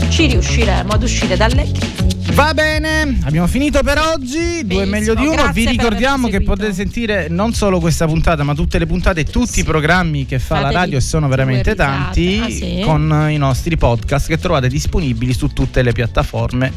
ci 0.08 0.26
riusciremo 0.26 0.92
ad 0.92 1.02
uscire 1.02 1.36
dalle 1.36 1.62
crisi. 1.70 2.13
Va 2.34 2.52
bene, 2.52 3.18
abbiamo 3.22 3.46
finito 3.46 3.80
per 3.84 3.98
oggi. 3.98 4.66
Due 4.66 4.84
meglio 4.86 5.14
di 5.14 5.24
uno. 5.24 5.50
Vi 5.52 5.66
ricordiamo 5.66 6.26
che 6.28 6.40
potete 6.42 6.72
sentire 6.72 7.28
non 7.28 7.52
solo 7.54 7.78
questa 7.78 8.06
puntata, 8.06 8.42
ma 8.42 8.54
tutte 8.54 8.78
le 8.78 8.86
puntate 8.86 9.20
e 9.20 9.24
tutti 9.24 9.52
Sì. 9.52 9.60
i 9.60 9.64
programmi 9.64 10.26
che 10.26 10.40
fa 10.40 10.54
la 10.56 10.60
Fatevi 10.62 10.74
radio 10.74 10.98
e 10.98 11.00
sono 11.00 11.28
veramente 11.28 11.74
tanti 11.76 12.40
Ah, 12.42 12.48
sì? 12.50 12.82
con 12.84 13.26
i 13.30 13.36
nostri 13.36 13.76
podcast 13.76 14.26
che 14.26 14.38
trovate 14.38 14.66
disponibili 14.68 15.32
su 15.32 15.48
tutte 15.52 15.82
le 15.82 15.92
piattaforme. 15.92 16.72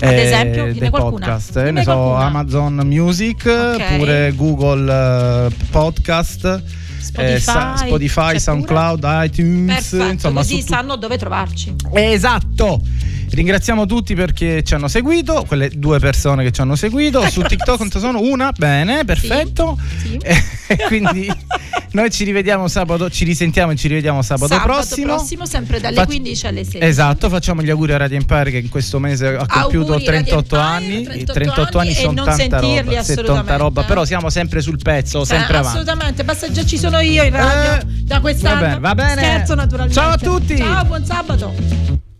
Ad 0.00 0.10
eh, 0.10 0.22
esempio, 0.22 0.72
dei 0.72 0.88
qualcuna. 0.88 1.26
podcast, 1.26 1.56
eh, 1.58 1.70
ne 1.70 1.82
so, 1.82 1.92
qualcuna. 1.92 2.24
Amazon 2.24 2.74
Music, 2.86 3.44
Ok. 3.46 3.80
oppure 3.92 4.32
Google 4.34 5.46
eh, 5.48 5.54
Podcast, 5.70 6.62
Spotify, 6.98 7.34
eh, 7.34 7.38
sa- 7.40 7.74
Spotify, 7.76 8.24
pure? 8.28 8.38
SoundCloud, 8.40 9.04
iTunes, 9.24 9.66
Perfetto, 9.90 10.12
insomma, 10.12 10.40
così 10.40 10.60
tu- 10.60 10.66
sanno 10.66 10.96
dove 10.96 11.18
trovarci. 11.18 11.74
Esatto. 11.92 12.80
Ringraziamo 13.34 13.84
tutti 13.86 14.14
perché 14.14 14.62
ci 14.62 14.74
hanno 14.74 14.86
seguito, 14.86 15.44
quelle 15.46 15.68
due 15.68 15.98
persone 15.98 16.44
che 16.44 16.52
ci 16.52 16.60
hanno 16.60 16.76
seguito. 16.76 17.28
Su 17.28 17.42
TikTok 17.42 17.76
quanto 17.76 17.98
sono? 17.98 18.20
Una, 18.20 18.52
bene, 18.56 19.04
perfetto. 19.04 19.76
Sì. 20.00 20.16
E 20.66 20.76
quindi 20.86 21.28
noi 21.92 22.10
ci 22.10 22.22
rivediamo 22.24 22.68
sabato, 22.68 23.10
ci 23.10 23.24
risentiamo 23.24 23.72
e 23.72 23.76
ci 23.76 23.88
rivediamo 23.88 24.22
sabato, 24.22 24.58
prossimo. 24.60 25.18
sempre 25.46 25.80
dalle 25.80 25.96
Fac- 25.96 26.06
15 26.06 26.46
alle 26.46 26.62
16. 26.64 26.78
Esatto, 26.88 27.28
facciamo 27.28 27.60
gli 27.62 27.70
auguri 27.70 27.92
a 27.92 27.96
Radio 27.96 28.16
Empire 28.18 28.50
che 28.52 28.58
in 28.58 28.68
questo 28.68 28.98
mese 29.00 29.26
ha 29.26 29.46
compiuto 29.46 29.94
Auguri, 29.94 30.04
38 30.04 30.56
Radio 30.56 30.70
anni. 30.72 30.94
Empire, 30.96 31.18
I 31.18 31.24
38 31.24 31.32
38 31.34 31.78
anni 31.78 31.88
anni 31.88 31.98
sono 31.98 32.12
non 32.12 32.24
tanta 32.24 32.60
roba, 32.60 32.74
70 32.74 33.00
assolutamente. 33.00 33.56
roba, 33.56 33.82
però 33.82 34.04
siamo 34.04 34.30
sempre 34.30 34.60
sul 34.60 34.78
pezzo, 34.80 35.24
Cioè, 35.26 35.38
sempre 35.38 35.56
avanti. 35.56 35.78
assolutamente, 35.78 36.24
basta 36.24 36.50
già 36.52 36.64
ci 36.64 36.78
sono 36.78 37.00
io 37.00 37.24
in 37.24 37.30
radio 37.32 37.72
Eh, 37.88 38.02
da 38.04 38.20
quest'anno. 38.20 38.60
va 38.60 38.66
bene, 38.66 38.78
va 38.80 38.94
bene. 38.94 39.22
Scherzo 39.22 39.54
naturalmente. 39.56 40.00
Ciao 40.00 40.10
a 40.12 40.18
tutti. 40.18 40.56
Ciao, 40.56 40.84
buon 40.84 41.04
sabato. 41.04 42.02